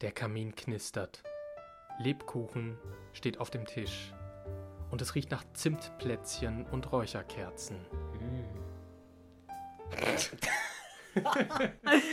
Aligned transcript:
Der 0.00 0.12
Kamin 0.12 0.54
knistert. 0.54 1.22
Lebkuchen 1.98 2.78
steht 3.12 3.38
auf 3.38 3.50
dem 3.50 3.66
Tisch. 3.66 4.14
Und 4.90 5.02
es 5.02 5.14
riecht 5.14 5.30
nach 5.30 5.44
Zimtplätzchen 5.52 6.64
und 6.64 6.90
Räucherkerzen. 6.90 7.76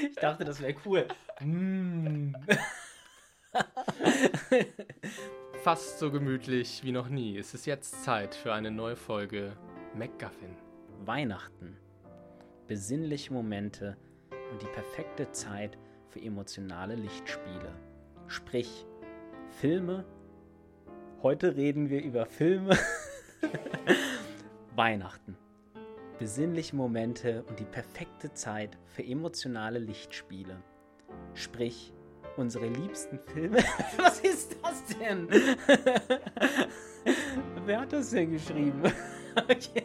ich 0.03 0.15
dachte, 0.15 0.43
das 0.43 0.59
wäre 0.59 0.75
cool. 0.85 1.07
Mm. 1.39 2.33
Fast 5.63 5.99
so 5.99 6.11
gemütlich 6.11 6.83
wie 6.83 6.91
noch 6.91 7.07
nie. 7.07 7.37
Es 7.37 7.53
ist 7.53 7.65
jetzt 7.65 8.03
Zeit 8.03 8.35
für 8.35 8.53
eine 8.53 8.69
neue 8.69 8.97
Folge 8.97 9.55
MacGuffin. 9.95 10.57
Weihnachten. 11.05 11.77
Besinnliche 12.67 13.31
Momente 13.31 13.95
und 14.51 14.61
die 14.61 14.67
perfekte 14.67 15.31
Zeit 15.31 15.77
für 16.17 16.23
emotionale 16.23 16.95
Lichtspiele. 16.95 17.73
Sprich, 18.27 18.85
Filme. 19.59 20.05
Heute 21.21 21.55
reden 21.55 21.89
wir 21.89 22.03
über 22.03 22.25
Filme. 22.25 22.77
Weihnachten. 24.75 25.37
Besinnliche 26.19 26.75
Momente 26.75 27.43
und 27.47 27.59
die 27.59 27.65
perfekte 27.65 28.33
Zeit 28.33 28.77
für 28.87 29.03
emotionale 29.03 29.79
Lichtspiele. 29.79 30.61
Sprich, 31.35 31.93
unsere 32.35 32.67
liebsten 32.67 33.19
Filme. 33.19 33.57
Was 33.97 34.19
ist 34.21 34.57
das 34.63 34.83
denn? 34.99 35.27
Wer 37.65 37.81
hat 37.81 37.93
das 37.93 38.09
denn 38.09 38.31
geschrieben? 38.31 38.81
okay. 39.35 39.83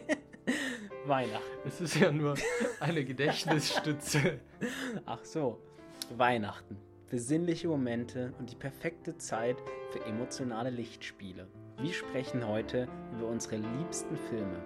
Weihnachten. 1.05 1.67
Es 1.67 1.81
ist 1.81 1.95
ja 1.95 2.11
nur 2.11 2.35
eine 2.79 3.05
Gedächtnisstütze. 3.05 4.39
Ach 5.05 5.23
so. 5.23 5.59
Weihnachten. 6.17 6.77
Besinnliche 7.09 7.67
Momente 7.67 8.33
und 8.39 8.51
die 8.51 8.55
perfekte 8.55 9.17
Zeit 9.17 9.57
für 9.91 10.03
emotionale 10.05 10.69
Lichtspiele. 10.69 11.47
Wir 11.79 11.93
sprechen 11.93 12.47
heute 12.47 12.87
über 13.13 13.27
unsere 13.27 13.57
liebsten 13.57 14.17
Filme 14.17 14.63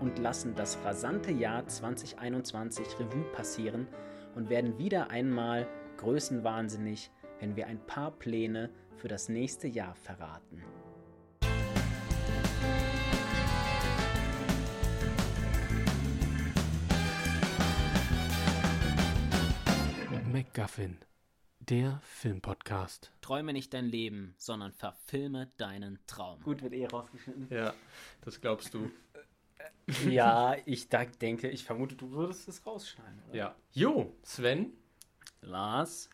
und 0.00 0.18
lassen 0.18 0.54
das 0.54 0.78
rasante 0.84 1.32
Jahr 1.32 1.66
2021 1.66 2.98
Revue 2.98 3.24
passieren 3.32 3.86
und 4.34 4.50
werden 4.50 4.78
wieder 4.78 5.10
einmal 5.10 5.66
größenwahnsinnig, 5.96 7.10
wenn 7.40 7.56
wir 7.56 7.66
ein 7.66 7.84
paar 7.86 8.10
Pläne 8.10 8.70
für 8.96 9.08
das 9.08 9.28
nächste 9.28 9.68
Jahr 9.68 9.94
verraten. 9.94 10.62
MacGuffin, 20.36 20.98
der 21.60 21.98
Filmpodcast. 22.04 23.10
Träume 23.22 23.54
nicht 23.54 23.72
dein 23.72 23.86
Leben, 23.86 24.34
sondern 24.36 24.70
verfilme 24.70 25.50
deinen 25.56 25.98
Traum. 26.06 26.42
Gut, 26.42 26.60
wird 26.62 26.74
eh 26.74 26.84
rausgeschnitten. 26.84 27.46
Ja, 27.48 27.72
das 28.20 28.42
glaubst 28.42 28.74
du. 28.74 28.90
ja, 30.06 30.54
ich 30.66 30.90
da 30.90 31.06
denke, 31.06 31.48
ich 31.48 31.64
vermute, 31.64 31.94
du 31.94 32.10
würdest 32.10 32.48
es 32.48 32.66
rausschneiden. 32.66 33.22
Oder? 33.30 33.34
Ja. 33.34 33.56
Jo, 33.72 34.14
Sven. 34.24 34.74
Lars. 35.40 36.10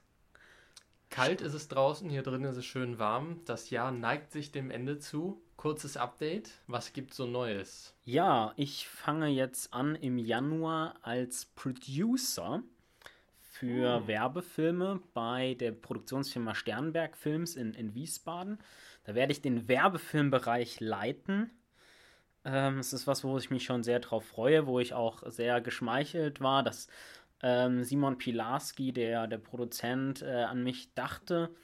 Kalt 1.10 1.40
ist 1.40 1.54
es 1.54 1.66
draußen, 1.66 2.08
hier 2.08 2.22
drin 2.22 2.44
ist 2.44 2.56
es 2.56 2.64
schön 2.64 3.00
warm. 3.00 3.40
Das 3.44 3.70
Jahr 3.70 3.90
neigt 3.90 4.30
sich 4.30 4.52
dem 4.52 4.70
Ende 4.70 5.00
zu. 5.00 5.42
Kurzes 5.56 5.96
Update. 5.96 6.60
Was 6.68 6.92
gibt 6.92 7.12
so 7.12 7.26
Neues? 7.26 7.96
Ja, 8.04 8.52
ich 8.54 8.86
fange 8.86 9.26
jetzt 9.26 9.74
an 9.74 9.96
im 9.96 10.16
Januar 10.16 10.94
als 11.02 11.46
Producer 11.56 12.62
für 13.62 14.02
oh. 14.02 14.08
Werbefilme 14.08 15.00
bei 15.14 15.54
der 15.54 15.70
Produktionsfirma 15.70 16.52
Sternberg 16.52 17.16
Films 17.16 17.54
in, 17.54 17.74
in 17.74 17.94
Wiesbaden. 17.94 18.58
Da 19.04 19.14
werde 19.14 19.30
ich 19.30 19.40
den 19.40 19.68
Werbefilmbereich 19.68 20.80
leiten. 20.80 21.48
Ähm, 22.44 22.78
es 22.78 22.92
ist 22.92 23.06
was, 23.06 23.22
wo 23.22 23.38
ich 23.38 23.50
mich 23.50 23.62
schon 23.62 23.84
sehr 23.84 24.00
drauf 24.00 24.24
freue, 24.24 24.66
wo 24.66 24.80
ich 24.80 24.94
auch 24.94 25.22
sehr 25.30 25.60
geschmeichelt 25.60 26.40
war, 26.40 26.64
dass 26.64 26.88
ähm, 27.40 27.84
Simon 27.84 28.18
Pilarski, 28.18 28.92
der, 28.92 29.28
der 29.28 29.38
Produzent, 29.38 30.22
äh, 30.22 30.42
an 30.42 30.64
mich 30.64 30.92
dachte. 30.94 31.54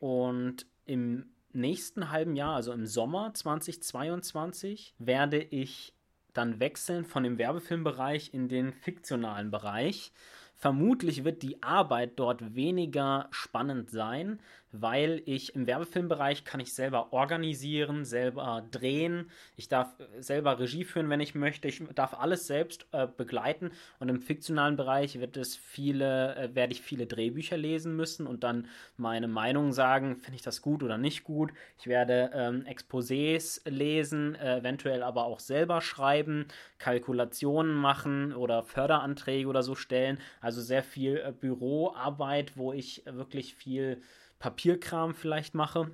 Und 0.00 0.66
im 0.86 1.30
nächsten 1.52 2.10
halben 2.10 2.34
Jahr, 2.34 2.56
also 2.56 2.72
im 2.72 2.84
Sommer 2.84 3.32
2022, 3.32 4.96
werde 4.98 5.40
ich 5.40 5.92
dann 6.32 6.58
wechseln 6.58 7.04
von 7.04 7.22
dem 7.22 7.38
Werbefilmbereich 7.38 8.34
in 8.34 8.48
den 8.48 8.72
fiktionalen 8.72 9.52
Bereich. 9.52 10.12
Vermutlich 10.60 11.22
wird 11.22 11.42
die 11.42 11.62
Arbeit 11.62 12.14
dort 12.16 12.56
weniger 12.56 13.28
spannend 13.30 13.90
sein, 13.90 14.40
weil 14.72 15.22
ich 15.24 15.54
im 15.54 15.66
Werbefilmbereich 15.66 16.44
kann 16.44 16.60
ich 16.60 16.74
selber 16.74 17.12
organisieren, 17.12 18.04
selber 18.04 18.66
drehen, 18.70 19.30
ich 19.56 19.68
darf 19.68 19.88
selber 20.18 20.58
Regie 20.58 20.84
führen, 20.84 21.10
wenn 21.10 21.20
ich 21.20 21.34
möchte, 21.34 21.68
ich 21.68 21.82
darf 21.94 22.12
alles 22.14 22.46
selbst 22.46 22.86
äh, 22.92 23.06
begleiten 23.06 23.70
und 23.98 24.08
im 24.08 24.20
fiktionalen 24.20 24.76
Bereich 24.76 25.20
wird 25.20 25.36
es 25.36 25.56
viele, 25.56 26.34
äh, 26.36 26.54
werde 26.54 26.72
ich 26.72 26.82
viele 26.82 27.06
Drehbücher 27.06 27.56
lesen 27.56 27.96
müssen 27.96 28.26
und 28.26 28.44
dann 28.44 28.66
meine 28.96 29.28
Meinung 29.28 29.72
sagen, 29.72 30.16
finde 30.16 30.36
ich 30.36 30.42
das 30.42 30.60
gut 30.60 30.82
oder 30.82 30.98
nicht 30.98 31.24
gut. 31.24 31.52
Ich 31.78 31.86
werde 31.86 32.30
ähm, 32.34 32.64
Exposés 32.64 33.68
lesen, 33.68 34.34
äh, 34.34 34.58
eventuell 34.58 35.02
aber 35.02 35.24
auch 35.24 35.40
selber 35.40 35.80
schreiben, 35.80 36.46
Kalkulationen 36.78 37.74
machen 37.74 38.32
oder 38.34 38.64
Förderanträge 38.64 39.48
oder 39.48 39.62
so 39.62 39.74
stellen. 39.76 40.18
Also 40.40 40.47
sehr 40.50 40.82
viel 40.82 41.16
äh, 41.16 41.32
Büroarbeit, 41.32 42.56
wo 42.56 42.72
ich 42.72 43.02
wirklich 43.06 43.54
viel 43.54 44.00
Papierkram 44.38 45.14
vielleicht 45.14 45.54
mache. 45.54 45.90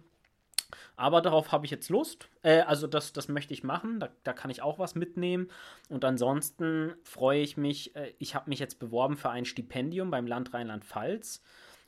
Aber 0.96 1.20
darauf 1.20 1.52
habe 1.52 1.64
ich 1.64 1.70
jetzt 1.70 1.88
Lust. 1.88 2.28
Äh, 2.42 2.60
also 2.60 2.86
das, 2.86 3.12
das 3.12 3.28
möchte 3.28 3.52
ich 3.52 3.64
machen. 3.64 4.00
Da, 4.00 4.10
da 4.22 4.32
kann 4.32 4.50
ich 4.50 4.62
auch 4.62 4.78
was 4.78 4.94
mitnehmen. 4.94 5.50
Und 5.88 6.04
ansonsten 6.04 6.94
freue 7.02 7.40
ich 7.40 7.56
mich. 7.56 7.94
Äh, 7.96 8.14
ich 8.18 8.34
habe 8.34 8.50
mich 8.50 8.58
jetzt 8.58 8.78
beworben 8.78 9.16
für 9.16 9.30
ein 9.30 9.44
Stipendium 9.44 10.10
beim 10.10 10.26
Land 10.26 10.54
Rheinland-Pfalz. 10.54 11.42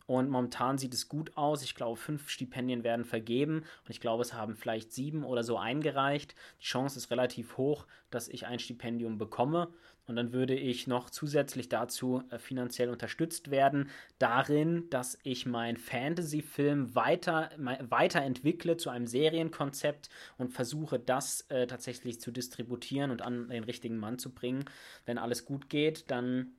Und 0.06 0.30
momentan 0.30 0.78
sieht 0.78 0.94
es 0.94 1.08
gut 1.08 1.36
aus. 1.36 1.62
Ich 1.62 1.74
glaube, 1.74 1.96
fünf 1.96 2.30
Stipendien 2.30 2.84
werden 2.84 3.04
vergeben. 3.04 3.58
Und 3.58 3.90
ich 3.90 4.00
glaube, 4.00 4.22
es 4.22 4.34
haben 4.34 4.54
vielleicht 4.54 4.92
sieben 4.92 5.24
oder 5.24 5.42
so 5.42 5.58
eingereicht. 5.58 6.34
Die 6.60 6.64
Chance 6.64 6.98
ist 6.98 7.10
relativ 7.10 7.56
hoch, 7.56 7.86
dass 8.10 8.28
ich 8.28 8.46
ein 8.46 8.60
Stipendium 8.60 9.18
bekomme. 9.18 9.68
Und 10.06 10.16
dann 10.16 10.32
würde 10.32 10.54
ich 10.54 10.86
noch 10.86 11.10
zusätzlich 11.10 11.68
dazu 11.68 12.22
äh, 12.30 12.38
finanziell 12.38 12.90
unterstützt 12.90 13.50
werden, 13.50 13.90
darin, 14.18 14.88
dass 14.90 15.18
ich 15.22 15.46
meinen 15.46 15.76
Fantasy-Film 15.76 16.94
weiter, 16.94 17.50
weiterentwickle 17.56 18.76
zu 18.76 18.90
einem 18.90 19.06
Serienkonzept 19.06 20.08
und 20.38 20.52
versuche, 20.52 20.98
das 20.98 21.42
äh, 21.48 21.66
tatsächlich 21.66 22.20
zu 22.20 22.30
distributieren 22.30 23.10
und 23.10 23.22
an 23.22 23.48
den 23.48 23.64
richtigen 23.64 23.96
Mann 23.96 24.18
zu 24.18 24.32
bringen. 24.32 24.64
Wenn 25.04 25.18
alles 25.18 25.44
gut 25.44 25.68
geht, 25.68 26.10
dann 26.10 26.52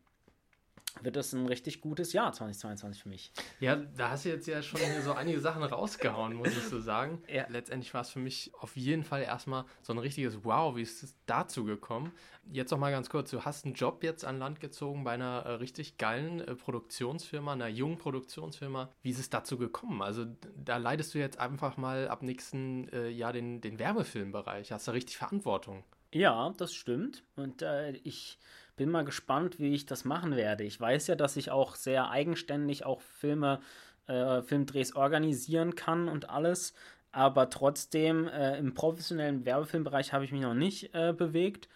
wird 1.02 1.16
das 1.16 1.34
ein 1.34 1.46
richtig 1.48 1.82
gutes 1.82 2.14
Jahr 2.14 2.32
2022 2.34 3.04
für 3.04 3.10
mich. 3.10 3.32
Ja, 3.60 3.76
da 3.76 4.12
hast 4.12 4.26
du 4.26 4.30
jetzt 4.30 4.48
ja 4.48 4.62
schon 4.62 4.80
so 5.04 5.14
einige 5.14 5.40
Sachen 5.40 5.64
rausgehauen, 5.64 6.34
muss 6.34 6.50
ich 6.50 6.64
so 6.64 6.80
sagen. 6.80 7.22
Ja. 7.28 7.46
Letztendlich 7.50 7.94
war 7.94 8.02
es 8.02 8.10
für 8.10 8.20
mich 8.20 8.52
auf 8.60 8.76
jeden 8.78 9.04
Fall 9.04 9.22
erstmal 9.22 9.66
so 9.82 9.94
ein 9.94 10.00
richtiges 10.00 10.44
Wow, 10.44 10.76
wie 10.76 10.82
ist 10.82 11.04
es 11.04 11.16
dazu 11.26 11.64
gekommen? 11.64 12.12
Jetzt 12.52 12.72
noch 12.72 12.80
mal 12.80 12.92
ganz 12.92 13.10
kurz, 13.10 13.32
du 13.32 13.44
hast 13.44 13.66
einen 13.66 13.74
Job 13.74 14.04
jetzt 14.04 14.24
an 14.24 14.40
Land 14.40 14.60
gezogen 14.60 15.04
bei 15.04 15.12
einer 15.12 15.44
äh, 15.46 15.52
richtig 15.54 15.98
geilen 15.98 16.40
äh, 16.40 16.56
Produktionsfirma, 16.56 17.54
einer 17.54 17.68
jungen 17.68 17.98
Produktionsfirma. 17.98 18.90
Wie 19.02 19.10
ist 19.10 19.20
es 19.20 19.30
dazu 19.30 19.58
gekommen? 19.58 20.02
Also 20.02 20.26
da 20.56 20.78
leidest 20.78 21.14
du 21.14 21.20
jetzt 21.20 21.40
einfach 21.40 21.78
mal 21.78 22.08
ab 22.08 22.22
nächsten 22.22 22.88
äh, 22.90 23.10
Jahr 23.10 23.34
den, 23.34 23.62
den 23.62 23.80
Werbefilmbereich, 23.80 24.72
hast 24.72 24.88
du 24.88 24.92
richtig 24.92 25.18
Verantwortung. 25.18 25.84
Ja, 26.14 26.54
das 26.58 26.74
stimmt. 26.74 27.24
Und 27.36 27.62
äh, 27.62 27.92
ich 28.04 28.40
bin 28.78 28.90
mal 28.90 29.04
gespannt, 29.04 29.60
wie 29.60 29.74
ich 29.74 29.86
das 29.86 30.06
machen 30.06 30.38
werde. 30.38 30.64
Ich 30.64 30.80
weiß 30.80 31.08
ja, 31.08 31.16
dass 31.16 31.36
ich 31.36 31.52
auch 31.52 31.76
sehr 31.76 32.10
eigenständig 32.10 32.86
auch 32.86 33.02
Filme, 33.02 33.60
äh, 34.08 34.42
Filmdrehs 34.42 34.96
organisieren 34.96 35.76
kann 35.76 36.08
und 36.08 36.30
alles. 36.30 36.74
Aber 37.12 37.50
trotzdem, 37.50 38.28
äh, 38.28 38.58
im 38.58 38.74
professionellen 38.74 39.46
Werbefilmbereich 39.46 40.14
habe 40.14 40.24
ich 40.24 40.32
mich 40.32 40.42
noch 40.42 40.54
nicht 40.54 40.94
äh, 40.94 41.14
bewegt 41.14 41.68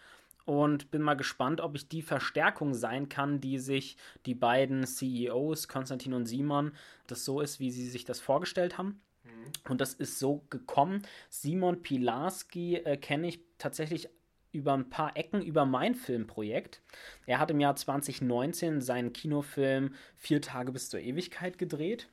und 0.45 0.92
bin 0.92 1.01
mal 1.01 1.15
gespannt, 1.15 1.62
ob 1.62 1.75
ich 1.75 1.88
die 1.88 2.01
Verstärkung 2.01 2.74
sein 2.74 3.09
kann, 3.09 3.42
die 3.42 3.57
sich 3.57 3.97
die 4.25 4.36
beiden 4.36 4.86
CEOs, 4.86 5.68
Konstantin 5.68 6.13
und 6.13 6.25
Simon, 6.25 6.74
das 7.07 7.25
so 7.25 7.42
ist, 7.42 7.59
wie 7.59 7.71
sie 7.71 7.89
sich 7.89 8.06
das 8.06 8.19
vorgestellt 8.19 8.77
haben. 8.77 9.01
Mhm. 9.24 9.51
Und 9.69 9.81
das 9.81 9.94
ist 9.94 10.19
so 10.19 10.45
gekommen. 10.50 11.01
Simon 11.30 11.81
Pilarski 11.81 12.75
äh, 12.75 12.97
kenne 12.97 13.27
ich 13.27 13.39
tatsächlich 13.57 14.09
über 14.51 14.74
ein 14.74 14.89
paar 14.89 15.15
Ecken 15.15 15.42
über 15.42 15.65
mein 15.65 15.95
Filmprojekt. 15.95 16.81
Er 17.25 17.39
hat 17.39 17.51
im 17.51 17.59
Jahr 17.59 17.75
2019 17.75 18.81
seinen 18.81 19.13
Kinofilm 19.13 19.94
Vier 20.18 20.42
Tage 20.42 20.71
bis 20.71 20.89
zur 20.89 21.00
Ewigkeit 21.00 21.57
gedreht 21.57 22.09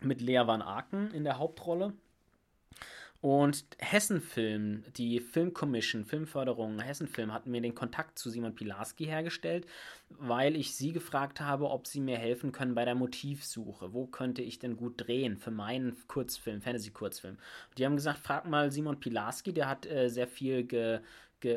mit 0.00 0.20
Lea 0.20 0.42
Van 0.46 0.62
Aken 0.62 1.10
in 1.12 1.24
der 1.24 1.38
Hauptrolle. 1.38 1.92
Und 3.22 3.66
Hessenfilm, 3.78 4.82
die 4.96 5.20
Filmcommission, 5.20 6.06
Filmförderung, 6.06 6.80
Hessenfilm 6.80 7.34
hat 7.34 7.46
mir 7.46 7.60
den 7.60 7.74
Kontakt 7.74 8.18
zu 8.18 8.30
Simon 8.30 8.54
Pilarski 8.54 9.04
hergestellt, 9.04 9.66
weil 10.08 10.56
ich 10.56 10.74
sie 10.74 10.92
gefragt 10.92 11.38
habe, 11.38 11.68
ob 11.68 11.86
sie 11.86 12.00
mir 12.00 12.16
helfen 12.16 12.50
können 12.50 12.74
bei 12.74 12.86
der 12.86 12.94
Motivsuche. 12.94 13.92
Wo 13.92 14.06
könnte 14.06 14.40
ich 14.40 14.58
denn 14.58 14.78
gut 14.78 15.06
drehen 15.06 15.36
für 15.36 15.50
meinen 15.50 15.94
Kurzfilm, 16.08 16.62
Fantasy-Kurzfilm? 16.62 17.36
Die 17.76 17.84
haben 17.84 17.96
gesagt, 17.96 18.20
frag 18.20 18.48
mal 18.48 18.72
Simon 18.72 18.98
Pilarski, 18.98 19.52
der 19.52 19.68
hat 19.68 19.84
äh, 19.84 20.08
sehr 20.08 20.26
viel 20.26 20.64
ge 20.64 21.00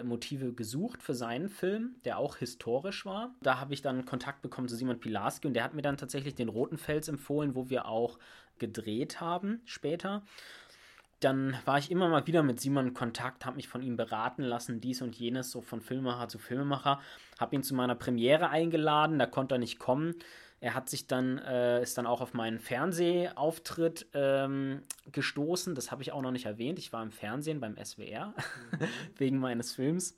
Motive 0.04 0.54
gesucht 0.54 1.02
für 1.02 1.14
seinen 1.14 1.50
Film, 1.50 1.96
der 2.06 2.18
auch 2.18 2.38
historisch 2.38 3.06
war. 3.06 3.34
Da 3.42 3.60
habe 3.60 3.74
ich 3.74 3.82
dann 3.82 4.06
Kontakt 4.06 4.42
bekommen 4.42 4.68
zu 4.68 4.76
Simon 4.76 5.00
Pilarski 5.00 5.48
und 5.48 5.54
der 5.54 5.64
hat 5.64 5.74
mir 5.74 5.82
dann 5.82 5.98
tatsächlich 5.98 6.36
den 6.36 6.50
Roten 6.50 6.78
Fels 6.78 7.08
empfohlen, 7.08 7.56
wo 7.56 7.70
wir 7.70 7.86
auch 7.88 8.18
gedreht 8.60 9.20
haben 9.22 9.62
später. 9.66 10.24
Dann 11.20 11.58
war 11.64 11.78
ich 11.78 11.90
immer 11.90 12.10
mal 12.10 12.28
wieder 12.28 12.44
mit 12.44 12.60
Simon 12.60 12.88
in 12.88 12.94
Kontakt, 12.94 13.46
habe 13.46 13.56
mich 13.56 13.70
von 13.70 13.82
ihm 13.82 13.96
beraten 13.96 14.44
lassen, 14.44 14.82
dies 14.82 15.02
und 15.02 15.16
jenes, 15.16 15.52
so 15.52 15.62
von 15.62 15.80
Filmemacher 15.80 16.28
zu 16.28 16.38
Filmemacher. 16.38 17.00
Habe 17.40 17.56
ihn 17.56 17.64
zu 17.64 17.76
meiner 17.76 17.96
Premiere 17.96 18.50
eingeladen, 18.50 19.20
da 19.20 19.26
konnte 19.26 19.56
er 19.56 19.60
nicht 19.60 19.80
kommen. 19.80 20.16
Er 20.64 20.76
hat 20.76 20.88
sich 20.88 21.08
dann, 21.08 21.40
äh, 21.40 21.84
ist 21.84 21.98
dann 21.98 22.08
auch 22.08 22.22
auf 22.22 22.34
meinen 22.34 22.58
Fernsehauftritt 22.58 24.08
ähm, 24.14 24.84
gestoßen. 25.12 25.76
Das 25.76 25.92
habe 25.92 26.04
ich 26.04 26.14
auch 26.14 26.22
noch 26.22 26.32
nicht 26.32 26.46
erwähnt. 26.46 26.80
Ich 26.80 26.94
war 26.94 27.04
im 27.04 27.12
Fernsehen 27.12 27.60
beim 27.60 27.76
SWR 27.76 28.28
mhm. 28.28 28.88
wegen 29.18 29.40
meines 29.40 29.74
Films. 29.74 30.18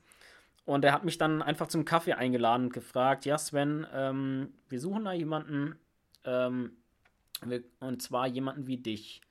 Und 0.64 0.86
er 0.86 0.94
hat 0.94 1.04
mich 1.04 1.18
dann 1.18 1.42
einfach 1.42 1.66
zum 1.66 1.84
Kaffee 1.84 2.14
eingeladen 2.14 2.68
und 2.68 2.74
gefragt: 2.74 3.26
Ja, 3.26 3.40
Sven, 3.40 3.88
ähm, 3.92 4.54
wir 4.70 4.80
suchen 4.80 5.06
da 5.06 5.14
jemanden. 5.14 5.80
Ähm, 6.26 6.74
und 7.80 8.04
zwar 8.04 8.28
jemanden 8.28 8.68
wie 8.68 8.78
dich. 8.78 9.22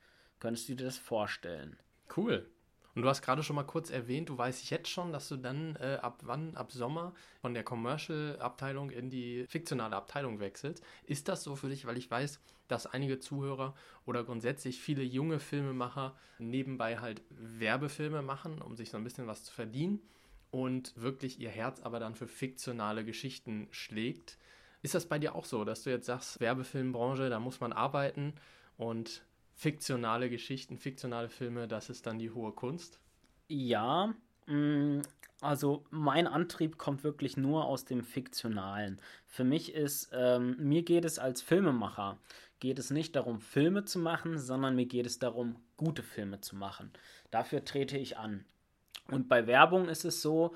Könntest 0.40 0.68
du 0.68 0.74
dir 0.74 0.84
das 0.84 0.98
vorstellen? 0.98 1.78
Cool. 2.16 2.50
Und 2.94 3.02
du 3.02 3.08
hast 3.08 3.22
gerade 3.22 3.42
schon 3.42 3.56
mal 3.56 3.64
kurz 3.64 3.90
erwähnt, 3.90 4.28
du 4.28 4.38
weißt 4.38 4.70
jetzt 4.70 4.88
schon, 4.88 5.12
dass 5.12 5.28
du 5.28 5.36
dann 5.36 5.76
äh, 5.76 5.98
ab 6.00 6.20
wann, 6.22 6.56
ab 6.56 6.70
Sommer 6.70 7.12
von 7.40 7.54
der 7.54 7.64
Commercial-Abteilung 7.64 8.90
in 8.90 9.10
die 9.10 9.46
fiktionale 9.48 9.96
Abteilung 9.96 10.38
wechselst. 10.38 10.84
Ist 11.04 11.28
das 11.28 11.42
so 11.42 11.56
für 11.56 11.68
dich? 11.68 11.86
Weil 11.86 11.96
ich 11.96 12.10
weiß, 12.10 12.40
dass 12.68 12.86
einige 12.86 13.18
Zuhörer 13.18 13.74
oder 14.06 14.24
grundsätzlich 14.24 14.80
viele 14.80 15.02
junge 15.02 15.40
Filmemacher 15.40 16.14
nebenbei 16.38 16.98
halt 16.98 17.22
Werbefilme 17.30 18.22
machen, 18.22 18.62
um 18.62 18.76
sich 18.76 18.90
so 18.90 18.96
ein 18.96 19.04
bisschen 19.04 19.26
was 19.26 19.44
zu 19.44 19.52
verdienen 19.52 20.00
und 20.50 20.92
wirklich 20.96 21.40
ihr 21.40 21.50
Herz 21.50 21.80
aber 21.80 21.98
dann 21.98 22.14
für 22.14 22.28
fiktionale 22.28 23.04
Geschichten 23.04 23.66
schlägt. 23.70 24.38
Ist 24.82 24.94
das 24.94 25.06
bei 25.06 25.18
dir 25.18 25.34
auch 25.34 25.46
so, 25.46 25.64
dass 25.64 25.82
du 25.82 25.90
jetzt 25.90 26.06
sagst, 26.06 26.40
Werbefilmbranche, 26.40 27.28
da 27.28 27.40
muss 27.40 27.58
man 27.58 27.72
arbeiten 27.72 28.34
und 28.76 29.24
fiktionale 29.54 30.28
Geschichten, 30.28 30.78
fiktionale 30.78 31.28
Filme, 31.28 31.68
das 31.68 31.90
ist 31.90 32.06
dann 32.06 32.18
die 32.18 32.30
hohe 32.30 32.52
Kunst? 32.52 33.00
Ja, 33.48 34.14
mm, 34.46 35.00
also 35.40 35.84
mein 35.90 36.26
Antrieb 36.26 36.78
kommt 36.78 37.04
wirklich 37.04 37.36
nur 37.36 37.64
aus 37.66 37.84
dem 37.84 38.02
Fiktionalen. 38.02 39.00
Für 39.26 39.44
mich 39.44 39.74
ist, 39.74 40.10
ähm, 40.12 40.56
mir 40.58 40.82
geht 40.82 41.04
es 41.04 41.18
als 41.18 41.42
Filmemacher, 41.42 42.18
geht 42.60 42.78
es 42.78 42.90
nicht 42.90 43.14
darum, 43.16 43.40
Filme 43.40 43.84
zu 43.84 43.98
machen, 43.98 44.38
sondern 44.38 44.74
mir 44.74 44.86
geht 44.86 45.06
es 45.06 45.18
darum, 45.18 45.56
gute 45.76 46.02
Filme 46.02 46.40
zu 46.40 46.56
machen. 46.56 46.92
Dafür 47.30 47.64
trete 47.64 47.98
ich 47.98 48.16
an. 48.16 48.44
Und 49.10 49.28
bei 49.28 49.46
Werbung 49.46 49.88
ist 49.88 50.04
es 50.04 50.22
so, 50.22 50.54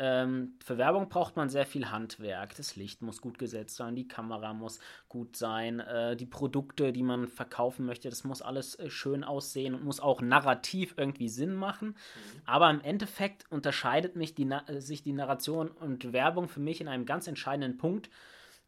ähm, 0.00 0.54
für 0.64 0.78
Werbung 0.78 1.08
braucht 1.08 1.36
man 1.36 1.48
sehr 1.48 1.66
viel 1.66 1.90
Handwerk. 1.90 2.54
Das 2.56 2.76
Licht 2.76 3.02
muss 3.02 3.20
gut 3.20 3.38
gesetzt 3.38 3.76
sein, 3.76 3.96
die 3.96 4.06
Kamera 4.06 4.54
muss 4.54 4.78
gut 5.08 5.36
sein, 5.36 5.80
äh, 5.80 6.14
die 6.16 6.26
Produkte, 6.26 6.92
die 6.92 7.02
man 7.02 7.26
verkaufen 7.26 7.84
möchte, 7.84 8.08
das 8.08 8.22
muss 8.22 8.40
alles 8.40 8.76
äh, 8.76 8.90
schön 8.90 9.24
aussehen 9.24 9.74
und 9.74 9.84
muss 9.84 9.98
auch 9.98 10.22
narrativ 10.22 10.94
irgendwie 10.96 11.28
Sinn 11.28 11.54
machen. 11.54 11.88
Mhm. 11.88 12.42
Aber 12.44 12.70
im 12.70 12.80
Endeffekt 12.80 13.50
unterscheidet 13.50 14.14
mich 14.14 14.34
die, 14.34 14.48
äh, 14.48 14.80
sich 14.80 15.02
die 15.02 15.12
Narration 15.12 15.68
und 15.68 16.12
Werbung 16.12 16.48
für 16.48 16.60
mich 16.60 16.80
in 16.80 16.86
einem 16.86 17.04
ganz 17.04 17.26
entscheidenden 17.26 17.76
Punkt. 17.76 18.08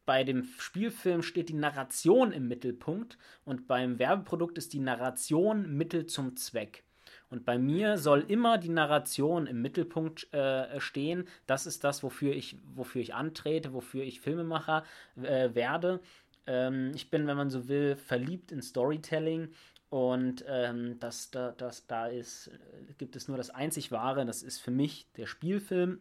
Bei 0.06 0.24
dem 0.24 0.44
Spielfilm 0.58 1.22
steht 1.22 1.48
die 1.48 1.54
Narration 1.54 2.32
im 2.32 2.48
Mittelpunkt 2.48 3.18
und 3.44 3.68
beim 3.68 4.00
Werbeprodukt 4.00 4.58
ist 4.58 4.72
die 4.72 4.80
Narration 4.80 5.76
Mittel 5.76 6.06
zum 6.06 6.34
Zweck. 6.36 6.82
Und 7.30 7.44
bei 7.44 7.58
mir 7.58 7.96
soll 7.96 8.24
immer 8.26 8.58
die 8.58 8.68
Narration 8.68 9.46
im 9.46 9.62
Mittelpunkt 9.62 10.32
äh, 10.34 10.80
stehen. 10.80 11.28
Das 11.46 11.64
ist 11.64 11.84
das, 11.84 12.02
wofür 12.02 12.34
ich, 12.34 12.56
wofür 12.74 13.00
ich 13.00 13.14
antrete, 13.14 13.72
wofür 13.72 14.02
ich 14.02 14.20
Filmemacher 14.20 14.84
äh, 15.22 15.54
werde. 15.54 16.00
Ähm, 16.46 16.90
ich 16.94 17.08
bin, 17.08 17.28
wenn 17.28 17.36
man 17.36 17.48
so 17.48 17.68
will, 17.68 17.94
verliebt 17.94 18.50
in 18.50 18.62
Storytelling. 18.62 19.48
Und 19.90 20.44
ähm, 20.48 20.98
das, 20.98 21.30
da, 21.30 21.52
das, 21.52 21.86
da 21.86 22.08
ist, 22.08 22.48
äh, 22.48 22.94
gibt 22.98 23.14
es 23.14 23.28
nur 23.28 23.36
das 23.36 23.50
einzig 23.50 23.92
Wahre, 23.92 24.26
das 24.26 24.42
ist 24.42 24.60
für 24.60 24.70
mich 24.72 25.06
der 25.16 25.26
Spielfilm. 25.26 26.00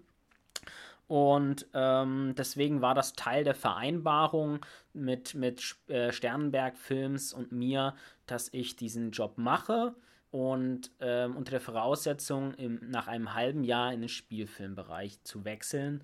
Und 1.08 1.68
ähm, 1.74 2.36
deswegen 2.38 2.82
war 2.82 2.94
das 2.94 3.14
Teil 3.14 3.44
der 3.44 3.56
Vereinbarung 3.56 4.64
mit, 4.94 5.34
mit 5.34 5.76
äh, 5.88 6.12
Sternenberg 6.12 6.78
Films 6.78 7.34
und 7.34 7.52
mir, 7.52 7.96
dass 8.28 8.50
ich 8.52 8.76
diesen 8.76 9.10
Job 9.10 9.38
mache 9.38 9.96
und 10.32 10.92
ähm, 11.00 11.36
unter 11.36 11.52
der 11.52 11.62
Voraussetzung, 11.62 12.54
im, 12.56 12.80
nach 12.90 13.08
einem 13.08 13.34
halben 13.34 13.64
Jahr 13.64 13.94
in 13.94 14.02
den 14.02 14.10
Spielfilmbereich 14.10 15.24
zu 15.24 15.46
wechseln. 15.46 16.04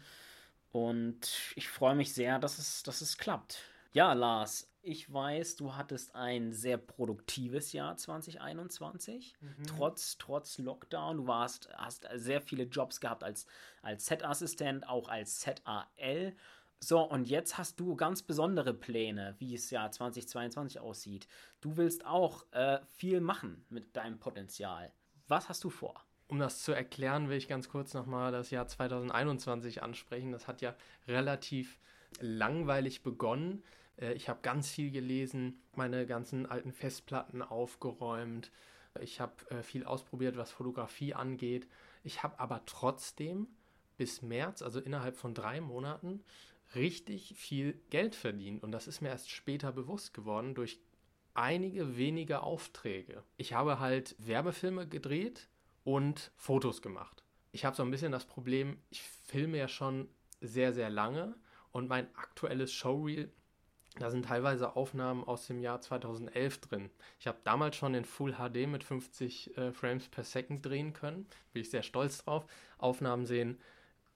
Und 0.71 1.53
ich 1.55 1.69
freue 1.69 1.95
mich 1.95 2.13
sehr, 2.13 2.39
dass 2.39 2.57
es, 2.57 2.83
dass 2.83 3.01
es 3.01 3.17
klappt. 3.17 3.59
Ja, 3.93 4.11
Lars, 4.13 4.69
ich 4.81 5.11
weiß, 5.11 5.55
du 5.55 5.75
hattest 5.75 6.13
ein 6.15 6.53
sehr 6.53 6.77
produktives 6.77 7.71
Jahr 7.71 7.97
2021, 7.97 9.35
mhm. 9.39 9.63
trotz, 9.65 10.17
trotz 10.17 10.57
Lockdown. 10.57 11.17
Du 11.17 11.27
warst, 11.27 11.69
hast 11.75 12.07
sehr 12.15 12.41
viele 12.41 12.65
Jobs 12.65 12.99
gehabt 12.99 13.23
als, 13.23 13.47
als 13.81 14.05
Set-Assistent, 14.05 14.87
auch 14.87 15.07
als 15.07 15.41
Set-AL. 15.41 16.35
So, 16.79 17.01
und 17.01 17.27
jetzt 17.27 17.57
hast 17.57 17.79
du 17.79 17.95
ganz 17.95 18.21
besondere 18.21 18.73
Pläne, 18.73 19.35
wie 19.39 19.55
es 19.55 19.69
ja 19.71 19.89
2022 19.89 20.79
aussieht. 20.79 21.27
Du 21.61 21.77
willst 21.77 22.05
auch 22.05 22.45
äh, 22.51 22.79
viel 22.87 23.21
machen 23.21 23.65
mit 23.69 23.95
deinem 23.95 24.19
Potenzial. 24.19 24.91
Was 25.27 25.49
hast 25.49 25.63
du 25.63 25.69
vor? 25.69 26.05
Um 26.27 26.39
das 26.39 26.61
zu 26.61 26.71
erklären, 26.71 27.29
will 27.29 27.37
ich 27.37 27.47
ganz 27.47 27.69
kurz 27.69 27.93
nochmal 27.93 28.31
das 28.31 28.51
Jahr 28.51 28.67
2021 28.67 29.83
ansprechen. 29.83 30.31
Das 30.31 30.47
hat 30.47 30.61
ja 30.61 30.75
relativ 31.07 31.79
langweilig 32.19 33.03
begonnen. 33.03 33.63
Äh, 33.97 34.13
ich 34.13 34.29
habe 34.29 34.41
ganz 34.41 34.69
viel 34.69 34.91
gelesen, 34.91 35.61
meine 35.73 36.05
ganzen 36.05 36.45
alten 36.45 36.71
Festplatten 36.71 37.41
aufgeräumt. 37.41 38.51
Ich 38.99 39.19
habe 39.19 39.33
äh, 39.49 39.61
viel 39.61 39.85
ausprobiert, 39.85 40.37
was 40.37 40.51
Fotografie 40.51 41.13
angeht. 41.13 41.67
Ich 42.03 42.23
habe 42.23 42.39
aber 42.39 42.63
trotzdem 42.65 43.47
bis 43.97 44.21
März, 44.21 44.61
also 44.61 44.79
innerhalb 44.79 45.15
von 45.15 45.33
drei 45.33 45.61
Monaten, 45.61 46.23
richtig 46.75 47.35
viel 47.35 47.79
Geld 47.89 48.15
verdient. 48.15 48.63
Und 48.63 48.71
das 48.71 48.87
ist 48.87 49.01
mir 49.01 49.09
erst 49.09 49.29
später 49.29 49.71
bewusst 49.71 50.13
geworden 50.13 50.55
durch 50.55 50.79
einige 51.33 51.97
wenige 51.97 52.41
Aufträge. 52.41 53.23
Ich 53.37 53.53
habe 53.53 53.79
halt 53.79 54.15
Werbefilme 54.19 54.87
gedreht 54.87 55.47
und 55.83 56.31
Fotos 56.35 56.81
gemacht. 56.81 57.23
Ich 57.51 57.65
habe 57.65 57.75
so 57.75 57.83
ein 57.83 57.91
bisschen 57.91 58.11
das 58.11 58.25
Problem, 58.25 58.79
ich 58.89 59.01
filme 59.01 59.57
ja 59.57 59.67
schon 59.67 60.09
sehr, 60.41 60.73
sehr 60.73 60.89
lange 60.89 61.35
und 61.71 61.87
mein 61.87 62.07
aktuelles 62.15 62.71
Showreel, 62.73 63.31
da 63.97 64.09
sind 64.09 64.25
teilweise 64.25 64.75
Aufnahmen 64.75 65.23
aus 65.23 65.47
dem 65.47 65.59
Jahr 65.59 65.79
2011 65.79 66.59
drin. 66.59 66.89
Ich 67.19 67.27
habe 67.27 67.37
damals 67.45 67.77
schon 67.77 67.93
in 67.93 68.03
Full 68.03 68.33
HD 68.33 68.67
mit 68.67 68.83
50 68.83 69.57
äh, 69.57 69.71
Frames 69.71 70.09
per 70.09 70.25
Second 70.25 70.65
drehen 70.65 70.91
können. 70.91 71.27
Bin 71.53 71.61
ich 71.61 71.69
sehr 71.69 71.83
stolz 71.83 72.23
drauf. 72.23 72.45
Aufnahmen 72.77 73.25
sehen 73.25 73.57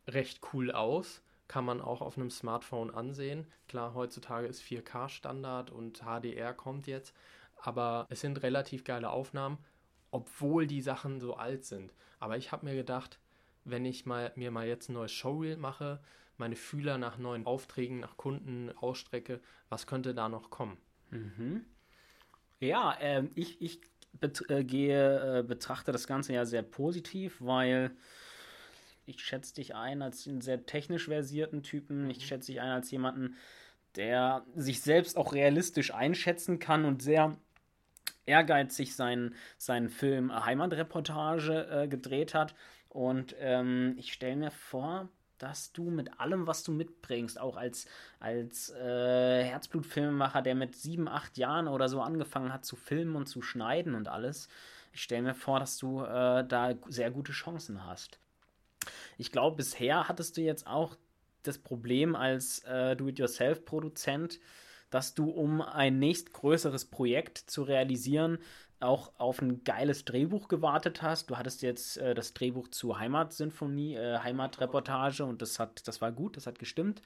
recht 0.07 0.41
cool 0.53 0.71
aus 0.71 1.21
kann 1.49 1.65
man 1.65 1.81
auch 1.81 1.99
auf 1.99 2.15
einem 2.15 2.29
Smartphone 2.29 2.91
ansehen. 2.91 3.47
Klar, 3.67 3.93
heutzutage 3.95 4.47
ist 4.47 4.61
4K 4.61 5.09
Standard 5.09 5.71
und 5.71 6.03
HDR 6.03 6.53
kommt 6.53 6.87
jetzt, 6.87 7.13
aber 7.57 8.05
es 8.09 8.21
sind 8.21 8.41
relativ 8.43 8.85
geile 8.85 9.09
Aufnahmen, 9.09 9.57
obwohl 10.11 10.67
die 10.67 10.81
Sachen 10.81 11.19
so 11.19 11.35
alt 11.35 11.65
sind. 11.65 11.93
Aber 12.19 12.37
ich 12.37 12.53
habe 12.53 12.65
mir 12.65 12.75
gedacht, 12.75 13.19
wenn 13.65 13.83
ich 13.83 14.05
mal, 14.05 14.31
mir 14.35 14.51
mal 14.51 14.67
jetzt 14.67 14.89
ein 14.89 14.93
neues 14.93 15.11
Showreel 15.11 15.57
mache, 15.57 15.99
meine 16.37 16.55
Fühler 16.55 16.97
nach 16.99 17.17
neuen 17.17 17.45
Aufträgen, 17.45 17.99
nach 17.99 18.15
Kunden 18.15 18.71
ausstrecke, 18.77 19.41
was 19.69 19.87
könnte 19.87 20.13
da 20.13 20.29
noch 20.29 20.51
kommen? 20.51 20.77
Mhm. 21.09 21.65
Ja, 22.59 22.93
äh, 22.99 23.27
ich, 23.33 23.59
ich 23.59 23.81
bet 24.13 24.47
äh, 24.49 24.63
gehe, 24.63 25.39
äh, 25.39 25.43
betrachte 25.43 25.91
das 25.91 26.05
Ganze 26.05 26.33
ja 26.33 26.45
sehr 26.45 26.63
positiv, 26.63 27.37
weil 27.41 27.91
ich 29.09 29.21
schätze 29.21 29.55
dich 29.55 29.75
ein 29.75 30.01
als 30.01 30.27
einen 30.27 30.41
sehr 30.41 30.65
technisch 30.65 31.05
versierten 31.05 31.63
Typen. 31.63 32.09
Ich 32.09 32.19
mhm. 32.19 32.23
schätze 32.23 32.51
dich 32.51 32.61
ein 32.61 32.69
als 32.69 32.91
jemanden, 32.91 33.35
der 33.95 34.45
sich 34.55 34.81
selbst 34.81 35.17
auch 35.17 35.33
realistisch 35.33 35.93
einschätzen 35.93 36.59
kann 36.59 36.85
und 36.85 37.01
sehr 37.01 37.35
ehrgeizig 38.25 38.95
seinen, 38.95 39.33
seinen 39.57 39.89
Film 39.89 40.33
Heimatreportage 40.45 41.67
äh, 41.69 41.87
gedreht 41.87 42.35
hat. 42.35 42.53
Und 42.87 43.35
ähm, 43.39 43.95
ich 43.97 44.13
stelle 44.13 44.35
mir 44.35 44.51
vor, 44.51 45.09
dass 45.39 45.71
du 45.71 45.89
mit 45.89 46.19
allem, 46.19 46.45
was 46.45 46.63
du 46.63 46.71
mitbringst, 46.71 47.39
auch 47.39 47.55
als, 47.55 47.87
als 48.19 48.69
äh, 48.71 49.43
Herzblutfilmemacher, 49.43 50.41
der 50.41 50.53
mit 50.53 50.75
sieben, 50.75 51.07
acht 51.07 51.37
Jahren 51.37 51.67
oder 51.67 51.89
so 51.89 52.01
angefangen 52.01 52.53
hat 52.53 52.65
zu 52.65 52.75
filmen 52.75 53.15
und 53.15 53.27
zu 53.27 53.41
schneiden 53.41 53.95
und 53.95 54.07
alles, 54.07 54.49
ich 54.91 55.01
stelle 55.01 55.21
mir 55.21 55.35
vor, 55.35 55.59
dass 55.59 55.77
du 55.77 56.03
äh, 56.03 56.45
da 56.45 56.73
sehr 56.87 57.09
gute 57.09 57.31
Chancen 57.31 57.85
hast. 57.85 58.19
Ich 59.17 59.31
glaube, 59.31 59.57
bisher 59.57 60.07
hattest 60.07 60.37
du 60.37 60.41
jetzt 60.41 60.67
auch 60.67 60.95
das 61.43 61.57
Problem 61.57 62.15
als 62.15 62.59
äh, 62.59 62.95
Do-it-yourself-Produzent, 62.95 64.39
dass 64.89 65.13
du, 65.13 65.29
um 65.29 65.61
ein 65.61 65.99
nächstgrößeres 65.99 66.85
Projekt 66.85 67.37
zu 67.37 67.63
realisieren, 67.63 68.39
auch 68.79 69.11
auf 69.17 69.41
ein 69.41 69.63
geiles 69.63 70.05
Drehbuch 70.05 70.47
gewartet 70.47 71.01
hast. 71.01 71.29
Du 71.29 71.37
hattest 71.37 71.61
jetzt 71.61 71.97
äh, 71.97 72.13
das 72.13 72.33
Drehbuch 72.33 72.69
zu 72.69 72.97
Heimatsinfonie, 72.97 73.95
äh, 73.95 74.19
Heimatreportage 74.19 75.25
und 75.25 75.41
das 75.41 75.59
hat, 75.59 75.87
das 75.87 76.01
war 76.01 76.11
gut, 76.11 76.37
das 76.37 76.47
hat 76.47 76.59
gestimmt. 76.59 77.01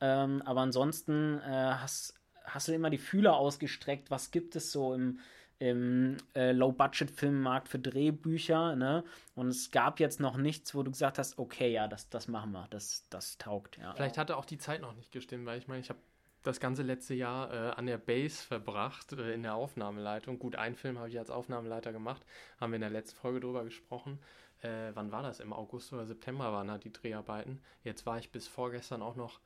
Ähm, 0.00 0.42
aber 0.42 0.60
ansonsten 0.60 1.38
äh, 1.40 1.50
hast, 1.50 2.14
hast 2.44 2.68
du 2.68 2.72
immer 2.72 2.90
die 2.90 2.98
Fühler 2.98 3.36
ausgestreckt. 3.36 4.10
Was 4.10 4.30
gibt 4.30 4.56
es 4.56 4.72
so 4.72 4.94
im, 4.94 5.20
im 5.60 6.16
äh, 6.34 6.52
Low-Budget-Filmmarkt 6.52 7.68
für 7.68 7.78
Drehbücher, 7.78 8.74
ne? 8.74 9.04
Und 9.34 9.48
es 9.48 9.70
gab 9.70 10.00
jetzt 10.00 10.18
noch 10.18 10.38
nichts, 10.38 10.74
wo 10.74 10.82
du 10.82 10.90
gesagt 10.90 11.18
hast, 11.18 11.38
okay, 11.38 11.70
ja, 11.70 11.86
das, 11.86 12.08
das 12.08 12.28
machen 12.28 12.52
wir, 12.52 12.66
das, 12.70 13.06
das 13.10 13.36
taugt, 13.36 13.76
ja. 13.76 13.92
Vielleicht 13.94 14.16
hatte 14.16 14.38
auch 14.38 14.46
die 14.46 14.56
Zeit 14.56 14.80
noch 14.80 14.94
nicht 14.94 15.12
gestimmt, 15.12 15.44
weil 15.44 15.58
ich 15.58 15.68
meine, 15.68 15.80
ich 15.80 15.90
habe 15.90 16.00
das 16.42 16.60
ganze 16.60 16.82
letzte 16.82 17.12
Jahr 17.12 17.52
äh, 17.52 17.70
an 17.72 17.84
der 17.84 17.98
Base 17.98 18.42
verbracht, 18.42 19.12
äh, 19.12 19.34
in 19.34 19.42
der 19.42 19.54
Aufnahmeleitung. 19.54 20.38
Gut, 20.38 20.56
einen 20.56 20.76
Film 20.76 20.98
habe 20.98 21.10
ich 21.10 21.18
als 21.18 21.30
Aufnahmeleiter 21.30 21.92
gemacht, 21.92 22.24
haben 22.58 22.72
wir 22.72 22.76
in 22.76 22.82
der 22.82 22.90
letzten 22.90 23.18
Folge 23.18 23.40
drüber 23.40 23.62
gesprochen. 23.62 24.18
Äh, 24.62 24.92
wann 24.94 25.12
war 25.12 25.22
das? 25.22 25.40
Im 25.40 25.52
August 25.52 25.92
oder 25.92 26.06
September 26.06 26.52
waren 26.52 26.70
halt 26.70 26.84
die 26.84 26.92
Dreharbeiten. 26.92 27.60
Jetzt 27.84 28.06
war 28.06 28.18
ich 28.18 28.32
bis 28.32 28.48
vorgestern 28.48 29.02
auch 29.02 29.16
noch, 29.16 29.40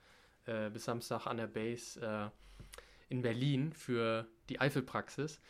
äh, 0.47 0.71
bis 0.71 0.85
Samstag 0.85 1.27
an 1.27 1.39
der 1.39 1.49
Base 1.49 2.01
äh, 2.01 2.31
in 3.09 3.23
Berlin 3.23 3.73
für 3.73 4.29
die 4.49 4.61
Eifelpraxis. 4.61 5.41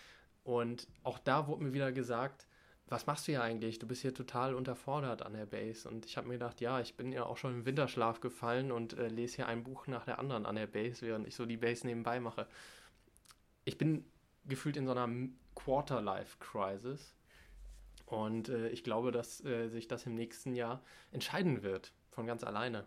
Und 0.45 0.87
auch 1.03 1.19
da 1.19 1.49
wurde 1.49 1.65
mir 1.65 1.73
wieder 1.73 1.91
gesagt, 1.91 2.47
was 2.87 3.07
machst 3.07 3.27
du 3.27 3.33
hier 3.33 3.43
eigentlich? 3.43 3.79
Du 3.79 3.87
bist 3.87 4.03
hier 4.03 4.13
total 4.13 4.55
unterfordert 4.55 5.23
an 5.23 5.33
der 5.33 5.47
Base. 5.47 5.89
Und 5.89 6.05
ich 6.05 6.17
habe 6.19 6.29
mir 6.29 6.35
gedacht, 6.35 6.61
ja, 6.61 6.81
ich 6.81 6.97
bin 6.97 7.13
ja 7.13 7.25
auch 7.25 7.39
schon 7.39 7.55
im 7.55 7.65
Winterschlaf 7.65 8.21
gefallen 8.21 8.71
und 8.71 8.93
äh, 8.93 9.09
lese 9.09 9.37
hier 9.37 9.49
ein 9.49 9.65
Buch 9.65 9.87
nach 9.87 10.05
der 10.05 10.19
anderen 10.19 10.45
an 10.45 10.57
der 10.57 10.67
Base, 10.67 11.01
während 11.01 11.27
ich 11.27 11.35
so 11.35 11.47
die 11.47 11.57
Base 11.57 11.87
nebenbei 11.87 12.21
mache. 12.21 12.47
Ich 13.65 13.79
bin 13.79 14.05
gefühlt 14.45 14.77
in 14.77 14.85
so 14.85 14.93
einer 14.93 15.09
Quarter-Life-Crisis. 15.55 17.15
Und 18.05 18.51
äh, 18.51 18.69
ich 18.69 18.85
glaube, 18.85 19.13
dass 19.13 19.43
äh, 19.45 19.69
sich 19.69 19.89
das 19.89 20.05
im 20.05 20.15
nächsten 20.15 20.55
Jahr 20.55 20.83
entscheiden 21.11 21.63
wird, 21.63 21.93
von 22.11 22.27
ganz 22.27 22.45
alleine 22.45 22.85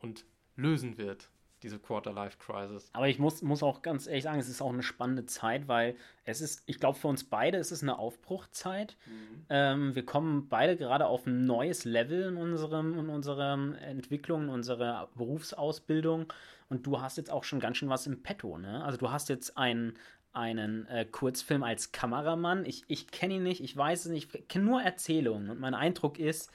und 0.00 0.26
lösen 0.56 0.98
wird 0.98 1.30
diese 1.62 1.78
Quarter-Life-Crisis. 1.78 2.90
Aber 2.92 3.08
ich 3.08 3.18
muss, 3.18 3.42
muss 3.42 3.62
auch 3.62 3.82
ganz 3.82 4.06
ehrlich 4.06 4.24
sagen, 4.24 4.38
es 4.38 4.48
ist 4.48 4.62
auch 4.62 4.72
eine 4.72 4.82
spannende 4.82 5.26
Zeit, 5.26 5.68
weil 5.68 5.96
es 6.24 6.40
ist, 6.40 6.62
ich 6.66 6.78
glaube, 6.78 6.98
für 6.98 7.08
uns 7.08 7.24
beide 7.24 7.58
ist 7.58 7.72
es 7.72 7.82
eine 7.82 7.98
Aufbruchzeit. 7.98 8.96
Mhm. 9.06 9.46
Ähm, 9.48 9.94
wir 9.94 10.04
kommen 10.04 10.48
beide 10.48 10.76
gerade 10.76 11.06
auf 11.06 11.26
ein 11.26 11.46
neues 11.46 11.84
Level 11.84 12.22
in, 12.22 12.36
unserem, 12.36 12.98
in 12.98 13.08
unserer 13.08 13.54
Entwicklung, 13.80 14.44
in 14.44 14.48
unserer 14.50 15.08
Berufsausbildung. 15.14 16.32
Und 16.68 16.86
du 16.86 17.00
hast 17.00 17.16
jetzt 17.16 17.30
auch 17.30 17.44
schon 17.44 17.60
ganz 17.60 17.78
schön 17.78 17.88
was 17.88 18.06
im 18.06 18.22
Petto. 18.22 18.58
Ne? 18.58 18.84
Also 18.84 18.98
du 18.98 19.10
hast 19.10 19.28
jetzt 19.28 19.56
einen, 19.56 19.94
einen 20.32 20.86
äh, 20.86 21.06
Kurzfilm 21.06 21.62
als 21.62 21.92
Kameramann. 21.92 22.64
Ich, 22.66 22.84
ich 22.88 23.08
kenne 23.08 23.34
ihn 23.34 23.42
nicht, 23.42 23.62
ich 23.62 23.76
weiß 23.76 24.06
es 24.06 24.12
nicht, 24.12 24.34
ich 24.34 24.48
kenne 24.48 24.64
nur 24.64 24.82
Erzählungen. 24.82 25.50
Und 25.50 25.60
mein 25.60 25.74
Eindruck 25.74 26.18
ist, 26.18 26.52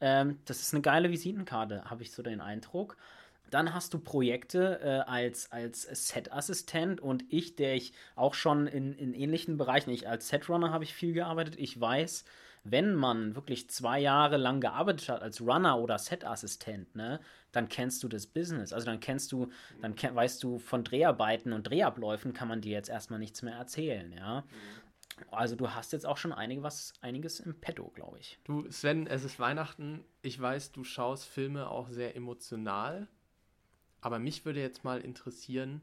ähm, 0.00 0.38
das 0.44 0.60
ist 0.60 0.74
eine 0.74 0.82
geile 0.82 1.10
Visitenkarte, 1.10 1.84
habe 1.90 2.02
ich 2.02 2.12
so 2.12 2.22
den 2.22 2.40
Eindruck. 2.40 2.96
Dann 3.50 3.74
hast 3.74 3.94
du 3.94 3.98
Projekte 3.98 4.80
äh, 4.82 5.10
als, 5.10 5.50
als 5.52 5.82
Set-Assistent 5.82 7.00
und 7.00 7.24
ich, 7.28 7.56
der 7.56 7.74
ich 7.74 7.92
auch 8.14 8.34
schon 8.34 8.66
in, 8.66 8.92
in 8.92 9.14
ähnlichen 9.14 9.56
Bereichen, 9.56 9.90
ich 9.90 10.08
als 10.08 10.28
Setrunner 10.28 10.72
habe 10.72 10.84
ich 10.84 10.94
viel 10.94 11.12
gearbeitet, 11.12 11.56
ich 11.58 11.80
weiß, 11.80 12.24
wenn 12.64 12.94
man 12.94 13.34
wirklich 13.34 13.70
zwei 13.70 14.00
Jahre 14.00 14.36
lang 14.36 14.60
gearbeitet 14.60 15.08
hat 15.08 15.22
als 15.22 15.40
Runner 15.40 15.78
oder 15.78 15.98
Set-Assistent, 15.98 16.94
ne, 16.96 17.20
dann 17.52 17.68
kennst 17.68 18.02
du 18.02 18.08
das 18.08 18.26
Business. 18.26 18.72
Also 18.72 18.86
dann 18.86 19.00
kennst 19.00 19.32
du, 19.32 19.48
dann 19.80 19.94
weißt 19.96 20.42
du 20.42 20.58
von 20.58 20.84
Dreharbeiten 20.84 21.52
und 21.52 21.68
Drehabläufen 21.68 22.32
kann 22.32 22.48
man 22.48 22.60
dir 22.60 22.72
jetzt 22.72 22.90
erstmal 22.90 23.18
nichts 23.18 23.42
mehr 23.42 23.54
erzählen, 23.54 24.12
ja. 24.12 24.44
Also 25.30 25.56
du 25.56 25.70
hast 25.70 25.92
jetzt 25.92 26.06
auch 26.06 26.16
schon 26.16 26.32
einige, 26.32 26.62
was, 26.62 26.92
einiges 27.00 27.40
im 27.40 27.60
Petto, 27.60 27.88
glaube 27.88 28.18
ich. 28.20 28.38
Du, 28.44 28.70
Sven, 28.70 29.08
es 29.08 29.24
ist 29.24 29.40
Weihnachten. 29.40 30.04
Ich 30.22 30.40
weiß, 30.40 30.70
du 30.70 30.84
schaust 30.84 31.24
Filme 31.24 31.68
auch 31.68 31.88
sehr 31.88 32.14
emotional. 32.14 33.08
Aber 34.00 34.18
mich 34.18 34.44
würde 34.44 34.60
jetzt 34.60 34.84
mal 34.84 35.00
interessieren, 35.00 35.80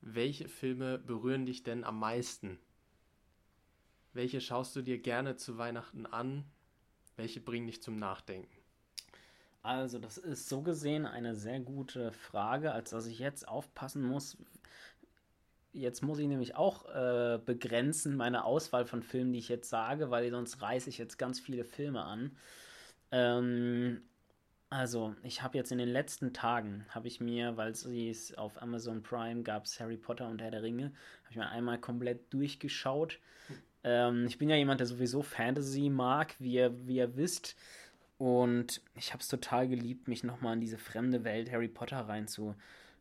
welche 0.00 0.48
Filme 0.48 0.98
berühren 0.98 1.46
dich 1.46 1.62
denn 1.62 1.84
am 1.84 1.98
meisten? 1.98 2.58
Welche 4.12 4.40
schaust 4.40 4.74
du 4.74 4.82
dir 4.82 4.98
gerne 4.98 5.36
zu 5.36 5.58
Weihnachten 5.58 6.06
an? 6.06 6.44
Welche 7.16 7.40
bringen 7.40 7.66
dich 7.66 7.82
zum 7.82 7.96
Nachdenken? 7.96 8.60
Also, 9.62 9.98
das 9.98 10.16
ist 10.16 10.48
so 10.48 10.62
gesehen 10.62 11.04
eine 11.04 11.34
sehr 11.34 11.60
gute 11.60 12.12
Frage, 12.12 12.72
als 12.72 12.90
dass 12.90 13.06
ich 13.06 13.18
jetzt 13.18 13.46
aufpassen 13.46 14.02
muss. 14.02 14.38
Jetzt 15.72 16.02
muss 16.02 16.18
ich 16.18 16.26
nämlich 16.26 16.56
auch 16.56 16.86
äh, 16.86 17.38
begrenzen 17.44 18.16
meine 18.16 18.44
Auswahl 18.44 18.86
von 18.86 19.02
Filmen, 19.02 19.32
die 19.32 19.38
ich 19.38 19.48
jetzt 19.50 19.68
sage, 19.68 20.10
weil 20.10 20.30
sonst 20.30 20.62
reiße 20.62 20.88
ich 20.88 20.98
jetzt 20.98 21.18
ganz 21.18 21.38
viele 21.38 21.64
Filme 21.64 22.02
an. 22.02 22.36
Ähm, 23.12 24.02
also, 24.70 25.16
ich 25.24 25.42
habe 25.42 25.58
jetzt 25.58 25.72
in 25.72 25.78
den 25.78 25.88
letzten 25.88 26.32
Tagen, 26.32 26.86
habe 26.90 27.08
ich 27.08 27.20
mir, 27.20 27.56
weil 27.56 27.72
es 27.72 28.34
auf 28.38 28.62
Amazon 28.62 29.02
Prime 29.02 29.42
gab, 29.42 29.66
Harry 29.80 29.96
Potter 29.96 30.28
und 30.28 30.40
Herr 30.40 30.52
der 30.52 30.62
Ringe, 30.62 30.84
habe 30.84 31.30
ich 31.30 31.36
mir 31.36 31.48
einmal 31.48 31.78
komplett 31.78 32.32
durchgeschaut. 32.32 33.18
Ähm, 33.82 34.26
ich 34.26 34.38
bin 34.38 34.48
ja 34.48 34.56
jemand, 34.56 34.78
der 34.78 34.86
sowieso 34.86 35.22
Fantasy 35.22 35.90
mag, 35.90 36.36
wie 36.38 36.52
ihr, 36.52 36.86
wie 36.86 36.96
ihr 36.96 37.16
wisst. 37.16 37.56
Und 38.16 38.80
ich 38.94 39.12
habe 39.12 39.22
es 39.22 39.28
total 39.28 39.66
geliebt, 39.66 40.06
mich 40.06 40.22
nochmal 40.22 40.54
in 40.54 40.60
diese 40.60 40.78
fremde 40.78 41.24
Welt 41.24 41.50
Harry 41.50 41.68
Potter 41.68 42.00
rein 42.00 42.28
zu, 42.28 42.54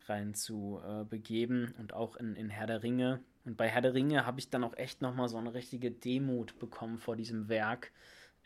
rein 0.08 0.34
zu 0.34 0.80
äh, 0.84 1.04
begeben 1.04 1.76
und 1.78 1.94
auch 1.94 2.16
in, 2.16 2.36
in 2.36 2.50
Herr 2.50 2.68
der 2.68 2.82
Ringe. 2.82 3.20
Und 3.46 3.58
bei 3.58 3.68
Herr 3.68 3.82
der 3.82 3.94
Ringe 3.94 4.26
habe 4.26 4.40
ich 4.40 4.50
dann 4.50 4.64
auch 4.64 4.76
echt 4.78 5.02
nochmal 5.02 5.30
so 5.30 5.38
eine 5.38 5.54
richtige 5.54 5.92
Demut 5.92 6.58
bekommen 6.58 6.98
vor 6.98 7.16
diesem 7.16 7.48
Werk 7.48 7.92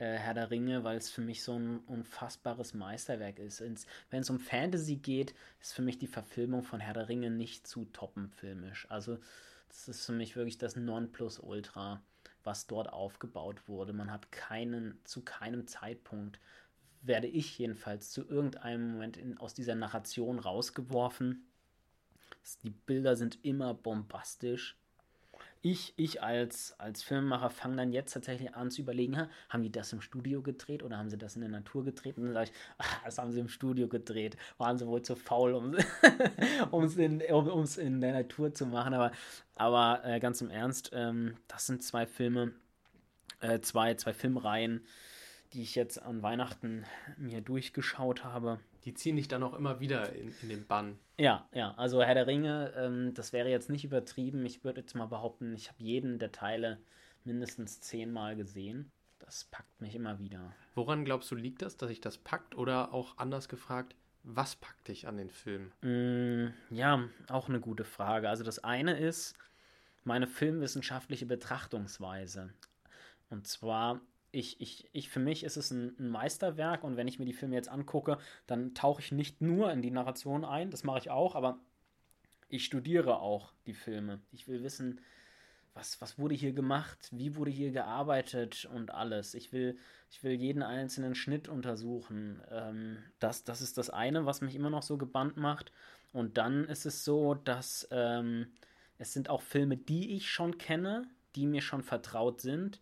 äh, 0.04 0.18
Herr 0.18 0.34
der 0.34 0.52
Ringe, 0.52 0.84
weil 0.84 0.98
es 0.98 1.10
für 1.10 1.22
mich 1.22 1.44
so 1.44 1.58
ein 1.58 1.80
unfassbares 1.80 2.74
Meisterwerk 2.74 3.40
ist. 3.40 3.62
Wenn 4.10 4.22
es 4.22 4.30
um 4.30 4.40
Fantasy 4.40 4.98
geht, 4.98 5.34
ist 5.62 5.74
für 5.74 5.82
mich 5.82 5.98
die 5.98 6.08
Verfilmung 6.08 6.64
von 6.64 6.82
Herr 6.82 6.94
der 6.94 7.08
Ringe 7.08 7.32
nicht 7.32 7.66
zu 7.66 7.86
toppen 7.86 8.30
filmisch. 8.30 8.86
Also 8.90 9.18
das 9.70 9.88
ist 9.88 10.06
für 10.06 10.12
mich 10.12 10.36
wirklich 10.36 10.58
das 10.58 10.76
Nonplusultra, 10.76 12.04
was 12.44 12.68
dort 12.68 12.92
aufgebaut 12.92 13.68
wurde. 13.70 13.94
Man 13.94 14.12
hat 14.12 14.32
keinen, 14.32 15.00
zu 15.06 15.22
keinem 15.22 15.68
Zeitpunkt 15.68 16.40
werde 17.02 17.28
ich 17.28 17.58
jedenfalls 17.58 18.12
zu 18.12 18.28
irgendeinem 18.28 18.92
Moment 18.92 19.18
in, 19.18 19.38
aus 19.38 19.54
dieser 19.54 19.76
Narration 19.76 20.40
rausgeworfen. 20.40 21.48
Die 22.64 22.70
Bilder 22.72 23.16
sind 23.16 23.40
immer 23.44 23.74
bombastisch 23.74 24.78
ich, 25.66 25.94
ich 25.96 26.22
als, 26.22 26.78
als 26.78 27.04
Filmemacher 27.04 27.50
fange 27.50 27.78
dann 27.78 27.94
jetzt 27.94 28.12
tatsächlich 28.12 28.54
an 28.54 28.70
zu 28.70 28.82
überlegen, 28.82 29.30
haben 29.48 29.64
die 29.64 29.72
das 29.72 29.94
im 29.94 30.02
Studio 30.02 30.42
gedreht 30.42 30.84
oder 30.84 30.98
haben 30.98 31.10
sie 31.10 31.18
das 31.18 31.36
in 31.36 31.42
der 31.42 31.50
Natur 31.50 31.86
gedreht? 31.86 32.18
Und 32.18 32.26
dann 32.26 32.34
sage 32.34 32.50
ich, 32.50 32.56
ach, 32.78 33.04
das 33.06 33.18
haben 33.18 33.32
sie 33.32 33.40
im 33.40 33.48
Studio 33.48 33.88
gedreht. 33.88 34.36
Waren 34.58 34.78
sie 34.78 34.86
wohl 34.86 35.02
zu 35.04 35.16
faul, 35.16 35.54
um 35.54 35.74
es 36.84 36.98
in, 36.98 37.22
um, 37.32 37.66
in 37.78 38.02
der 38.02 38.12
Natur 38.12 38.54
zu 38.54 38.66
machen. 38.66 38.94
Aber, 38.94 39.14
aber 39.56 40.02
äh, 40.04 40.20
ganz 40.20 40.42
im 40.42 40.50
Ernst, 40.50 40.92
ähm, 40.94 41.38
das 41.48 41.66
sind 41.66 41.82
zwei 41.82 42.06
Filme, 42.08 42.52
äh, 43.40 43.62
zwei, 43.62 43.94
zwei 43.94 44.14
Filmreihen, 44.14 44.86
die 45.54 45.62
ich 45.62 45.76
jetzt 45.76 45.98
an 46.02 46.22
Weihnachten 46.22 46.84
mir 47.16 47.40
durchgeschaut 47.40 48.26
habe. 48.26 48.60
Die 48.86 48.94
ziehen 48.94 49.16
dich 49.16 49.28
dann 49.28 49.44
auch 49.44 49.54
immer 49.54 49.80
wieder 49.80 50.14
in, 50.14 50.34
in 50.42 50.50
den 50.50 50.68
Bann. 50.68 51.00
Ja, 51.18 51.48
ja, 51.54 51.74
also 51.76 52.02
Herr 52.02 52.16
der 52.16 52.28
Ringe, 52.28 52.74
ähm, 52.76 53.14
das 53.14 53.34
wäre 53.34 53.50
jetzt 53.50 53.70
nicht 53.70 53.86
übertrieben. 53.86 54.46
Ich 54.46 54.64
würde 54.64 54.82
jetzt 54.82 54.96
mal 54.96 55.06
behaupten, 55.06 55.54
ich 55.54 55.70
habe 55.70 55.82
jeden 55.82 56.20
der 56.20 56.32
Teile 56.32 56.80
mindestens 57.24 57.80
zehnmal 57.80 58.36
gesehen. 58.36 58.92
Das 59.20 59.46
packt 59.46 59.80
mich 59.80 59.96
immer 59.96 60.20
wieder. 60.20 60.54
Woran 60.76 61.06
glaubst 61.06 61.32
du, 61.32 61.36
liegt 61.36 61.62
das, 61.62 61.78
dass 61.78 61.90
sich 61.90 62.02
das 62.02 62.18
packt? 62.18 62.56
Oder 62.56 62.94
auch 62.94 63.18
anders 63.18 63.48
gefragt, 63.48 63.96
was 64.24 64.56
packt 64.56 64.88
dich 64.88 65.08
an 65.08 65.18
den 65.18 65.30
Film? 65.30 65.72
Mm, 65.82 66.54
ja, 66.70 67.08
auch 67.30 67.48
eine 67.48 67.60
gute 67.60 67.86
Frage. 67.86 68.30
Also 68.30 68.44
das 68.44 68.64
eine 68.64 68.98
ist 68.98 69.36
meine 70.04 70.28
filmwissenschaftliche 70.28 71.26
Betrachtungsweise. 71.26 72.54
Und 73.30 73.48
zwar 73.48 74.02
ich, 74.34 74.60
ich, 74.60 74.90
ich, 74.92 75.10
für 75.10 75.20
mich 75.20 75.44
ist 75.44 75.58
es 75.58 75.72
ein, 75.72 75.96
ein, 76.00 76.10
Meisterwerk 76.10 76.84
und 76.84 76.98
wenn 76.98 77.08
ich 77.08 77.20
mir 77.20 77.26
die 77.26 77.34
Filme 77.34 77.56
jetzt 77.56 77.70
angucke, 77.70 78.18
dann 78.48 78.74
tauche 78.74 79.02
ich 79.02 79.12
nicht 79.12 79.42
nur 79.42 79.72
in 79.72 79.82
die 79.82 79.92
Narration 79.92 80.44
ein, 80.44 80.72
das 80.72 80.84
mache 80.84 80.98
ich 80.98 81.12
auch, 81.12 81.36
aber 81.36 81.60
ich 82.50 82.66
studiere 82.66 83.20
auch 83.20 83.54
die 83.68 83.76
Filme. 83.76 84.20
Ich 84.32 84.48
will 84.48 84.64
wissen, 84.64 85.00
was, 85.76 86.02
was 86.02 86.18
wurde 86.18 86.34
hier 86.34 86.52
gemacht, 86.52 87.10
wie 87.12 87.36
wurde 87.36 87.52
hier 87.52 87.72
gearbeitet 87.72 88.68
und 88.74 88.92
alles. 88.92 89.36
Ich 89.36 89.54
will, 89.54 89.78
ich 90.10 90.24
will 90.24 90.34
jeden 90.34 90.64
einzelnen 90.64 91.14
Schnitt 91.14 91.48
untersuchen. 91.48 92.42
Ähm, 92.52 92.98
das, 93.20 93.44
das 93.44 93.62
ist 93.62 93.78
das 93.78 93.92
eine, 93.92 94.26
was 94.26 94.42
mich 94.42 94.56
immer 94.56 94.70
noch 94.72 94.84
so 94.84 94.98
gebannt 94.98 95.38
macht. 95.38 95.72
Und 96.12 96.38
dann 96.38 96.66
ist 96.66 96.86
es 96.86 97.04
so, 97.04 97.36
dass 97.36 97.88
ähm, 97.92 98.48
es 98.98 99.14
sind 99.14 99.30
auch 99.30 99.42
Filme, 99.44 99.78
die 99.78 100.16
ich 100.16 100.30
schon 100.30 100.58
kenne, 100.58 101.08
die 101.36 101.46
mir 101.46 101.62
schon 101.62 101.84
vertraut 101.84 102.42
sind 102.42 102.82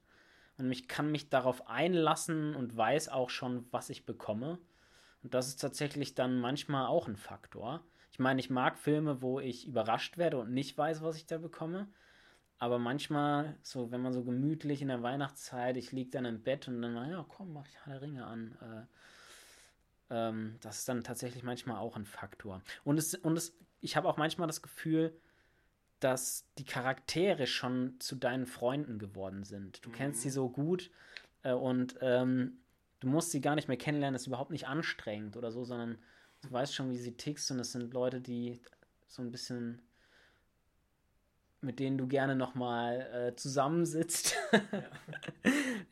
und 0.65 0.72
ich 0.72 0.88
kann 0.88 1.12
mich 1.12 1.30
darauf 1.30 1.68
einlassen 1.68 2.56
und 2.56 2.75
weiß 2.75 3.10
auch 3.10 3.30
schon, 3.30 3.65
was 3.72 3.89
ich 3.89 4.06
bekomme. 4.06 4.60
Und 5.24 5.34
das 5.34 5.48
ist 5.48 5.62
tatsächlich 5.62 6.15
dann 6.15 6.39
manchmal 6.39 6.88
auch 6.88 7.08
ein 7.08 7.18
Faktor. 7.18 7.84
Ich 8.12 8.20
meine, 8.20 8.39
ich 8.39 8.50
mag 8.50 8.77
Filme, 8.77 9.22
wo 9.22 9.39
ich 9.39 9.68
überrascht 9.68 10.18
werde 10.18 10.38
und 10.38 10.53
nicht 10.53 10.77
weiß, 10.77 11.01
was 11.01 11.15
ich 11.15 11.25
da 11.25 11.38
bekomme. 11.38 11.88
Aber 12.60 12.77
manchmal, 12.77 13.58
so 13.63 13.91
wenn 13.91 14.01
man 14.01 14.13
so 14.13 14.24
gemütlich 14.24 14.82
in 14.82 14.89
der 14.89 15.01
Weihnachtszeit, 15.01 15.77
ich 15.77 15.91
liege 15.91 16.12
dann 16.12 16.25
im 16.25 16.44
Bett 16.44 16.68
und 16.68 16.82
dann, 16.82 16.96
ja, 17.10 17.25
komm, 17.27 17.53
mach 17.53 17.68
ich 17.68 17.75
der 17.88 18.01
Ringe 18.01 18.25
an. 18.25 18.56
Äh, 18.62 20.18
ähm, 20.30 20.58
das 20.62 20.80
ist 20.80 20.89
dann 20.89 21.03
tatsächlich 21.03 21.44
manchmal 21.44 21.77
auch 21.77 21.96
ein 21.96 22.06
Faktor. 22.06 22.62
Und 22.84 23.00
es, 23.00 23.15
und 23.15 23.38
es, 23.38 23.58
ich 23.80 23.96
habe 23.96 24.08
auch 24.08 24.18
manchmal 24.18 24.48
das 24.48 24.62
Gefühl, 24.62 25.18
dass 26.01 26.46
die 26.58 26.65
Charaktere 26.65 27.48
schon 27.48 28.00
zu 28.00 28.15
deinen 28.15 28.46
Freunden 28.46 29.00
geworden 29.00 29.43
sind. 29.43 29.86
Du 29.86 29.89
mhm. 29.89 29.93
kennst 29.93 30.22
sie 30.22 30.29
so 30.29 30.50
gut 30.50 30.91
äh, 31.43 31.53
und 31.53 31.96
ähm, 32.01 32.58
du 33.00 33.08
musst 33.08 33.31
sie 33.31 33.41
gar 33.41 33.55
nicht 33.55 33.67
mehr 33.67 33.77
kennenlernen, 33.77 34.13
das 34.13 34.24
ist 34.24 34.27
überhaupt 34.27 34.51
nicht 34.51 34.67
anstrengend 34.67 35.38
oder 35.38 35.51
so, 35.51 35.63
sondern 35.63 35.98
du 36.41 36.51
weißt 36.51 36.74
schon, 36.74 36.89
wie 36.91 36.98
sie 36.98 37.15
tickst 37.15 37.50
und 37.51 37.60
es 37.60 37.72
sind 37.72 37.93
Leute, 37.93 38.20
die 38.20 38.60
so 39.08 39.22
ein 39.22 39.31
bisschen 39.31 39.81
mit 41.62 41.79
denen 41.79 41.98
du 41.98 42.08
gerne 42.08 42.36
nochmal 42.36 43.01
äh, 43.13 43.36
zusammensitzt. 43.36 44.36
ja, 44.51 44.84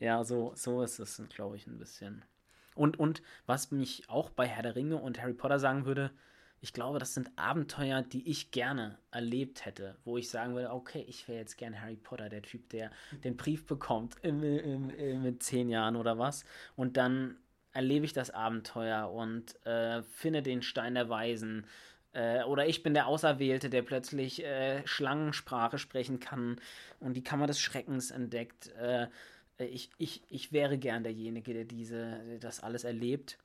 ja 0.00 0.24
so, 0.24 0.52
so 0.56 0.82
ist 0.82 0.98
es, 0.98 1.22
glaube 1.28 1.56
ich, 1.56 1.66
ein 1.66 1.78
bisschen. 1.78 2.24
Und, 2.74 2.98
und 2.98 3.22
was 3.46 3.70
mich 3.70 4.08
auch 4.08 4.30
bei 4.30 4.46
Herr 4.46 4.62
der 4.62 4.74
Ringe 4.74 4.96
und 4.96 5.20
Harry 5.20 5.32
Potter 5.32 5.60
sagen 5.60 5.86
würde, 5.86 6.10
ich 6.60 6.72
glaube, 6.72 6.98
das 6.98 7.14
sind 7.14 7.30
Abenteuer, 7.36 8.02
die 8.02 8.28
ich 8.28 8.50
gerne 8.50 8.98
erlebt 9.10 9.64
hätte, 9.64 9.96
wo 10.04 10.18
ich 10.18 10.28
sagen 10.28 10.54
würde, 10.54 10.70
okay, 10.70 11.04
ich 11.08 11.26
wäre 11.26 11.38
jetzt 11.38 11.56
gern 11.56 11.80
Harry 11.80 11.96
Potter, 11.96 12.28
der 12.28 12.42
Typ, 12.42 12.68
der 12.68 12.90
den 13.24 13.36
Brief 13.36 13.66
bekommt 13.66 14.16
in, 14.22 14.42
in, 14.42 14.90
in, 14.90 15.22
mit 15.22 15.42
zehn 15.42 15.70
Jahren 15.70 15.96
oder 15.96 16.18
was. 16.18 16.44
Und 16.76 16.96
dann 16.96 17.36
erlebe 17.72 18.04
ich 18.04 18.12
das 18.12 18.30
Abenteuer 18.30 19.10
und 19.10 19.64
äh, 19.64 20.02
finde 20.02 20.42
den 20.42 20.60
Stein 20.62 20.94
der 20.94 21.08
Weisen. 21.08 21.66
Äh, 22.12 22.42
oder 22.44 22.66
ich 22.66 22.82
bin 22.82 22.92
der 22.92 23.06
Auserwählte, 23.06 23.70
der 23.70 23.82
plötzlich 23.82 24.44
äh, 24.44 24.86
Schlangensprache 24.86 25.78
sprechen 25.78 26.20
kann 26.20 26.60
und 26.98 27.14
die 27.14 27.24
Kammer 27.24 27.46
des 27.46 27.60
Schreckens 27.60 28.10
entdeckt. 28.10 28.68
Äh, 28.74 29.06
ich, 29.58 29.90
ich, 29.98 30.22
ich 30.28 30.52
wäre 30.52 30.78
gern 30.78 31.04
derjenige, 31.04 31.52
der 31.52 31.64
diese, 31.64 32.38
das 32.40 32.60
alles 32.60 32.84
erlebt. 32.84 33.38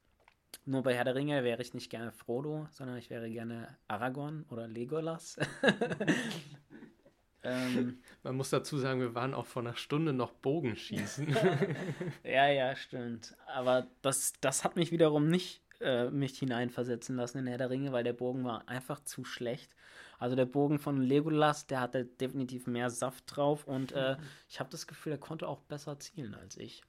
Nur 0.65 0.83
bei 0.83 0.95
Herr 0.95 1.03
der 1.03 1.15
Ringe 1.15 1.43
wäre 1.43 1.61
ich 1.61 1.73
nicht 1.73 1.91
gerne 1.91 2.11
Frodo, 2.11 2.67
sondern 2.71 2.97
ich 2.97 3.09
wäre 3.09 3.29
gerne 3.29 3.77
Aragorn 3.87 4.45
oder 4.49 4.67
Legolas. 4.67 5.37
ähm, 7.43 7.99
Man 8.23 8.35
muss 8.35 8.49
dazu 8.49 8.77
sagen, 8.77 8.99
wir 8.99 9.13
waren 9.13 9.35
auch 9.35 9.45
vor 9.45 9.61
einer 9.61 9.75
Stunde 9.75 10.11
noch 10.11 10.31
Bogenschießen. 10.31 11.35
ja, 12.23 12.47
ja, 12.47 12.75
stimmt. 12.75 13.35
Aber 13.45 13.87
das, 14.01 14.33
das 14.41 14.63
hat 14.63 14.75
mich 14.75 14.91
wiederum 14.91 15.27
nicht 15.27 15.61
äh, 15.81 16.09
mich 16.09 16.39
hineinversetzen 16.39 17.15
lassen 17.15 17.39
in 17.39 17.47
Herr 17.47 17.57
der 17.57 17.69
Ringe, 17.69 17.91
weil 17.91 18.03
der 18.03 18.13
Bogen 18.13 18.43
war 18.43 18.67
einfach 18.67 19.03
zu 19.03 19.23
schlecht. 19.23 19.75
Also 20.17 20.35
der 20.35 20.45
Bogen 20.45 20.79
von 20.79 21.01
Legolas, 21.01 21.67
der 21.67 21.81
hatte 21.81 22.05
definitiv 22.05 22.67
mehr 22.67 22.89
Saft 22.89 23.25
drauf 23.27 23.65
und 23.67 23.91
äh, 23.91 24.15
ich 24.47 24.59
habe 24.59 24.69
das 24.69 24.87
Gefühl, 24.87 25.13
er 25.13 25.17
konnte 25.17 25.47
auch 25.47 25.59
besser 25.61 25.99
zielen 25.99 26.33
als 26.33 26.57
ich. 26.57 26.81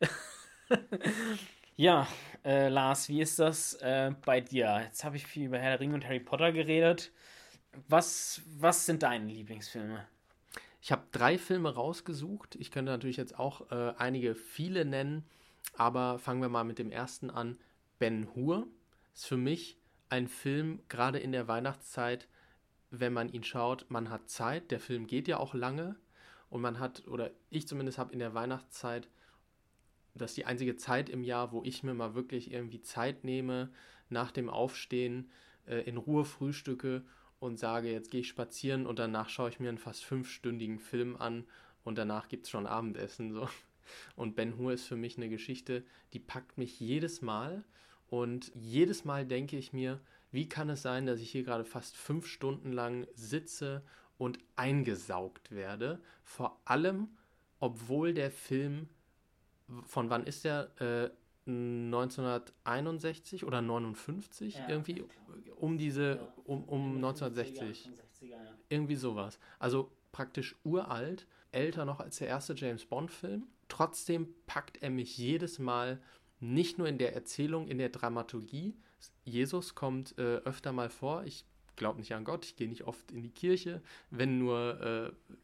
Ja, 1.79 2.09
äh, 2.43 2.69
Lars, 2.69 3.11
wie 3.11 3.21
ist 3.21 3.39
das 3.39 3.75
äh, 3.75 4.11
bei 4.25 4.41
dir? 4.41 4.81
Jetzt 4.83 5.05
habe 5.05 5.17
ich 5.17 5.27
viel 5.27 5.45
über 5.45 5.59
Herr 5.59 5.73
der 5.73 5.81
Ringe 5.81 5.93
und 5.93 6.07
Harry 6.07 6.21
Potter 6.21 6.51
geredet. 6.51 7.13
Was, 7.87 8.41
was 8.47 8.87
sind 8.87 9.03
deine 9.03 9.27
Lieblingsfilme? 9.27 10.07
Ich 10.81 10.91
habe 10.91 11.03
drei 11.13 11.37
Filme 11.37 11.75
rausgesucht. 11.75 12.55
Ich 12.55 12.71
könnte 12.71 12.93
natürlich 12.93 13.19
jetzt 13.19 13.39
auch 13.39 13.71
äh, 13.71 13.93
einige 13.99 14.35
viele 14.35 14.87
nennen, 14.87 15.27
aber 15.77 16.19
fangen 16.19 16.41
wir 16.41 16.49
mal 16.49 16.65
mit 16.65 16.79
dem 16.79 16.91
ersten 16.91 17.29
an. 17.29 17.59
Ben 17.99 18.35
Hur 18.35 18.67
ist 19.15 19.27
für 19.27 19.37
mich 19.37 19.77
ein 20.09 20.29
Film, 20.29 20.81
gerade 20.89 21.19
in 21.19 21.33
der 21.33 21.47
Weihnachtszeit, 21.47 22.27
wenn 22.91 23.13
man 23.13 23.29
ihn 23.29 23.45
schaut, 23.45 23.85
man 23.91 24.09
hat 24.09 24.31
Zeit. 24.31 24.71
Der 24.71 24.81
Film 24.81 25.07
geht 25.07 25.29
ja 25.29 25.37
auch 25.37 25.53
lange 25.53 25.97
und 26.49 26.63
man 26.63 26.79
hat, 26.79 27.07
oder 27.07 27.33
ich 27.51 27.69
zumindest 27.69 27.99
habe 27.99 28.15
in 28.15 28.19
der 28.19 28.33
Weihnachtszeit 28.33 29.11
das 30.17 30.33
ist 30.33 30.37
die 30.37 30.47
einzige 30.47 30.77
Zeit 30.77 31.09
im 31.09 31.25
Jahr, 31.25 31.53
wo 31.53 31.63
ich 31.63 31.83
mir 31.83 31.95
mal 31.95 32.15
wirklich 32.15 32.53
irgendwie 32.53 32.81
Zeit 32.81 33.25
nehme, 33.25 33.71
nach 34.09 34.31
dem 34.31 34.49
Aufstehen 34.49 35.31
äh, 35.67 35.81
in 35.83 35.97
Ruhe 35.97 36.25
frühstücke 36.25 37.05
und 37.39 37.59
sage, 37.59 37.91
jetzt 37.91 38.11
gehe 38.11 38.21
ich 38.21 38.29
spazieren 38.29 38.87
und 38.87 38.99
danach 38.99 39.29
schaue 39.29 39.51
ich 39.51 39.61
mir 39.61 39.69
einen 39.69 39.79
fast 39.79 40.05
fünfstündigen 40.05 40.79
Film 40.79 41.17
an 41.17 41.45
und 41.85 41.99
danach 41.99 42.29
gibt 42.29 42.45
es 42.45 42.51
schon 42.51 42.67
Abendessen. 42.67 43.33
So. 43.33 43.49
Und 44.17 44.35
Ben 44.37 44.57
Hur 44.59 44.73
ist 44.73 44.87
für 44.87 44.97
mich 44.97 45.17
eine 45.17 45.29
Geschichte, 45.29 45.85
die 46.13 46.19
packt 46.19 46.59
mich 46.59 46.81
jedes 46.81 47.23
Mal 47.23 47.65
und 48.09 48.51
jedes 48.55 49.05
Mal 49.05 49.27
denke 49.27 49.57
ich 49.57 49.73
mir, 49.73 50.01
wie 50.33 50.49
kann 50.49 50.69
es 50.71 50.83
sein, 50.83 51.07
dass 51.07 51.21
ich 51.21 51.31
hier 51.31 51.45
gerade 51.45 51.65
fast 51.65 51.97
fünf 51.97 52.27
Stunden 52.27 52.73
lang 52.73 53.07
sitze 53.15 53.83
und 54.19 54.39
eingesaugt 54.57 55.53
werde? 55.53 56.01
Vor 56.25 56.61
allem, 56.65 57.09
obwohl 57.61 58.13
der 58.13 58.31
Film 58.31 58.89
von 59.85 60.11
wann 60.11 60.25
ist 60.25 60.45
der? 60.45 60.71
Äh, 60.81 61.11
1961 61.47 63.45
oder 63.45 63.63
59 63.63 64.57
ja, 64.57 64.69
irgendwie? 64.69 65.05
Um 65.55 65.79
diese 65.79 66.19
um, 66.45 66.65
um 66.65 66.97
1960 66.97 67.89
60er, 67.89 68.27
ja. 68.31 68.37
irgendwie 68.69 68.97
sowas. 68.97 69.39
Also 69.61 69.93
praktisch 70.11 70.57
uralt 70.65 71.29
älter 71.53 71.85
noch 71.85 72.01
als 72.01 72.19
der 72.19 72.27
erste 72.27 72.55
James 72.55 72.85
Bond 72.85 73.13
Film 73.13 73.47
trotzdem 73.69 74.35
packt 74.47 74.83
er 74.83 74.91
mich 74.91 75.19
jedes 75.19 75.59
Mal 75.59 76.01
nicht 76.41 76.79
nur 76.79 76.89
in 76.89 76.99
der 76.99 77.15
Erzählung 77.15 77.69
in 77.69 77.79
der 77.79 77.89
Dramaturgie. 77.89 78.75
Jesus 79.25 79.75
kommt 79.75 80.19
äh, 80.19 80.37
öfter 80.39 80.73
mal 80.73 80.91
vor. 80.91 81.25
Ich 81.25 81.45
glaube 81.77 81.99
nicht 82.01 82.15
an 82.15 82.25
Gott 82.25 82.45
ich 82.45 82.57
gehe 82.57 82.69
nicht 82.69 82.85
oft 82.85 83.11
in 83.11 83.23
die 83.23 83.31
Kirche. 83.31 83.83
Wenn 84.11 84.39
nur 84.39 84.81
äh, 84.81 85.35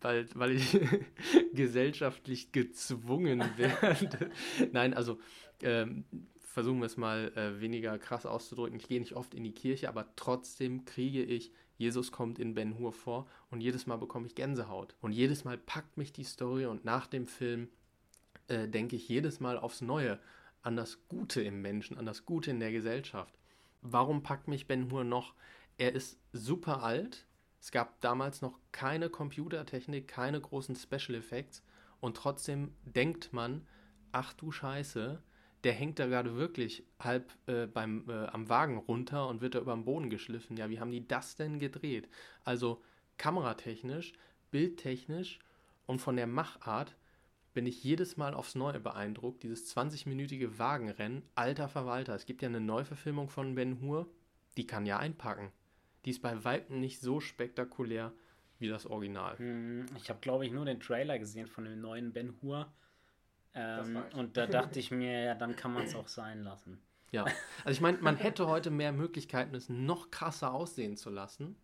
weil, 0.00 0.28
weil 0.34 0.52
ich 0.52 0.78
gesellschaftlich 1.52 2.52
gezwungen 2.52 3.42
werde. 3.56 4.30
Nein, 4.72 4.94
also 4.94 5.18
ähm, 5.62 6.04
versuchen 6.52 6.80
wir 6.80 6.86
es 6.86 6.96
mal 6.96 7.32
äh, 7.36 7.60
weniger 7.60 7.98
krass 7.98 8.26
auszudrücken. 8.26 8.78
Ich 8.78 8.88
gehe 8.88 9.00
nicht 9.00 9.14
oft 9.14 9.34
in 9.34 9.44
die 9.44 9.54
Kirche, 9.54 9.88
aber 9.88 10.14
trotzdem 10.16 10.84
kriege 10.84 11.22
ich, 11.22 11.52
Jesus 11.78 12.12
kommt 12.12 12.38
in 12.38 12.54
Ben 12.54 12.78
Hur 12.78 12.92
vor 12.92 13.26
und 13.50 13.60
jedes 13.60 13.86
Mal 13.86 13.96
bekomme 13.96 14.26
ich 14.26 14.34
Gänsehaut. 14.34 14.94
Und 15.00 15.12
jedes 15.12 15.44
Mal 15.44 15.58
packt 15.58 15.96
mich 15.96 16.12
die 16.12 16.24
Story 16.24 16.66
und 16.66 16.84
nach 16.84 17.06
dem 17.06 17.26
Film 17.26 17.68
äh, 18.48 18.68
denke 18.68 18.96
ich 18.96 19.08
jedes 19.08 19.40
Mal 19.40 19.58
aufs 19.58 19.80
Neue 19.80 20.18
an 20.62 20.76
das 20.76 21.08
Gute 21.08 21.40
im 21.42 21.62
Menschen, 21.62 21.98
an 21.98 22.06
das 22.06 22.24
Gute 22.24 22.50
in 22.50 22.60
der 22.60 22.70
Gesellschaft. 22.70 23.34
Warum 23.80 24.22
packt 24.22 24.46
mich 24.46 24.66
Ben 24.66 24.90
Hur 24.90 25.04
noch? 25.04 25.34
Er 25.78 25.94
ist 25.94 26.20
super 26.32 26.82
alt, 26.82 27.26
es 27.62 27.70
gab 27.70 28.00
damals 28.00 28.42
noch 28.42 28.58
keine 28.72 29.08
Computertechnik, 29.08 30.08
keine 30.08 30.40
großen 30.40 30.74
Special 30.74 31.14
Effects 31.14 31.62
und 32.00 32.16
trotzdem 32.16 32.74
denkt 32.84 33.32
man, 33.32 33.64
ach 34.10 34.32
du 34.32 34.50
Scheiße, 34.50 35.22
der 35.62 35.72
hängt 35.72 36.00
da 36.00 36.06
gerade 36.06 36.34
wirklich 36.34 36.84
halb 36.98 37.32
äh, 37.46 37.68
beim, 37.68 38.10
äh, 38.10 38.26
am 38.26 38.48
Wagen 38.48 38.78
runter 38.78 39.28
und 39.28 39.42
wird 39.42 39.54
da 39.54 39.60
über 39.60 39.74
den 39.74 39.84
Boden 39.84 40.10
geschliffen. 40.10 40.56
Ja, 40.56 40.70
wie 40.70 40.80
haben 40.80 40.90
die 40.90 41.06
das 41.06 41.36
denn 41.36 41.60
gedreht? 41.60 42.08
Also 42.42 42.82
kameratechnisch, 43.16 44.12
bildtechnisch 44.50 45.38
und 45.86 46.00
von 46.00 46.16
der 46.16 46.26
Machart 46.26 46.96
bin 47.54 47.64
ich 47.66 47.84
jedes 47.84 48.16
Mal 48.16 48.34
aufs 48.34 48.56
Neue 48.56 48.80
beeindruckt. 48.80 49.44
Dieses 49.44 49.72
20-minütige 49.76 50.58
Wagenrennen, 50.58 51.22
alter 51.36 51.68
Verwalter. 51.68 52.16
Es 52.16 52.26
gibt 52.26 52.42
ja 52.42 52.48
eine 52.48 52.60
Neuverfilmung 52.60 53.28
von 53.28 53.54
Ben 53.54 53.80
Hur, 53.80 54.08
die 54.56 54.66
kann 54.66 54.84
ja 54.84 54.98
einpacken 54.98 55.52
die 56.04 56.10
ist 56.10 56.22
bei 56.22 56.44
Weitem 56.44 56.80
nicht 56.80 57.00
so 57.00 57.20
spektakulär 57.20 58.12
wie 58.58 58.68
das 58.68 58.86
Original. 58.86 59.38
Hm, 59.38 59.86
ich 59.96 60.08
habe, 60.08 60.20
glaube 60.20 60.46
ich, 60.46 60.52
nur 60.52 60.64
den 60.64 60.80
Trailer 60.80 61.18
gesehen 61.18 61.46
von 61.46 61.64
dem 61.64 61.80
neuen 61.80 62.12
Ben 62.12 62.34
Hur. 62.40 62.72
Ähm, 63.54 64.02
und 64.14 64.36
da 64.36 64.46
dachte 64.46 64.78
ich 64.78 64.90
mir, 64.90 65.24
ja, 65.24 65.34
dann 65.34 65.56
kann 65.56 65.74
man 65.74 65.84
es 65.84 65.94
auch 65.94 66.08
sein 66.08 66.42
lassen. 66.42 66.80
Ja, 67.10 67.24
also 67.24 67.76
ich 67.76 67.80
meine, 67.82 67.98
man 67.98 68.16
hätte 68.16 68.46
heute 68.46 68.70
mehr 68.70 68.92
Möglichkeiten, 68.92 69.54
es 69.54 69.68
noch 69.68 70.10
krasser 70.10 70.54
aussehen 70.54 70.96
zu 70.96 71.10
lassen, 71.10 71.56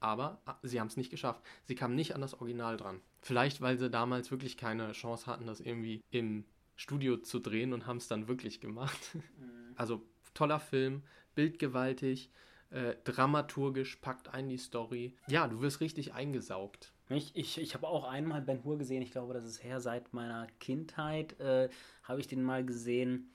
aber 0.00 0.42
ah, 0.44 0.58
sie 0.62 0.80
haben 0.80 0.88
es 0.88 0.98
nicht 0.98 1.10
geschafft. 1.10 1.42
Sie 1.64 1.74
kamen 1.74 1.94
nicht 1.94 2.14
an 2.14 2.20
das 2.20 2.34
Original 2.34 2.76
dran. 2.76 3.00
Vielleicht, 3.22 3.62
weil 3.62 3.78
sie 3.78 3.88
damals 3.88 4.30
wirklich 4.30 4.58
keine 4.58 4.92
Chance 4.92 5.26
hatten, 5.26 5.46
das 5.46 5.60
irgendwie 5.60 6.02
im 6.10 6.44
Studio 6.76 7.16
zu 7.16 7.38
drehen 7.38 7.72
und 7.72 7.86
haben 7.86 7.98
es 7.98 8.08
dann 8.08 8.28
wirklich 8.28 8.60
gemacht. 8.60 9.14
Mhm. 9.14 9.74
Also 9.76 10.02
toller 10.34 10.60
Film, 10.60 11.02
bildgewaltig, 11.34 12.30
äh, 12.72 12.96
dramaturgisch 13.04 13.96
packt 13.96 14.28
ein 14.32 14.48
die 14.48 14.56
Story. 14.56 15.16
Ja, 15.28 15.46
du 15.46 15.60
wirst 15.60 15.80
richtig 15.80 16.14
eingesaugt. 16.14 16.92
Ich, 17.08 17.36
ich, 17.36 17.58
ich 17.58 17.74
habe 17.74 17.86
auch 17.86 18.04
einmal 18.04 18.40
Ben 18.40 18.64
Hur 18.64 18.78
gesehen, 18.78 19.02
ich 19.02 19.10
glaube, 19.10 19.34
das 19.34 19.44
ist 19.44 19.62
her 19.62 19.80
seit 19.80 20.14
meiner 20.14 20.46
Kindheit, 20.58 21.38
äh, 21.38 21.68
habe 22.02 22.20
ich 22.20 22.26
den 22.26 22.42
mal 22.42 22.64
gesehen. 22.64 23.30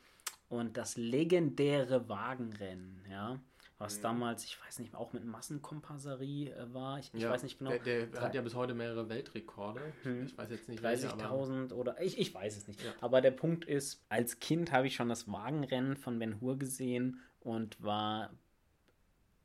Und 0.50 0.78
das 0.78 0.98
legendäre 0.98 2.08
Wagenrennen, 2.08 3.06
ja, 3.12 3.40
was 3.78 3.98
mhm. 3.98 4.04
damals, 4.04 4.46
ich 4.46 4.58
weiß 4.64 4.80
nicht, 4.80 4.96
auch 4.96 5.14
mit 5.14 5.26
Massenkompasserie 5.26 6.52
äh, 6.52 6.74
war. 6.74 7.00
Ich, 7.00 7.14
ich 7.14 7.22
ja, 7.22 7.30
weiß 7.30 7.44
nicht 7.44 7.60
genau. 7.60 7.72
Der, 7.72 8.08
der 8.08 8.22
hat 8.22 8.34
ja 8.34 8.42
bis 8.42 8.56
heute 8.56 8.74
mehrere 8.74 9.10
Weltrekorde. 9.10 9.82
Hm. 10.04 10.26
Ich 10.26 10.38
weiß 10.38 10.50
jetzt 10.50 10.70
nicht 10.70 10.84
30.000 10.84 11.74
oder 11.74 12.02
ich, 12.02 12.18
ich 12.18 12.34
weiß 12.34 12.58
es 12.58 12.68
nicht. 12.68 12.82
Ja. 12.82 12.92
Aber 13.02 13.22
der 13.22 13.32
Punkt 13.32 13.66
ist, 13.66 14.04
als 14.10 14.40
Kind 14.40 14.72
habe 14.72 14.88
ich 14.88 14.96
schon 14.96 15.10
das 15.10 15.32
Wagenrennen 15.32 15.98
von 15.98 16.18
Ben 16.18 16.42
Hur 16.42 16.58
gesehen 16.58 17.20
und 17.42 17.82
war, 17.84 18.32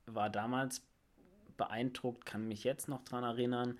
war 0.07 0.31
damals 0.31 0.83
beeindruckt, 1.57 2.25
kann 2.25 2.49
mich 2.49 2.65
jetzt 2.65 2.88
noch 2.88 3.03
daran 3.05 3.25
erinnern 3.25 3.79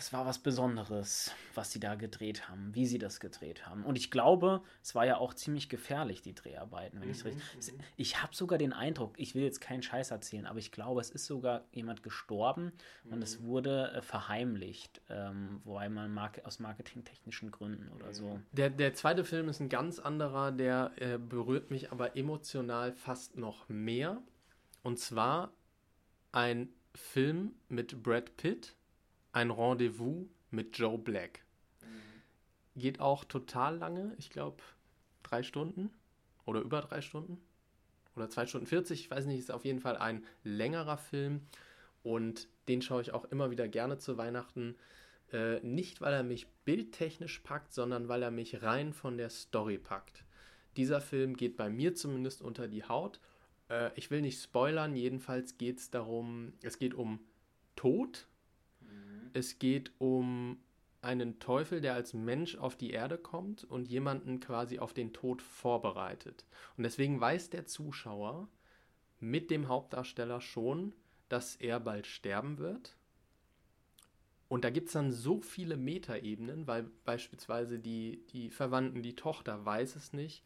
das 0.00 0.14
war 0.14 0.24
was 0.24 0.38
Besonderes, 0.38 1.30
was 1.54 1.72
sie 1.72 1.78
da 1.78 1.94
gedreht 1.94 2.48
haben, 2.48 2.74
wie 2.74 2.86
sie 2.86 2.96
das 2.96 3.20
gedreht 3.20 3.66
haben. 3.66 3.84
Und 3.84 3.96
ich 3.96 4.10
glaube, 4.10 4.62
es 4.82 4.94
war 4.94 5.04
ja 5.04 5.18
auch 5.18 5.34
ziemlich 5.34 5.68
gefährlich, 5.68 6.22
die 6.22 6.34
Dreharbeiten, 6.34 7.02
wenn 7.02 7.08
mhm, 7.08 7.14
ich 7.14 7.24
richtig. 7.26 7.74
Mhm. 7.74 7.80
Ich 7.98 8.22
habe 8.22 8.34
sogar 8.34 8.56
den 8.56 8.72
Eindruck, 8.72 9.12
ich 9.18 9.34
will 9.34 9.42
jetzt 9.42 9.60
keinen 9.60 9.82
Scheiß 9.82 10.10
erzählen, 10.10 10.46
aber 10.46 10.58
ich 10.58 10.72
glaube, 10.72 11.02
es 11.02 11.10
ist 11.10 11.26
sogar 11.26 11.64
jemand 11.72 12.02
gestorben 12.02 12.72
mhm. 13.04 13.12
und 13.12 13.22
es 13.22 13.40
mhm. 13.40 13.46
wurde 13.48 13.92
äh, 13.92 14.00
verheimlicht, 14.00 15.02
ähm, 15.10 15.60
wobei 15.64 15.90
man 15.90 16.14
mar 16.14 16.32
aus 16.44 16.60
marketingtechnischen 16.60 17.50
Gründen 17.50 17.90
oder 17.90 18.14
so. 18.14 18.36
Mhm. 18.36 18.46
Der, 18.52 18.70
der 18.70 18.94
zweite 18.94 19.22
Film 19.22 19.50
ist 19.50 19.60
ein 19.60 19.68
ganz 19.68 19.98
anderer, 19.98 20.50
der 20.50 20.92
äh, 20.96 21.18
berührt 21.18 21.70
mich 21.70 21.92
aber 21.92 22.16
emotional 22.16 22.94
fast 22.94 23.36
noch 23.36 23.68
mehr. 23.68 24.22
Und 24.82 24.98
zwar 24.98 25.52
ein 26.32 26.72
Film 26.94 27.54
mit 27.68 28.02
Brad 28.02 28.36
Pitt 28.36 28.74
ein 29.32 29.50
Rendezvous 29.50 30.26
mit 30.50 30.76
Joe 30.76 30.98
Black. 30.98 31.44
Geht 32.76 33.00
auch 33.00 33.24
total 33.24 33.76
lange, 33.76 34.14
ich 34.18 34.30
glaube 34.30 34.62
drei 35.22 35.42
Stunden 35.42 35.90
oder 36.46 36.60
über 36.60 36.80
drei 36.80 37.00
Stunden 37.00 37.40
oder 38.16 38.28
zwei 38.28 38.46
Stunden 38.46 38.66
40, 38.66 39.00
ich 39.00 39.10
weiß 39.10 39.26
nicht, 39.26 39.38
ist 39.38 39.50
auf 39.50 39.64
jeden 39.64 39.80
Fall 39.80 39.96
ein 39.96 40.24
längerer 40.44 40.96
Film 40.96 41.42
und 42.02 42.48
den 42.68 42.82
schaue 42.82 43.02
ich 43.02 43.12
auch 43.12 43.24
immer 43.26 43.50
wieder 43.50 43.68
gerne 43.68 43.98
zu 43.98 44.16
Weihnachten. 44.16 44.76
Äh, 45.32 45.60
nicht, 45.60 46.00
weil 46.00 46.12
er 46.12 46.22
mich 46.22 46.48
bildtechnisch 46.64 47.40
packt, 47.40 47.72
sondern 47.72 48.08
weil 48.08 48.22
er 48.22 48.30
mich 48.30 48.62
rein 48.62 48.92
von 48.92 49.16
der 49.16 49.30
Story 49.30 49.78
packt. 49.78 50.24
Dieser 50.76 51.00
Film 51.00 51.36
geht 51.36 51.56
bei 51.56 51.68
mir 51.68 51.94
zumindest 51.94 52.42
unter 52.42 52.68
die 52.68 52.84
Haut. 52.84 53.20
Äh, 53.70 53.90
ich 53.94 54.10
will 54.10 54.20
nicht 54.20 54.42
spoilern, 54.42 54.94
jedenfalls 54.94 55.56
geht 55.56 55.78
es 55.78 55.90
darum, 55.90 56.52
es 56.62 56.78
geht 56.78 56.92
um 56.92 57.20
Tod, 57.76 58.26
es 59.32 59.58
geht 59.58 59.92
um 59.98 60.58
einen 61.02 61.38
Teufel, 61.38 61.80
der 61.80 61.94
als 61.94 62.12
Mensch 62.12 62.56
auf 62.56 62.76
die 62.76 62.90
Erde 62.90 63.16
kommt 63.16 63.64
und 63.64 63.88
jemanden 63.88 64.40
quasi 64.40 64.78
auf 64.78 64.92
den 64.92 65.12
Tod 65.12 65.40
vorbereitet. 65.40 66.44
Und 66.76 66.82
deswegen 66.82 67.20
weiß 67.20 67.50
der 67.50 67.66
Zuschauer 67.66 68.48
mit 69.18 69.50
dem 69.50 69.68
Hauptdarsteller 69.68 70.40
schon, 70.40 70.92
dass 71.28 71.56
er 71.56 71.80
bald 71.80 72.06
sterben 72.06 72.58
wird. 72.58 72.96
Und 74.48 74.64
da 74.64 74.70
gibt 74.70 74.88
es 74.88 74.94
dann 74.94 75.12
so 75.12 75.40
viele 75.40 75.76
Metaebenen, 75.76 76.66
weil 76.66 76.90
beispielsweise 77.04 77.78
die, 77.78 78.24
die 78.32 78.50
Verwandten, 78.50 79.00
die 79.00 79.14
Tochter 79.14 79.64
weiß 79.64 79.94
es 79.94 80.12
nicht. 80.12 80.42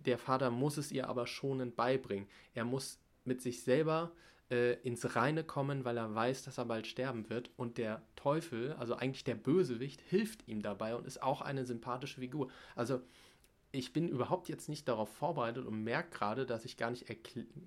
Der 0.00 0.18
Vater 0.18 0.50
muss 0.50 0.76
es 0.76 0.92
ihr 0.92 1.08
aber 1.08 1.26
schonend 1.26 1.76
beibringen. 1.76 2.28
Er 2.54 2.64
muss 2.64 2.98
mit 3.24 3.42
sich 3.42 3.62
selber 3.62 4.12
äh, 4.50 4.74
ins 4.82 5.16
Reine 5.16 5.44
kommen, 5.44 5.84
weil 5.84 5.96
er 5.96 6.14
weiß, 6.14 6.44
dass 6.44 6.58
er 6.58 6.64
bald 6.64 6.86
sterben 6.86 7.28
wird. 7.28 7.50
Und 7.56 7.78
der 7.78 8.02
Teufel, 8.16 8.72
also 8.74 8.94
eigentlich 8.94 9.24
der 9.24 9.34
Bösewicht, 9.34 10.00
hilft 10.00 10.46
ihm 10.48 10.62
dabei 10.62 10.94
und 10.94 11.06
ist 11.06 11.22
auch 11.22 11.40
eine 11.40 11.64
sympathische 11.64 12.20
Figur. 12.20 12.48
Also 12.74 13.00
ich 13.70 13.92
bin 13.92 14.08
überhaupt 14.08 14.48
jetzt 14.48 14.68
nicht 14.68 14.88
darauf 14.88 15.10
vorbereitet 15.14 15.66
und 15.66 15.84
merke 15.84 16.10
gerade, 16.10 16.46
dass 16.46 16.64
ich 16.64 16.76
gar 16.76 16.90
nicht 16.90 17.06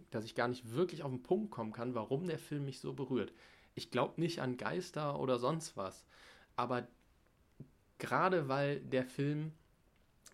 dass 0.09 0.25
ich 0.25 0.35
gar 0.35 0.47
nicht 0.47 0.73
wirklich 0.73 1.03
auf 1.03 1.11
den 1.11 1.21
Punkt 1.21 1.51
kommen 1.51 1.71
kann, 1.71 1.93
warum 1.93 2.27
der 2.27 2.39
Film 2.39 2.65
mich 2.65 2.79
so 2.79 2.93
berührt. 2.93 3.33
Ich 3.75 3.91
glaube 3.91 4.19
nicht 4.19 4.39
an 4.41 4.57
Geister 4.57 5.19
oder 5.19 5.37
sonst 5.37 5.77
was, 5.77 6.05
aber 6.55 6.87
gerade 7.99 8.47
weil 8.47 8.79
der 8.81 9.05
Film 9.05 9.53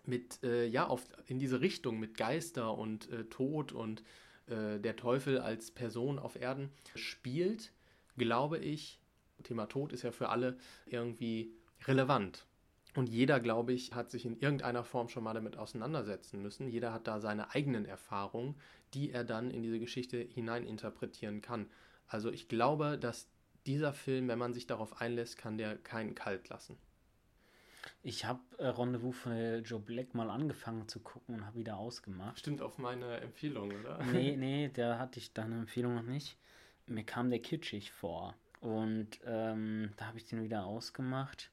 mit 0.08 0.43
äh, 0.43 0.65
ja 0.65 0.88
auf 0.88 1.06
in 1.28 1.39
diese 1.39 1.62
Richtung 1.62 2.00
mit 2.00 2.17
Geister 2.17 2.78
und 2.78 3.10
äh, 3.12 3.26
Tod 3.26 3.72
und 3.72 4.04
äh, 4.48 4.80
der 4.80 4.96
Teufel 4.96 5.39
als 5.39 5.72
Person 5.72 6.20
auf 6.20 6.39
Erden 6.39 6.72
spielt, 6.96 7.74
glaube 8.17 8.58
ich, 8.58 9.00
Thema 9.43 9.67
Tod 9.67 9.93
ist 9.93 10.04
ja 10.04 10.12
für 10.12 10.30
alle 10.30 10.58
irgendwie 10.86 11.54
relevant. 11.86 12.46
Und 12.96 13.10
jeder, 13.10 13.39
glaube 13.39 13.74
ich, 13.74 13.93
hat 13.93 14.10
sich 14.10 14.26
in 14.26 14.39
irgendeiner 14.39 14.84
Form 14.84 15.08
schon 15.08 15.24
mal 15.24 15.36
damit 15.36 15.56
auseinandersetzen 15.56 16.41
müssen. 16.41 16.67
Jeder 16.67 16.93
hat 16.93 17.06
da 17.06 17.20
seine 17.20 17.52
eigenen 17.54 17.86
Erfahrungen, 17.86 18.56
die 18.96 19.12
er 19.12 19.24
dann 19.24 19.52
in 19.52 19.62
diese 19.62 19.80
Geschichte 19.80 20.17
hineininterpretieren 20.17 21.41
kann. 21.41 21.70
Also 22.08 22.32
ich 22.32 22.48
glaube, 22.48 22.98
dass 22.98 23.30
dieser 23.67 23.93
Film, 23.93 24.28
wenn 24.30 24.39
man 24.39 24.54
sich 24.54 24.65
darauf 24.65 25.00
einlässt, 25.00 25.38
kann 25.38 25.60
der 25.60 25.78
keinen 25.78 26.15
kalt 26.15 26.50
lassen. 26.50 26.78
Ich 28.03 28.25
habe 28.25 28.39
äh, 28.57 28.67
Rendezvous 28.67 29.17
von 29.17 29.63
Joe 29.63 29.79
Black 29.79 30.13
mal 30.13 30.29
angefangen 30.29 30.88
zu 30.88 30.99
gucken 30.99 31.36
und 31.36 31.45
habe 31.45 31.57
wieder 31.57 31.77
ausgemacht. 31.77 32.39
Stimmt 32.39 32.62
auf 32.62 32.77
meine 32.77 33.19
Empfehlung, 33.21 33.71
oder? 33.71 33.99
Nee, 34.12 34.36
nee, 34.38 34.69
da 34.73 34.99
hatte 34.99 35.19
ich 35.19 35.33
deine 35.33 35.55
Empfehlung 35.55 35.95
noch 35.95 36.03
nicht. 36.03 36.38
Mir 36.86 37.03
kam 37.03 37.29
der 37.29 37.39
kitschig 37.39 37.91
vor. 37.91 38.36
Und 38.62 39.19
ähm, 39.25 39.91
da 39.97 40.07
habe 40.07 40.17
ich 40.17 40.27
den 40.27 40.41
wieder 40.41 40.65
ausgemacht. 40.65 41.51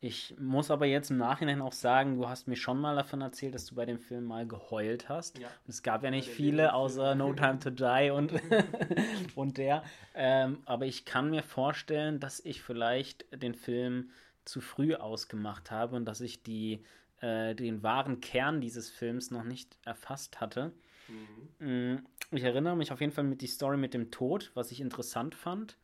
Ich 0.00 0.34
muss 0.38 0.70
aber 0.70 0.84
jetzt 0.84 1.10
im 1.10 1.16
Nachhinein 1.16 1.62
auch 1.62 1.72
sagen, 1.72 2.16
du 2.16 2.28
hast 2.28 2.46
mir 2.46 2.56
schon 2.56 2.78
mal 2.78 2.94
davon 2.94 3.22
erzählt, 3.22 3.54
dass 3.54 3.64
du 3.64 3.74
bei 3.74 3.86
dem 3.86 3.98
Film 3.98 4.24
mal 4.24 4.46
geheult 4.46 5.08
hast. 5.08 5.38
Ja. 5.38 5.48
Und 5.48 5.70
es 5.70 5.82
gab 5.82 6.04
ja 6.04 6.10
nicht 6.10 6.28
viele, 6.28 6.74
außer 6.74 7.14
No 7.14 7.32
Time 7.32 7.58
to 7.58 7.70
Die 7.70 8.10
und, 8.10 8.32
und 9.34 9.56
der. 9.56 9.82
Ähm, 10.14 10.58
aber 10.66 10.84
ich 10.84 11.06
kann 11.06 11.30
mir 11.30 11.42
vorstellen, 11.42 12.20
dass 12.20 12.40
ich 12.40 12.62
vielleicht 12.62 13.24
den 13.42 13.54
Film 13.54 14.10
zu 14.46 14.60
früh 14.60 14.94
ausgemacht 14.94 15.70
habe 15.70 15.96
und 15.96 16.06
dass 16.06 16.20
ich 16.20 16.42
die, 16.42 16.82
äh, 17.20 17.54
den 17.54 17.82
wahren 17.82 18.20
Kern 18.20 18.60
dieses 18.60 18.88
Films 18.88 19.30
noch 19.30 19.44
nicht 19.44 19.76
erfasst 19.84 20.40
hatte. 20.40 20.72
Mhm. 21.08 21.94
Mm, 21.94 22.06
ich 22.30 22.42
erinnere 22.42 22.76
mich 22.76 22.92
auf 22.92 23.00
jeden 23.00 23.12
Fall 23.12 23.24
mit 23.24 23.42
die 23.42 23.46
Story 23.46 23.76
mit 23.76 23.94
dem 23.94 24.10
Tod, 24.10 24.50
was 24.54 24.70
ich 24.70 24.80
interessant 24.80 25.34
fand. 25.34 25.76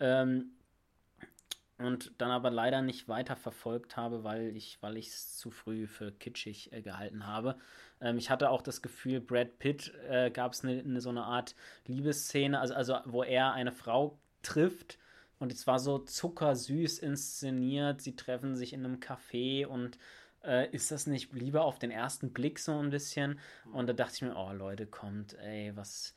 Ähm, 0.00 0.52
und 1.78 2.12
dann 2.18 2.30
aber 2.30 2.50
leider 2.50 2.82
nicht 2.82 3.08
weiter 3.08 3.36
verfolgt 3.36 3.96
habe, 3.96 4.22
weil 4.22 4.54
ich 4.54 4.78
weil 4.82 4.98
es 4.98 5.38
zu 5.38 5.50
früh 5.50 5.86
für 5.86 6.12
kitschig 6.12 6.72
äh, 6.72 6.82
gehalten 6.82 7.26
habe. 7.26 7.56
Ähm, 8.00 8.18
ich 8.18 8.28
hatte 8.28 8.50
auch 8.50 8.62
das 8.62 8.82
Gefühl, 8.82 9.20
Brad 9.20 9.58
Pitt 9.58 9.92
äh, 10.08 10.30
gab 10.30 10.52
es 10.52 10.62
eine 10.62 10.82
ne, 10.82 11.00
so 11.00 11.08
eine 11.08 11.24
Art 11.24 11.54
Liebesszene, 11.86 12.60
also, 12.60 12.74
also 12.74 12.98
wo 13.06 13.22
er 13.22 13.52
eine 13.52 13.72
Frau 13.72 14.18
trifft 14.42 14.98
und 15.40 15.52
es 15.52 15.66
war 15.66 15.80
so 15.80 15.98
zuckersüß 15.98 17.00
inszeniert. 17.00 18.02
Sie 18.02 18.14
treffen 18.14 18.54
sich 18.54 18.72
in 18.72 18.84
einem 18.84 19.00
Café 19.00 19.66
und 19.66 19.98
äh, 20.44 20.70
ist 20.70 20.92
das 20.92 21.06
nicht 21.06 21.32
lieber 21.32 21.64
auf 21.64 21.78
den 21.78 21.90
ersten 21.90 22.32
Blick 22.32 22.58
so 22.58 22.78
ein 22.78 22.90
bisschen? 22.90 23.40
Und 23.72 23.88
da 23.88 23.92
dachte 23.94 24.14
ich 24.16 24.22
mir, 24.22 24.36
oh 24.36 24.52
Leute, 24.52 24.86
kommt, 24.86 25.34
ey, 25.38 25.72
was. 25.74 26.14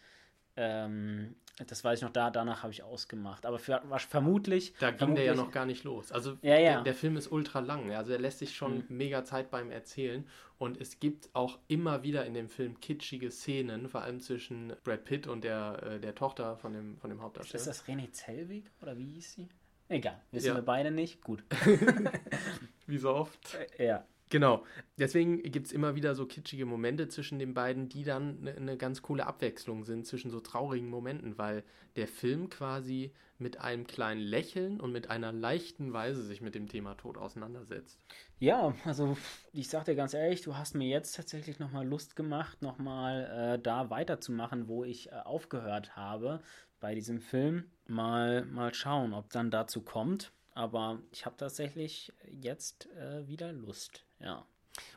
Ähm, 0.56 1.36
das 1.68 1.84
weiß 1.84 2.00
ich 2.00 2.04
noch, 2.04 2.12
da, 2.12 2.32
danach 2.32 2.64
habe 2.64 2.74
ich 2.74 2.82
ausgemacht. 2.84 3.46
Aber 3.46 3.60
für, 3.60 3.82
was, 3.86 4.04
vermutlich. 4.04 4.74
Da 4.80 4.90
ging 4.90 4.98
vermutlich, 4.98 5.26
der 5.26 5.36
ja 5.36 5.42
noch 5.42 5.52
gar 5.52 5.66
nicht 5.66 5.84
los. 5.84 6.12
Also 6.12 6.38
ja, 6.42 6.58
ja. 6.58 6.74
Der, 6.76 6.82
der, 6.84 6.96
Film 6.96 7.16
ist 7.16 7.32
ultra 7.32 7.60
lang. 7.60 7.92
Also 7.92 8.12
er 8.12 8.20
lässt 8.20 8.40
sich 8.40 8.56
schon 8.56 8.78
mhm. 8.78 8.86
mega 8.90 9.24
Zeit 9.24 9.52
beim 9.52 9.70
Erzählen. 9.70 10.28
Und 10.58 10.80
es 10.80 11.00
gibt 11.00 11.30
auch 11.34 11.60
immer 11.68 12.04
wieder 12.04 12.26
in 12.26 12.34
dem 12.34 12.50
Film 12.50 12.80
kitschige 12.80 13.30
Szenen, 13.30 13.88
vor 13.90 14.02
allem 14.02 14.20
zwischen 14.20 14.74
Brad 14.84 15.04
Pitt 15.06 15.28
und 15.28 15.44
der, 15.44 15.84
äh, 15.84 16.00
der 16.00 16.16
Tochter 16.16 16.58
von 16.58 16.74
dem, 16.74 16.98
von 16.98 17.10
dem 17.10 17.22
Hauptdarsteller. 17.22 17.60
Ist 17.60 17.68
das 17.68 17.86
René 17.86 18.12
Zellwig 18.12 18.72
oder 18.82 18.98
wie 18.98 19.06
hieß 19.06 19.34
sie? 19.34 19.50
Egal, 19.90 20.20
wissen 20.32 20.48
ja. 20.48 20.56
wir 20.56 20.62
beide 20.64 20.90
nicht. 20.90 21.22
Gut. 21.22 21.44
wie 22.88 22.98
so 22.98 23.14
oft. 23.14 23.58
Ja. 23.78 24.06
Genau. 24.30 24.66
Deswegen 24.98 25.44
gibt 25.44 25.68
es 25.68 25.72
immer 25.72 25.96
wieder 25.96 26.16
so 26.16 26.26
kitschige 26.26 26.66
Momente 26.66 27.08
zwischen 27.08 27.40
den 27.40 27.54
beiden, 27.54 27.90
die 27.90 28.04
dann 28.04 28.40
eine 28.40 28.60
ne 28.60 28.78
ganz 28.78 29.02
coole 29.02 29.26
Abwechslung 29.28 29.84
sind 29.84 30.08
zwischen 30.08 30.32
so 30.32 30.40
traurigen 30.40 30.90
Momenten, 30.90 31.38
weil 31.38 31.64
der 31.96 32.08
Film 32.08 32.50
quasi 32.50 33.12
mit 33.38 33.60
einem 33.60 33.86
kleinen 33.86 34.22
Lächeln 34.22 34.80
und 34.80 34.92
mit 34.92 35.10
einer 35.10 35.32
leichten 35.32 35.94
Weise 35.94 36.24
sich 36.24 36.42
mit 36.42 36.56
dem 36.56 36.68
Thema 36.68 36.96
Tod 36.96 37.18
auseinandersetzt. 37.18 38.00
Ja, 38.40 38.74
also 38.86 39.18
ich 39.52 39.70
sag 39.70 39.86
dir 39.86 39.96
ganz 39.96 40.14
ehrlich, 40.14 40.42
du 40.42 40.56
hast 40.56 40.76
mir 40.76 40.88
jetzt 40.88 41.16
tatsächlich 41.16 41.60
nochmal 41.60 41.86
Lust 41.86 42.16
gemacht, 42.16 42.62
nochmal 42.62 43.56
äh, 43.56 43.62
da 43.62 43.90
weiterzumachen, 43.90 44.68
wo 44.68 44.84
ich 44.84 45.12
äh, 45.12 45.16
aufgehört 45.16 45.96
habe 45.96 46.42
bei 46.80 46.96
diesem 46.96 47.20
Film. 47.20 47.66
Mal, 47.88 48.46
mal 48.46 48.74
schauen, 48.74 49.14
ob 49.14 49.30
dann 49.30 49.52
dazu 49.52 49.82
kommt. 49.82 50.32
Aber 50.56 51.00
ich 51.12 51.26
habe 51.26 51.36
tatsächlich 51.36 52.14
jetzt 52.30 52.88
äh, 52.92 53.28
wieder 53.28 53.52
Lust, 53.52 54.06
ja. 54.24 54.46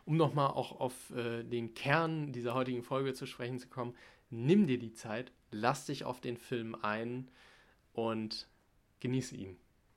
Um 0.06 0.16
nochmal 0.16 0.48
auch 0.48 0.80
auf 0.80 1.10
äh, 1.10 1.42
den 1.42 1.74
Kern 1.74 2.32
dieser 2.32 2.54
heutigen 2.54 2.82
Folge 2.82 3.12
zu 3.12 3.26
sprechen 3.26 3.58
zu 3.58 3.68
kommen, 3.68 3.94
nimm 4.30 4.66
dir 4.66 4.78
die 4.78 4.92
Zeit, 4.92 5.32
lass 5.50 5.86
dich 5.86 6.04
auf 6.04 6.20
den 6.20 6.36
Film 6.36 6.74
ein 6.80 7.28
und 7.92 8.48
genieße 9.00 9.36
ihn. 9.36 9.56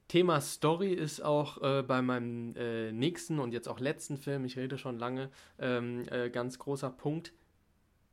Thema 0.10 0.42
Story 0.42 0.92
ist 0.92 1.22
auch 1.22 1.62
äh, 1.62 1.84
bei 1.84 2.02
meinem 2.02 2.56
äh, 2.56 2.92
nächsten 2.92 3.40
und 3.40 3.54
jetzt 3.54 3.70
auch 3.70 3.80
letzten 3.80 4.18
Film, 4.18 4.44
ich 4.44 4.58
rede 4.58 4.78
schon 4.78 4.98
lange, 4.98 5.30
ähm, 5.60 6.04
äh, 6.10 6.30
ganz 6.32 6.58
großer 6.58 6.90
Punkt. 6.90 7.32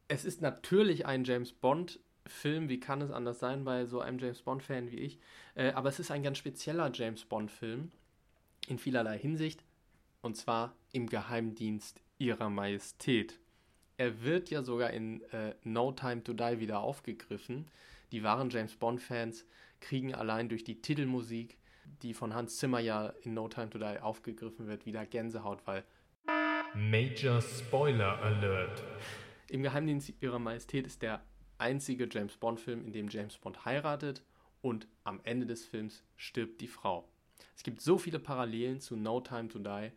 Es 0.06 0.24
ist 0.26 0.42
natürlich 0.42 1.06
ein 1.06 1.24
James 1.24 1.52
Bond-Film, 1.52 2.68
wie 2.68 2.80
kann 2.80 3.00
es 3.00 3.10
anders 3.10 3.38
sein 3.38 3.64
bei 3.64 3.86
so 3.86 4.00
einem 4.00 4.18
James 4.18 4.42
Bond-Fan 4.42 4.90
wie 4.90 4.98
ich? 4.98 5.18
Äh, 5.54 5.70
aber 5.72 5.88
es 5.88 5.98
ist 5.98 6.10
ein 6.10 6.22
ganz 6.22 6.36
spezieller 6.36 6.90
James 6.92 7.24
Bond-Film 7.24 7.90
in 8.68 8.78
vielerlei 8.78 9.18
Hinsicht. 9.18 9.64
Und 10.26 10.34
zwar 10.34 10.74
im 10.90 11.06
Geheimdienst 11.06 12.02
ihrer 12.18 12.50
Majestät. 12.50 13.38
Er 13.96 14.24
wird 14.24 14.50
ja 14.50 14.64
sogar 14.64 14.90
in 14.90 15.22
äh, 15.30 15.54
No 15.62 15.92
Time 15.92 16.24
to 16.24 16.32
Die 16.32 16.58
wieder 16.58 16.80
aufgegriffen. 16.80 17.70
Die 18.10 18.24
wahren 18.24 18.50
James 18.50 18.74
Bond-Fans 18.74 19.46
kriegen 19.78 20.16
allein 20.16 20.48
durch 20.48 20.64
die 20.64 20.82
Titelmusik, 20.82 21.58
die 22.02 22.12
von 22.12 22.34
Hans 22.34 22.56
Zimmer 22.56 22.80
ja 22.80 23.10
in 23.22 23.34
No 23.34 23.46
Time 23.46 23.70
to 23.70 23.78
Die 23.78 24.00
aufgegriffen 24.00 24.66
wird, 24.66 24.84
wieder 24.84 25.06
Gänsehaut, 25.06 25.64
weil 25.64 25.84
Major 26.74 27.40
Spoiler 27.40 28.20
Alert. 28.20 28.82
Im 29.48 29.62
Geheimdienst 29.62 30.12
ihrer 30.20 30.40
Majestät 30.40 30.88
ist 30.88 31.02
der 31.02 31.22
einzige 31.58 32.08
James 32.10 32.36
Bond-Film, 32.36 32.84
in 32.84 32.92
dem 32.92 33.08
James 33.10 33.38
Bond 33.38 33.64
heiratet 33.64 34.24
und 34.60 34.88
am 35.04 35.20
Ende 35.22 35.46
des 35.46 35.64
Films 35.64 36.02
stirbt 36.16 36.60
die 36.60 36.66
Frau. 36.66 37.08
Es 37.54 37.62
gibt 37.62 37.80
so 37.80 37.96
viele 37.96 38.18
Parallelen 38.18 38.80
zu 38.80 38.96
No 38.96 39.20
Time 39.20 39.48
to 39.48 39.58
Die, 39.58 39.92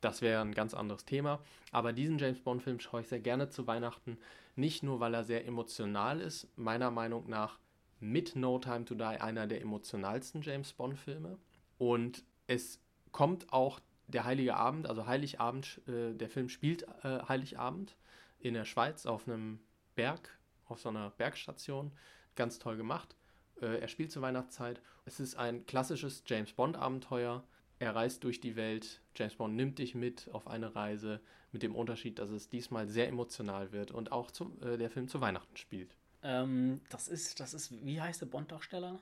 das 0.00 0.22
wäre 0.22 0.40
ein 0.42 0.54
ganz 0.54 0.74
anderes 0.74 1.04
Thema. 1.04 1.40
Aber 1.72 1.92
diesen 1.92 2.18
James 2.18 2.40
Bond-Film 2.40 2.80
schaue 2.80 3.00
ich 3.00 3.08
sehr 3.08 3.20
gerne 3.20 3.48
zu 3.48 3.66
Weihnachten. 3.66 4.18
Nicht 4.54 4.82
nur, 4.82 5.00
weil 5.00 5.14
er 5.14 5.24
sehr 5.24 5.46
emotional 5.46 6.20
ist, 6.20 6.48
meiner 6.56 6.90
Meinung 6.90 7.28
nach 7.28 7.58
mit 8.00 8.36
No 8.36 8.58
Time 8.58 8.84
to 8.84 8.94
Die 8.94 9.02
einer 9.02 9.46
der 9.46 9.60
emotionalsten 9.60 10.42
James 10.42 10.72
Bond-Filme. 10.72 11.38
Und 11.78 12.24
es 12.46 12.80
kommt 13.12 13.52
auch 13.52 13.80
der 14.06 14.24
Heilige 14.24 14.56
Abend, 14.56 14.86
also 14.86 15.06
Heiligabend, 15.06 15.80
äh, 15.88 16.14
der 16.14 16.28
Film 16.28 16.48
spielt 16.48 16.86
äh, 17.02 17.20
Heiligabend 17.28 17.96
in 18.38 18.54
der 18.54 18.64
Schweiz 18.64 19.06
auf 19.06 19.26
einem 19.26 19.58
Berg, 19.94 20.38
auf 20.66 20.80
so 20.80 20.90
einer 20.90 21.10
Bergstation. 21.10 21.92
Ganz 22.34 22.58
toll 22.58 22.76
gemacht. 22.76 23.16
Äh, 23.60 23.80
er 23.80 23.88
spielt 23.88 24.12
zur 24.12 24.22
Weihnachtszeit. 24.22 24.80
Es 25.04 25.20
ist 25.20 25.36
ein 25.36 25.66
klassisches 25.66 26.22
James 26.26 26.52
Bond-Abenteuer 26.52 27.42
er 27.78 27.94
reist 27.94 28.24
durch 28.24 28.40
die 28.40 28.56
Welt, 28.56 29.00
James 29.14 29.34
Bond 29.34 29.54
nimmt 29.54 29.78
dich 29.78 29.94
mit 29.94 30.28
auf 30.32 30.46
eine 30.48 30.74
Reise, 30.74 31.20
mit 31.52 31.62
dem 31.62 31.74
Unterschied, 31.74 32.18
dass 32.18 32.30
es 32.30 32.48
diesmal 32.48 32.86
sehr 32.88 33.08
emotional 33.08 33.72
wird 33.72 33.90
und 33.90 34.12
auch 34.12 34.30
zum, 34.30 34.60
äh, 34.62 34.76
der 34.76 34.90
Film 34.90 35.08
zu 35.08 35.20
Weihnachten 35.20 35.56
spielt. 35.56 35.94
Ähm, 36.22 36.80
das 36.90 37.08
ist, 37.08 37.40
das 37.40 37.54
ist, 37.54 37.84
wie 37.84 38.00
heißt 38.00 38.20
der 38.20 38.26
Bond-Darsteller? 38.26 39.00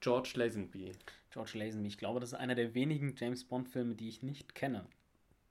George 0.00 0.32
Lazenby. 0.34 0.92
George 1.30 1.52
Lazenby. 1.54 1.88
Ich 1.88 1.98
glaube, 1.98 2.20
das 2.20 2.32
ist 2.32 2.38
einer 2.38 2.54
der 2.54 2.74
wenigen 2.74 3.14
James 3.16 3.44
Bond-Filme, 3.44 3.94
die 3.94 4.08
ich 4.08 4.22
nicht 4.22 4.54
kenne. 4.54 4.86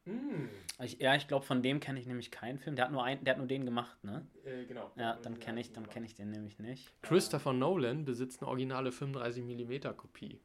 Mm. 0.06 0.50
Ich, 0.84 1.00
ja, 1.00 1.16
ich 1.16 1.28
glaube, 1.28 1.46
von 1.46 1.62
dem 1.62 1.80
kenne 1.80 2.00
ich 2.00 2.08
nämlich 2.08 2.32
keinen 2.32 2.58
Film. 2.58 2.76
Der 2.76 2.86
hat 2.86 2.92
nur, 2.92 3.04
ein, 3.04 3.24
der 3.24 3.34
hat 3.34 3.38
nur 3.38 3.48
den 3.48 3.66
gemacht, 3.66 4.04
ne? 4.04 4.26
Äh, 4.44 4.66
genau. 4.66 4.92
Ja, 4.96 5.18
dann 5.22 5.40
kenne 5.40 5.62
ich, 5.62 5.72
kenn 5.90 6.04
ich 6.04 6.16
den 6.16 6.32
nämlich 6.32 6.58
nicht. 6.58 6.92
Christopher 7.02 7.54
Nolan 7.54 8.06
besitzt 8.06 8.42
eine 8.42 8.50
originale 8.50 8.90
35mm 8.90 9.94
Kopie. 9.94 10.40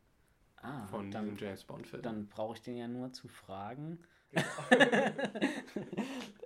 Ah, 0.64 0.86
von 0.86 1.10
dann, 1.10 1.24
diesem 1.24 1.38
James 1.38 1.64
Bond-Film. 1.64 2.02
Dann 2.02 2.26
brauche 2.26 2.54
ich 2.54 2.62
den 2.62 2.78
ja 2.78 2.88
nur 2.88 3.12
zu 3.12 3.28
fragen. 3.28 3.98
Genau. 4.32 4.44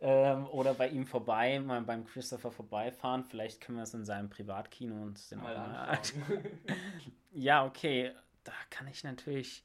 ähm, 0.00 0.46
oder 0.48 0.74
bei 0.74 0.88
ihm 0.88 1.06
vorbei, 1.06 1.60
mal 1.60 1.80
beim 1.82 2.04
Christopher 2.04 2.50
vorbeifahren. 2.50 3.24
Vielleicht 3.24 3.60
können 3.60 3.78
wir 3.78 3.84
es 3.84 3.94
in 3.94 4.04
seinem 4.04 4.28
Privatkino 4.28 5.02
uns 5.02 5.28
den 5.28 5.38
mal 5.38 5.56
anschauen. 5.56 6.44
ja, 7.32 7.64
okay. 7.64 8.12
Da 8.42 8.52
kann 8.70 8.88
ich 8.88 9.04
natürlich 9.04 9.64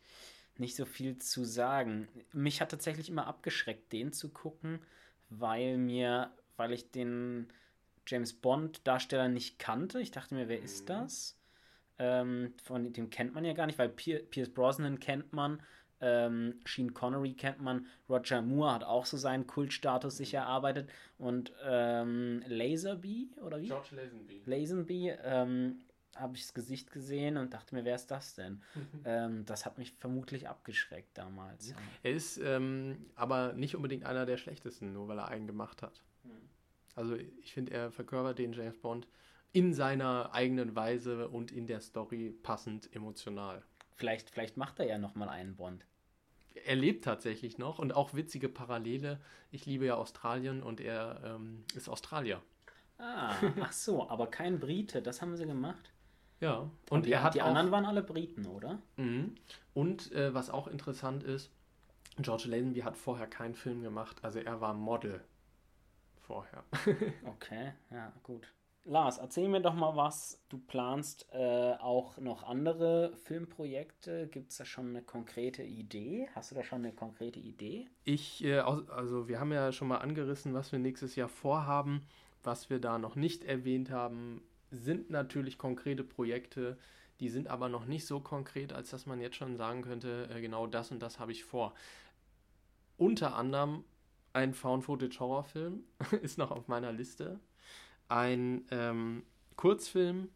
nicht 0.58 0.76
so 0.76 0.86
viel 0.86 1.18
zu 1.18 1.46
sagen. 1.46 2.08
Mich 2.32 2.62
hat 2.62 2.70
tatsächlich 2.70 3.10
immer 3.10 3.26
abgeschreckt, 3.26 3.92
den 3.92 4.14
zu 4.14 4.30
gucken, 4.30 4.80
weil 5.30 5.78
mir, 5.78 6.32
weil 6.58 6.74
ich 6.74 6.92
den 6.92 7.48
James 8.06 8.34
Bond-Darsteller 8.34 9.30
nicht 9.30 9.58
kannte. 9.58 10.00
Ich 10.00 10.12
dachte 10.12 10.36
mir, 10.36 10.48
wer 10.48 10.60
mhm. 10.60 10.66
ist 10.66 10.90
das? 10.90 11.40
Ähm, 12.04 12.54
von 12.62 12.92
dem 12.92 13.10
kennt 13.10 13.34
man 13.34 13.46
ja 13.46 13.54
gar 13.54 13.66
nicht, 13.66 13.80
weil 13.80 13.88
Pierce 13.88 14.50
Brosnan 14.50 15.00
kennt 15.00 15.32
man, 15.32 15.62
ähm, 16.02 16.60
Sheen 16.66 16.94
Connery 16.94 17.34
kennt 17.34 17.62
man, 17.62 17.86
Roger 18.10 18.42
Moore 18.42 18.74
hat 18.74 18.84
auch 18.84 19.06
so 19.06 19.16
seinen 19.16 19.48
Kultstatus 19.48 20.18
sich 20.18 20.34
erarbeitet 20.34 20.90
und 21.18 21.54
ähm, 21.64 22.44
Laserby 22.46 23.30
oder 23.42 23.62
wie? 23.62 23.68
George 23.68 23.96
Lazenby. 23.96 24.42
Lazenby 24.46 25.14
ähm, 25.24 25.80
habe 26.18 26.36
ich 26.36 26.42
das 26.42 26.54
Gesicht 26.54 26.92
gesehen 26.92 27.38
und 27.38 27.54
dachte 27.54 27.74
mir, 27.74 27.86
wer 27.86 27.96
ist 27.96 28.12
das 28.12 28.36
denn? 28.36 28.62
ähm, 29.06 29.46
das 29.46 29.66
hat 29.66 29.78
mich 29.78 29.94
vermutlich 29.94 30.50
abgeschreckt 30.50 31.18
damals. 31.18 31.74
Er 32.04 32.12
ist 32.12 32.38
ähm, 32.38 33.06
aber 33.16 33.54
nicht 33.54 33.78
unbedingt 33.78 34.06
einer 34.06 34.26
der 34.26 34.36
schlechtesten, 34.36 34.92
nur 34.92 35.08
weil 35.08 35.20
er 35.20 35.30
einen 35.30 35.48
gemacht 35.48 35.82
hat. 35.82 36.04
Hm. 36.24 36.32
Also 36.96 37.16
ich 37.16 37.54
finde, 37.54 37.72
er 37.72 37.92
verkörpert 37.92 38.40
den 38.40 38.52
James 38.52 38.78
Bond 38.78 39.08
in 39.54 39.74
seiner 39.74 40.34
eigenen 40.34 40.76
Weise 40.76 41.30
und 41.30 41.52
in 41.52 41.68
der 41.68 41.80
Story 41.80 42.36
passend 42.44 42.94
emotional. 42.94 43.64
Vielleicht, 43.96 44.32
vielleicht 44.32 44.58
macht 44.58 44.80
er 44.80 44.88
ja 44.88 44.98
nochmal 44.98 45.30
einen 45.30 45.56
Bond. 45.56 45.86
Er 46.66 46.76
lebt 46.76 47.06
tatsächlich 47.06 47.58
noch 47.58 47.80
und 47.80 47.96
auch 47.96 48.16
witzige 48.16 48.50
Parallele. 48.50 49.20
Ich 49.52 49.66
liebe 49.66 49.86
ja 49.86 49.96
Australien 49.96 50.64
und 50.64 50.82
er 50.82 51.22
ähm, 51.24 51.64
ist 51.76 51.88
Australier. 51.88 52.42
Ah, 52.98 53.36
ach 53.62 53.72
so, 53.72 54.10
aber 54.10 54.28
kein 54.28 54.60
Brite, 54.60 55.02
das 55.02 55.22
haben 55.22 55.36
sie 55.38 55.46
gemacht. 55.46 55.92
Ja, 56.40 56.58
und, 56.58 56.72
und 56.90 57.06
die, 57.06 57.12
er 57.12 57.24
hat 57.24 57.36
die 57.36 57.42
anderen 57.42 57.72
waren 57.72 57.86
alle 57.86 58.02
Briten, 58.02 58.46
oder? 58.48 58.82
Mhm. 58.98 59.36
Und 59.74 60.12
äh, 60.12 60.34
was 60.34 60.50
auch 60.50 60.68
interessant 60.68 61.24
ist, 61.24 61.52
George 62.18 62.48
Lazenby 62.48 62.82
hat 62.82 62.98
vorher 62.98 63.28
keinen 63.28 63.56
Film 63.56 63.82
gemacht, 63.82 64.24
also 64.24 64.40
er 64.40 64.62
war 64.62 64.74
Model 64.74 65.22
vorher. 66.22 66.64
okay, 67.26 67.74
ja, 67.92 68.12
gut. 68.24 68.52
Lars, 68.86 69.18
erzähl 69.18 69.48
mir 69.48 69.62
doch 69.62 69.76
mal 69.76 69.96
was. 69.96 70.44
Du 70.50 70.58
planst 70.58 71.26
äh, 71.32 71.74
auch 71.80 72.18
noch 72.18 72.44
andere 72.44 73.16
Filmprojekte. 73.16 74.28
Gibt 74.28 74.52
es 74.52 74.58
da 74.58 74.66
schon 74.66 74.90
eine 74.90 75.02
konkrete 75.02 75.64
Idee? 75.64 76.28
Hast 76.36 76.52
du 76.52 76.56
da 76.56 76.64
schon 76.64 76.80
eine 76.80 76.92
konkrete 76.92 77.40
Idee? 77.40 77.88
Ich, 78.04 78.44
äh, 78.44 78.60
also 78.60 79.30
wir 79.30 79.40
haben 79.40 79.54
ja 79.54 79.72
schon 79.72 79.88
mal 79.88 80.00
angerissen, 80.00 80.54
was 80.54 80.74
wir 80.74 80.80
nächstes 80.80 81.16
Jahr 81.16 81.30
vorhaben. 81.30 82.06
Was 82.44 82.70
wir 82.70 82.80
da 82.80 82.98
noch 82.98 83.16
nicht 83.16 83.46
erwähnt 83.46 83.90
haben, 83.90 84.42
sind 84.70 85.10
natürlich 85.10 85.58
konkrete 85.58 86.04
Projekte. 86.04 86.78
Die 87.22 87.30
sind 87.30 87.48
aber 87.48 87.70
noch 87.70 87.86
nicht 87.86 88.06
so 88.06 88.20
konkret, 88.20 88.74
als 88.74 88.90
dass 88.90 89.06
man 89.06 89.22
jetzt 89.22 89.38
schon 89.38 89.56
sagen 89.56 89.82
könnte, 89.84 90.28
äh, 90.30 90.42
genau 90.42 90.68
das 90.68 90.92
und 90.92 91.00
das 91.00 91.20
habe 91.20 91.32
ich 91.32 91.46
vor. 91.46 91.74
Unter 92.98 93.36
anderem 93.36 93.86
ein 94.34 94.54
Found-Footage-Horrorfilm 94.54 95.86
ist 96.22 96.38
noch 96.38 96.52
auf 96.52 96.68
meiner 96.68 96.92
Liste 96.92 97.40
ein 98.14 98.68
ähm, 98.70 99.24
Kurzfilm 99.56 100.30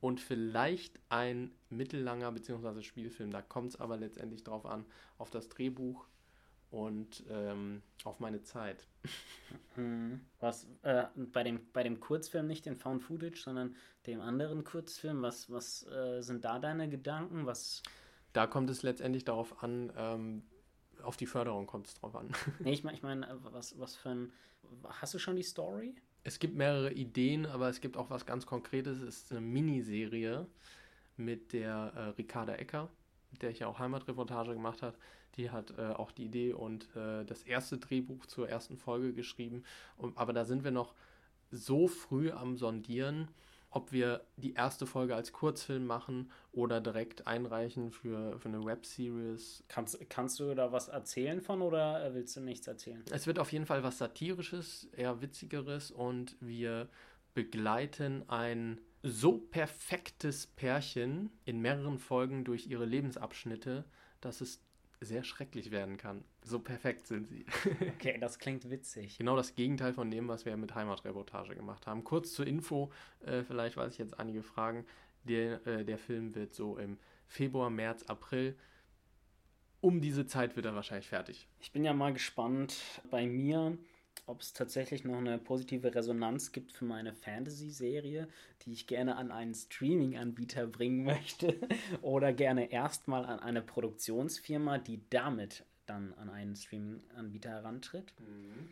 und 0.00 0.20
vielleicht 0.20 0.96
ein 1.08 1.50
mittellanger 1.70 2.30
bzw. 2.30 2.82
Spielfilm. 2.82 3.32
Da 3.32 3.42
kommt 3.42 3.70
es 3.70 3.80
aber 3.80 3.96
letztendlich 3.96 4.44
drauf 4.44 4.64
an, 4.64 4.86
auf 5.18 5.30
das 5.30 5.48
Drehbuch 5.48 6.06
und 6.70 7.24
ähm, 7.28 7.82
auf 8.04 8.20
meine 8.20 8.42
Zeit. 8.42 8.86
Hm. 9.74 10.20
Was 10.38 10.68
äh, 10.82 11.04
bei, 11.16 11.42
dem, 11.42 11.60
bei 11.72 11.82
dem 11.82 11.98
Kurzfilm 11.98 12.46
nicht 12.46 12.64
den 12.64 12.76
Found 12.76 13.02
Footage, 13.02 13.42
sondern 13.42 13.74
dem 14.06 14.20
anderen 14.20 14.62
Kurzfilm, 14.62 15.22
was, 15.22 15.50
was 15.50 15.84
äh, 15.88 16.22
sind 16.22 16.44
da 16.44 16.60
deine 16.60 16.88
Gedanken? 16.88 17.46
Was 17.46 17.82
da 18.32 18.46
kommt 18.46 18.70
es 18.70 18.82
letztendlich 18.82 19.24
darauf 19.24 19.64
an, 19.64 19.92
ähm, 19.96 20.42
auf 21.02 21.16
die 21.16 21.26
Förderung 21.26 21.66
kommt 21.66 21.88
es 21.88 21.94
drauf 21.94 22.14
an. 22.14 22.30
nee, 22.60 22.72
ich 22.72 22.84
meine, 22.84 22.96
ich 22.96 23.02
mein, 23.02 23.26
was, 23.50 23.78
was 23.80 23.96
für 23.96 24.10
ein. 24.10 24.32
Hast 24.84 25.14
du 25.14 25.18
schon 25.18 25.36
die 25.36 25.42
Story? 25.42 25.96
Es 26.26 26.40
gibt 26.40 26.56
mehrere 26.56 26.92
Ideen, 26.92 27.46
aber 27.46 27.68
es 27.68 27.80
gibt 27.80 27.96
auch 27.96 28.10
was 28.10 28.26
ganz 28.26 28.46
Konkretes. 28.46 29.00
Es 29.00 29.22
ist 29.22 29.30
eine 29.30 29.40
Miniserie 29.40 30.44
mit 31.16 31.52
der 31.52 31.92
äh, 31.94 32.00
Ricarda 32.20 32.56
Ecker, 32.56 32.88
mit 33.30 33.42
der 33.42 33.50
ich 33.50 33.60
ja 33.60 33.68
auch 33.68 33.78
Heimatreportage 33.78 34.52
gemacht 34.52 34.82
habe. 34.82 34.96
Die 35.36 35.50
hat 35.50 35.78
äh, 35.78 35.82
auch 35.82 36.10
die 36.10 36.24
Idee 36.24 36.52
und 36.52 36.88
äh, 36.96 37.24
das 37.24 37.44
erste 37.44 37.78
Drehbuch 37.78 38.26
zur 38.26 38.48
ersten 38.48 38.76
Folge 38.76 39.12
geschrieben. 39.12 39.62
Und, 39.96 40.18
aber 40.18 40.32
da 40.32 40.44
sind 40.44 40.64
wir 40.64 40.72
noch 40.72 40.94
so 41.52 41.86
früh 41.86 42.32
am 42.32 42.56
Sondieren, 42.56 43.28
ob 43.76 43.92
wir 43.92 44.24
die 44.38 44.54
erste 44.54 44.86
Folge 44.86 45.14
als 45.14 45.34
Kurzfilm 45.34 45.84
machen 45.84 46.30
oder 46.50 46.80
direkt 46.80 47.26
einreichen 47.26 47.90
für, 47.90 48.40
für 48.40 48.48
eine 48.48 48.64
Webseries. 48.64 49.64
Kannst, 49.68 49.98
kannst 50.08 50.40
du 50.40 50.54
da 50.54 50.72
was 50.72 50.88
erzählen 50.88 51.42
von 51.42 51.60
oder 51.60 52.14
willst 52.14 52.34
du 52.36 52.40
nichts 52.40 52.66
erzählen? 52.66 53.04
Es 53.10 53.26
wird 53.26 53.38
auf 53.38 53.52
jeden 53.52 53.66
Fall 53.66 53.82
was 53.82 53.98
Satirisches, 53.98 54.88
eher 54.96 55.20
Witzigeres 55.20 55.90
und 55.90 56.38
wir 56.40 56.88
begleiten 57.34 58.26
ein 58.28 58.80
so 59.02 59.36
perfektes 59.36 60.46
Pärchen 60.46 61.28
in 61.44 61.60
mehreren 61.60 61.98
Folgen 61.98 62.44
durch 62.44 62.68
ihre 62.68 62.86
Lebensabschnitte, 62.86 63.84
dass 64.22 64.40
es 64.40 64.62
sehr 65.02 65.22
schrecklich 65.22 65.70
werden 65.70 65.98
kann. 65.98 66.24
So 66.46 66.60
perfekt 66.60 67.08
sind 67.08 67.26
sie. 67.26 67.44
okay, 67.96 68.18
das 68.20 68.38
klingt 68.38 68.70
witzig. 68.70 69.18
Genau 69.18 69.34
das 69.34 69.56
Gegenteil 69.56 69.92
von 69.92 70.10
dem, 70.10 70.28
was 70.28 70.44
wir 70.44 70.56
mit 70.56 70.76
Heimatreportage 70.76 71.56
gemacht 71.56 71.88
haben. 71.88 72.04
Kurz 72.04 72.32
zur 72.32 72.46
Info, 72.46 72.92
äh, 73.24 73.42
vielleicht 73.42 73.76
weiß 73.76 73.92
ich 73.92 73.98
jetzt 73.98 74.18
einige 74.20 74.44
Fragen. 74.44 74.86
Der, 75.24 75.66
äh, 75.66 75.84
der 75.84 75.98
Film 75.98 76.36
wird 76.36 76.54
so 76.54 76.78
im 76.78 76.98
Februar, 77.26 77.68
März, 77.68 78.04
April. 78.04 78.56
Um 79.80 80.00
diese 80.00 80.26
Zeit 80.26 80.54
wird 80.54 80.66
er 80.66 80.74
wahrscheinlich 80.76 81.08
fertig. 81.08 81.48
Ich 81.58 81.72
bin 81.72 81.84
ja 81.84 81.92
mal 81.92 82.12
gespannt. 82.12 82.76
Bei 83.10 83.26
mir 83.26 83.76
ob 84.28 84.40
es 84.40 84.52
tatsächlich 84.52 85.04
noch 85.04 85.18
eine 85.18 85.38
positive 85.38 85.94
Resonanz 85.94 86.50
gibt 86.50 86.72
für 86.72 86.84
meine 86.84 87.12
Fantasy-Serie, 87.12 88.28
die 88.62 88.72
ich 88.72 88.86
gerne 88.88 89.16
an 89.16 89.30
einen 89.30 89.54
Streaming-Anbieter 89.54 90.66
bringen 90.66 91.04
möchte 91.04 91.56
oder 92.02 92.32
gerne 92.32 92.72
erstmal 92.72 93.24
an 93.24 93.38
eine 93.38 93.62
Produktionsfirma, 93.62 94.78
die 94.78 95.00
damit 95.10 95.64
dann 95.86 96.12
an 96.14 96.30
einen 96.30 96.56
Streaming-Anbieter 96.56 97.50
herantritt. 97.50 98.12
Mhm. 98.20 98.68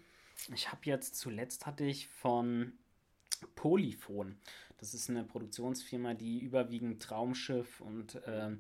Ich 0.53 0.71
habe 0.71 0.81
jetzt 0.85 1.17
zuletzt 1.17 1.67
hatte 1.67 1.85
ich 1.85 2.09
von 2.09 2.73
Polyphon. 3.55 4.37
Das 4.79 4.95
ist 4.95 5.09
eine 5.09 5.25
Produktionsfirma, 5.25 6.15
die 6.15 6.41
überwiegend 6.41 7.03
Traumschiff 7.03 7.81
und 7.81 8.17
äh, 8.27 8.51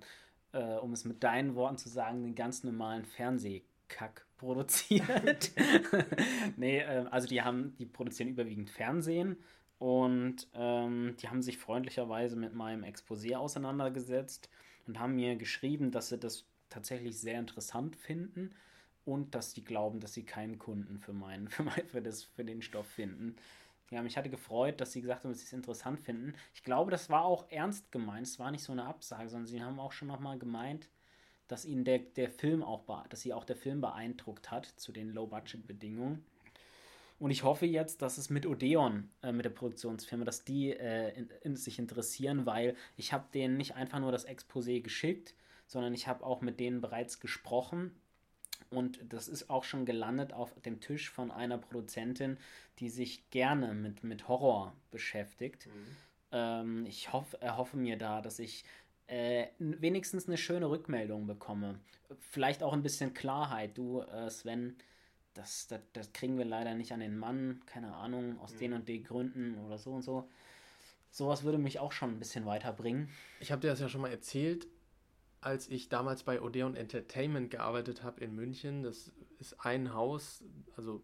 äh, 0.52 0.78
um 0.78 0.92
es 0.92 1.04
mit 1.04 1.22
deinen 1.22 1.54
Worten 1.54 1.76
zu 1.76 1.88
sagen, 1.88 2.22
den 2.22 2.34
ganz 2.34 2.64
normalen 2.64 3.04
Fernsehkack 3.04 4.26
produziert. 4.38 5.52
nee, 6.56 6.78
äh, 6.78 7.06
also 7.10 7.28
die 7.28 7.42
haben, 7.42 7.76
die 7.76 7.86
produzieren 7.86 8.28
überwiegend 8.28 8.70
Fernsehen 8.70 9.36
und 9.78 10.48
ähm, 10.54 11.16
die 11.20 11.28
haben 11.28 11.42
sich 11.42 11.58
freundlicherweise 11.58 12.36
mit 12.36 12.54
meinem 12.54 12.84
Exposé 12.84 13.36
auseinandergesetzt 13.36 14.48
und 14.86 14.98
haben 14.98 15.16
mir 15.16 15.36
geschrieben, 15.36 15.90
dass 15.90 16.08
sie 16.08 16.18
das 16.18 16.46
tatsächlich 16.68 17.18
sehr 17.18 17.38
interessant 17.38 17.96
finden 17.96 18.55
und 19.05 19.35
dass 19.35 19.53
sie 19.53 19.64
glauben, 19.64 20.00
dass 20.00 20.14
sie 20.14 20.24
keinen 20.24 20.59
Kunden 20.59 20.98
für 20.98 21.12
meinen, 21.12 21.48
für, 21.50 21.62
mein, 21.62 21.87
für, 21.87 22.03
das, 22.03 22.24
für 22.24 22.44
den 22.44 22.62
Stoff 22.62 22.87
finden. 22.87 23.37
Ja, 23.90 24.03
mich 24.03 24.16
hatte 24.16 24.31
gefreut, 24.31 24.81
dass 24.81 24.92
sie 24.92 25.03
gesagt 25.03 25.24
haben, 25.24 25.31
dass 25.31 25.40
sie 25.40 25.46
es 25.46 25.53
interessant 25.53 26.00
finden. 26.00 26.35
Ich 26.55 26.64
glaube, 26.64 26.90
das 26.90 27.11
war 27.11 27.24
auch 27.24 27.48
ernst 27.50 27.92
gemeint. 27.92 28.27
Es 28.27 28.38
war 28.38 28.50
nicht 28.50 28.64
so 28.64 28.72
eine 28.72 28.87
Absage, 28.87 29.29
sondern 29.29 29.46
sie 29.46 29.62
haben 29.62 29.79
auch 29.79 29.92
schon 29.92 30.09
nochmal 30.09 30.38
gemeint, 30.38 30.88
dass 31.48 31.66
ihnen 31.66 31.85
der, 31.85 31.98
der 31.98 32.31
Film 32.31 32.62
auch, 32.62 32.85
dass 33.09 33.20
sie 33.20 33.35
auch 33.35 33.44
der 33.44 33.57
Film 33.57 33.81
beeindruckt 33.81 34.50
hat 34.50 34.66
zu 34.66 34.90
den 34.90 35.11
Low-Budget-Bedingungen. 35.11 36.24
Und 37.18 37.31
ich 37.31 37.44
hoffe 37.44 37.66
jetzt, 37.66 38.03
dass 38.03 38.18
es 38.18 38.31
mit 38.31 38.46
Odeon, 38.46 39.11
äh, 39.22 39.33
mit 39.33 39.44
der 39.44 39.50
Produktionsfirma, 39.50 40.24
dass 40.24 40.44
die 40.44 40.70
äh, 40.70 41.16
in, 41.16 41.31
in 41.42 41.57
sich 41.57 41.79
interessieren, 41.79 42.46
weil 42.46 42.77
ich 42.96 43.12
habe 43.12 43.27
denen 43.33 43.57
nicht 43.57 43.77
einfach 43.77 44.00
nur 44.00 44.12
das 44.12 44.27
Exposé 44.27 44.83
geschickt, 44.83 45.35
sondern 45.66 45.94
ich 45.94 46.09
habe 46.09 46.24
auch 46.24 46.40
mit 46.40 46.61
denen 46.61 46.81
bereits 46.81 47.20
gesprochen. 47.20 47.94
Und 48.70 49.00
das 49.12 49.29
ist 49.29 49.50
auch 49.50 49.64
schon 49.64 49.85
gelandet 49.85 50.33
auf 50.33 50.53
dem 50.62 50.81
Tisch 50.81 51.11
von 51.11 51.31
einer 51.31 51.59
Produzentin, 51.59 52.38
die 52.79 52.88
sich 52.88 53.31
gerne 53.31 53.74
mit, 53.74 54.05
mit 54.05 54.29
Horror 54.29 54.74
beschäftigt. 54.90 55.66
Mhm. 55.66 55.96
Ähm, 56.33 56.87
ich 56.87 57.12
hoff, 57.12 57.37
erhoffe 57.40 57.77
mir 57.77 57.96
da, 57.96 58.20
dass 58.20 58.38
ich 58.38 58.64
äh, 59.07 59.48
wenigstens 59.59 60.29
eine 60.29 60.37
schöne 60.37 60.68
Rückmeldung 60.68 61.27
bekomme. 61.27 61.79
Vielleicht 62.31 62.62
auch 62.62 62.72
ein 62.72 62.83
bisschen 62.83 63.14
Klarheit. 63.14 63.77
Du, 63.77 64.00
äh, 64.00 64.31
Sven, 64.31 64.77
das, 65.35 65.66
das, 65.66 65.81
das, 65.92 66.12
kriegen 66.12 66.38
wir 66.38 66.44
leider 66.44 66.74
nicht 66.74 66.92
an 66.92 67.00
den 67.00 67.18
Mann, 67.18 67.61
keine 67.66 67.94
Ahnung, 67.94 68.38
aus 68.40 68.55
mhm. 68.55 68.59
den 68.59 68.72
und 68.72 68.88
den 68.88 69.05
Gründen 69.05 69.59
oder 69.59 69.79
so 69.79 69.92
und 69.92 70.03
so. 70.03 70.29
Sowas 71.11 71.44
würde 71.44 71.59
mich 71.59 71.79
auch 71.79 71.92
schon 71.92 72.11
ein 72.11 72.18
bisschen 72.18 72.46
weiterbringen. 72.46 73.09
Ich 73.40 73.53
habe 73.53 73.61
dir 73.61 73.68
das 73.68 73.81
ja 73.81 73.88
schon 73.88 74.00
mal 74.00 74.11
erzählt, 74.11 74.66
als 75.44 75.68
ich 75.68 75.88
damals 75.88 76.22
bei 76.22 76.40
Odeon 76.40 76.74
Entertainment 76.74 77.50
gearbeitet 77.50 78.02
habe 78.02 78.22
in 78.22 78.35
München. 78.35 78.83
Das 78.83 79.12
ist 79.38 79.61
ein 79.61 79.92
Haus, 79.94 80.42
also 80.76 81.02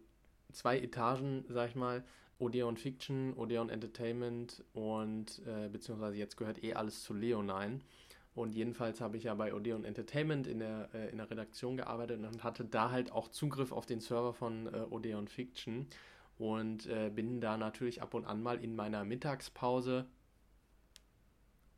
zwei 0.51 0.79
Etagen, 0.79 1.45
sag 1.47 1.69
ich 1.69 1.75
mal. 1.75 2.03
Odeon 2.39 2.75
Fiction, 2.75 3.33
Odeon 3.35 3.69
Entertainment 3.69 4.63
und 4.73 5.41
äh, 5.45 5.69
beziehungsweise 5.69 6.17
jetzt 6.17 6.37
gehört 6.37 6.63
eh 6.63 6.73
alles 6.73 7.03
zu 7.03 7.13
Leonine. 7.13 7.81
Und 8.33 8.55
jedenfalls 8.55 8.99
habe 8.99 9.17
ich 9.17 9.25
ja 9.25 9.35
bei 9.35 9.53
Odeon 9.53 9.83
Entertainment 9.83 10.47
in 10.47 10.59
der, 10.59 10.89
äh, 10.93 11.09
in 11.09 11.17
der 11.17 11.29
Redaktion 11.29 11.77
gearbeitet 11.77 12.19
und 12.19 12.43
hatte 12.43 12.65
da 12.65 12.89
halt 12.89 13.11
auch 13.11 13.27
Zugriff 13.27 13.71
auf 13.71 13.85
den 13.85 13.99
Server 13.99 14.33
von 14.33 14.73
äh, 14.73 14.79
Odeon 14.89 15.27
Fiction 15.27 15.85
und 16.39 16.87
äh, 16.87 17.11
bin 17.13 17.41
da 17.41 17.57
natürlich 17.57 18.01
ab 18.01 18.15
und 18.15 18.25
an 18.25 18.41
mal 18.41 18.63
in 18.63 18.75
meiner 18.75 19.03
Mittagspause 19.03 20.07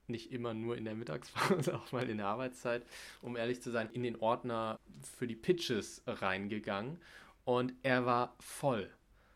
nicht 0.07 0.31
immer 0.31 0.53
nur 0.53 0.77
in 0.77 0.85
der 0.85 0.95
Mittagspause, 0.95 1.75
auch 1.75 1.91
mal 1.91 2.09
in 2.09 2.17
der 2.17 2.27
Arbeitszeit, 2.27 2.85
um 3.21 3.35
ehrlich 3.35 3.61
zu 3.61 3.71
sein, 3.71 3.89
in 3.93 4.03
den 4.03 4.15
Ordner 4.17 4.79
für 5.17 5.27
die 5.27 5.35
Pitches 5.35 6.01
reingegangen 6.05 6.99
und 7.45 7.73
er 7.83 8.05
war 8.05 8.35
voll. 8.39 8.89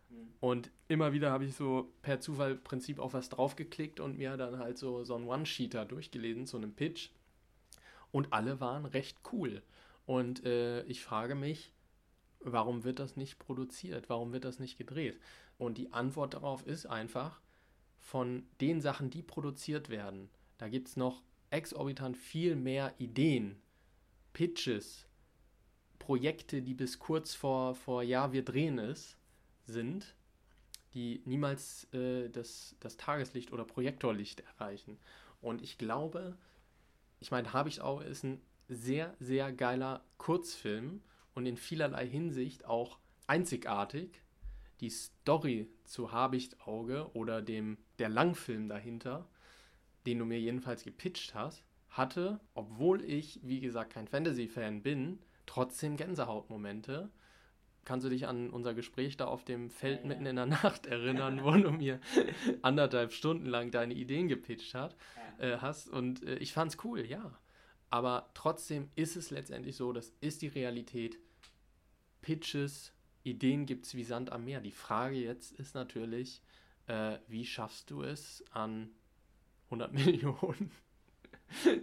Mhm. 0.10 0.34
Und 0.40 0.72
immer 0.88 1.14
wieder 1.14 1.32
habe 1.32 1.46
ich 1.46 1.56
so 1.56 1.92
per 2.02 2.20
Zufall 2.20 2.56
Prinzip 2.56 3.00
auf 3.00 3.14
was 3.14 3.30
draufgeklickt 3.30 4.00
und 4.00 4.18
mir 4.18 4.38
dann 4.38 4.60
halt 4.60 4.78
so, 4.78 5.04
so 5.04 5.16
einen 5.16 5.28
One-Sheeter 5.28 5.86
durchgelesen 5.86 6.46
zu 6.46 6.58
einem 6.58 6.74
Pitch. 6.74 7.10
Und 8.12 8.32
alle 8.32 8.60
waren 8.60 8.86
recht 8.86 9.18
cool. 9.32 9.62
Und 10.06 10.46
äh, 10.46 10.84
ich 10.84 11.04
frage 11.04 11.36
mich, 11.36 11.74
warum 12.40 12.84
wird 12.84 13.00
das 13.00 13.18
nicht 13.18 13.40
produziert? 13.40 14.10
Warum 14.10 14.32
wird 14.32 14.46
das 14.46 14.60
nicht 14.60 14.78
gedreht? 14.78 15.20
Und 15.58 15.78
die 15.78 15.92
Antwort 15.92 16.34
darauf 16.34 16.66
ist 16.66 16.86
einfach, 16.86 17.42
von 18.00 18.48
den 18.62 18.80
Sachen, 18.80 19.10
die 19.10 19.22
produziert 19.22 19.90
werden, 19.90 20.30
da 20.58 20.68
gibt 20.70 20.88
es 20.88 20.98
noch 20.98 21.22
exorbitant 21.50 22.18
viel 22.18 22.56
mehr 22.56 22.94
Ideen, 22.98 23.58
Pitches, 24.34 25.08
Projekte, 26.00 26.62
die 26.62 26.74
bis 26.74 27.00
kurz 27.00 27.34
vor, 27.34 27.76
vor 27.76 28.04
ja, 28.04 28.32
wir 28.32 28.44
drehen 28.44 28.80
es, 28.80 29.18
sind, 29.66 30.16
die 30.94 31.22
niemals 31.26 31.92
äh, 31.94 32.30
das, 32.30 32.76
das 32.80 32.98
Tageslicht 32.98 33.52
oder 33.52 33.66
Projektorlicht 33.66 34.42
erreichen. 34.42 34.98
Und 35.42 35.62
ich 35.62 35.78
glaube, 35.78 36.38
ich 37.20 37.32
meine, 37.32 37.52
Habichtauge 37.54 38.06
ist 38.06 38.24
ein 38.24 38.42
sehr, 38.70 39.16
sehr 39.20 39.52
geiler 39.52 40.04
Kurzfilm 40.18 41.02
und 41.34 41.46
in 41.46 41.58
vielerlei 41.58 42.08
Hinsicht 42.08 42.66
auch 42.66 43.00
einzigartig. 43.28 44.22
Die 44.80 44.90
Story 44.90 45.68
zu 45.86 46.12
Habichtauge 46.12 47.10
oder 47.14 47.42
dem 47.42 47.78
der 48.00 48.10
Langfilm 48.10 48.70
dahinter 48.70 49.28
den 50.08 50.20
du 50.20 50.26
mir 50.26 50.40
jedenfalls 50.40 50.86
gepitcht 50.86 51.36
hast, 51.36 51.66
hatte, 51.90 52.40
obwohl 52.54 53.04
ich, 53.04 53.42
wie 53.44 53.60
gesagt, 53.60 53.92
kein 53.92 54.08
Fantasy-Fan 54.08 54.82
bin, 54.82 55.20
trotzdem 55.46 55.98
Gänsehautmomente. 55.98 57.10
Kannst 57.84 58.06
du 58.06 58.10
dich 58.10 58.26
an 58.26 58.50
unser 58.50 58.74
Gespräch 58.74 59.18
da 59.18 59.26
auf 59.26 59.44
dem 59.44 59.70
Feld 59.70 60.02
ja, 60.02 60.08
mitten 60.08 60.26
in 60.26 60.38
der 60.38 60.46
Nacht 60.46 60.86
erinnern, 60.88 61.44
wo 61.44 61.52
du 61.52 61.72
mir 61.72 62.00
anderthalb 62.62 63.12
Stunden 63.12 63.48
lang 63.48 63.70
deine 63.70 63.96
Ideen 63.96 64.30
gepitcht 64.30 64.74
hat, 64.76 64.96
ja. 65.40 65.56
äh, 65.56 65.58
hast? 65.58 65.90
Und 65.90 66.24
äh, 66.24 66.38
ich 66.38 66.54
fand's 66.54 66.78
cool, 66.86 67.06
ja. 67.06 67.38
Aber 67.90 68.30
trotzdem 68.34 68.90
ist 68.96 69.18
es 69.18 69.30
letztendlich 69.30 69.76
so, 69.76 69.92
das 69.92 70.14
ist 70.22 70.42
die 70.42 70.48
Realität. 70.48 71.20
Pitches, 72.22 72.94
Ideen 73.24 73.66
gibt 73.66 73.86
es 73.86 73.96
wie 73.96 74.06
Sand 74.06 74.32
am 74.32 74.46
Meer. 74.46 74.62
Die 74.62 74.72
Frage 74.72 75.18
jetzt 75.18 75.52
ist 75.60 75.76
natürlich, 75.76 76.42
äh, 76.88 77.18
wie 77.28 77.46
schaffst 77.46 77.90
du 77.92 78.04
es, 78.04 78.46
an 78.52 78.90
100 79.68 79.94
Millionen, 80.06 80.72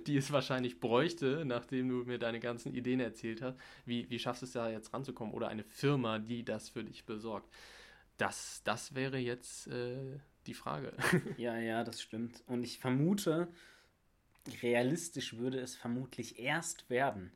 die 0.06 0.16
es 0.16 0.30
wahrscheinlich 0.32 0.80
bräuchte, 0.80 1.44
nachdem 1.44 1.88
du 1.88 1.94
mir 2.04 2.18
deine 2.18 2.40
ganzen 2.40 2.74
Ideen 2.74 3.00
erzählt 3.00 3.42
hast. 3.42 3.58
Wie, 3.86 4.08
wie 4.10 4.18
schaffst 4.18 4.42
du 4.42 4.46
es 4.46 4.52
da 4.52 4.70
jetzt 4.70 4.92
ranzukommen? 4.92 5.34
Oder 5.34 5.48
eine 5.48 5.64
Firma, 5.64 6.18
die 6.18 6.44
das 6.44 6.68
für 6.68 6.84
dich 6.84 7.04
besorgt? 7.04 7.48
Das, 8.16 8.62
das 8.64 8.94
wäre 8.94 9.18
jetzt 9.18 9.66
äh, 9.68 10.18
die 10.46 10.54
Frage. 10.54 10.92
Ja, 11.36 11.58
ja, 11.58 11.84
das 11.84 12.00
stimmt. 12.00 12.42
Und 12.46 12.62
ich 12.62 12.78
vermute, 12.78 13.48
realistisch 14.62 15.36
würde 15.36 15.58
es 15.58 15.74
vermutlich 15.74 16.38
erst 16.38 16.90
werden, 16.90 17.32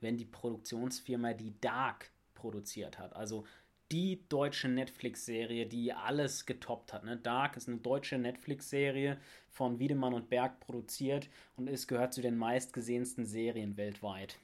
wenn 0.00 0.16
die 0.16 0.24
Produktionsfirma 0.24 1.32
die 1.32 1.58
Dark 1.60 2.10
produziert 2.34 2.98
hat. 2.98 3.14
Also 3.14 3.46
die 3.92 4.26
deutsche 4.28 4.68
Netflix-Serie, 4.68 5.66
die 5.66 5.92
alles 5.92 6.46
getoppt 6.46 6.92
hat. 6.92 7.04
Ne? 7.04 7.18
Dark 7.18 7.56
ist 7.56 7.68
eine 7.68 7.76
deutsche 7.76 8.16
Netflix-Serie 8.16 9.18
von 9.50 9.78
Wiedemann 9.78 10.14
und 10.14 10.30
Berg 10.30 10.60
produziert 10.60 11.28
und 11.56 11.68
es 11.68 11.86
gehört 11.86 12.14
zu 12.14 12.22
den 12.22 12.36
meistgesehensten 12.36 13.26
Serien 13.26 13.76
weltweit. 13.76 14.38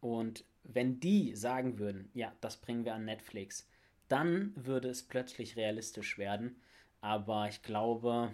Und 0.00 0.44
wenn 0.64 0.98
die 0.98 1.36
sagen 1.36 1.78
würden, 1.78 2.10
ja, 2.14 2.32
das 2.40 2.56
bringen 2.56 2.84
wir 2.84 2.94
an 2.94 3.04
Netflix, 3.04 3.68
dann 4.08 4.52
würde 4.56 4.88
es 4.88 5.02
plötzlich 5.02 5.56
realistisch 5.56 6.16
werden. 6.16 6.56
Aber 7.00 7.48
ich 7.48 7.62
glaube, 7.62 8.32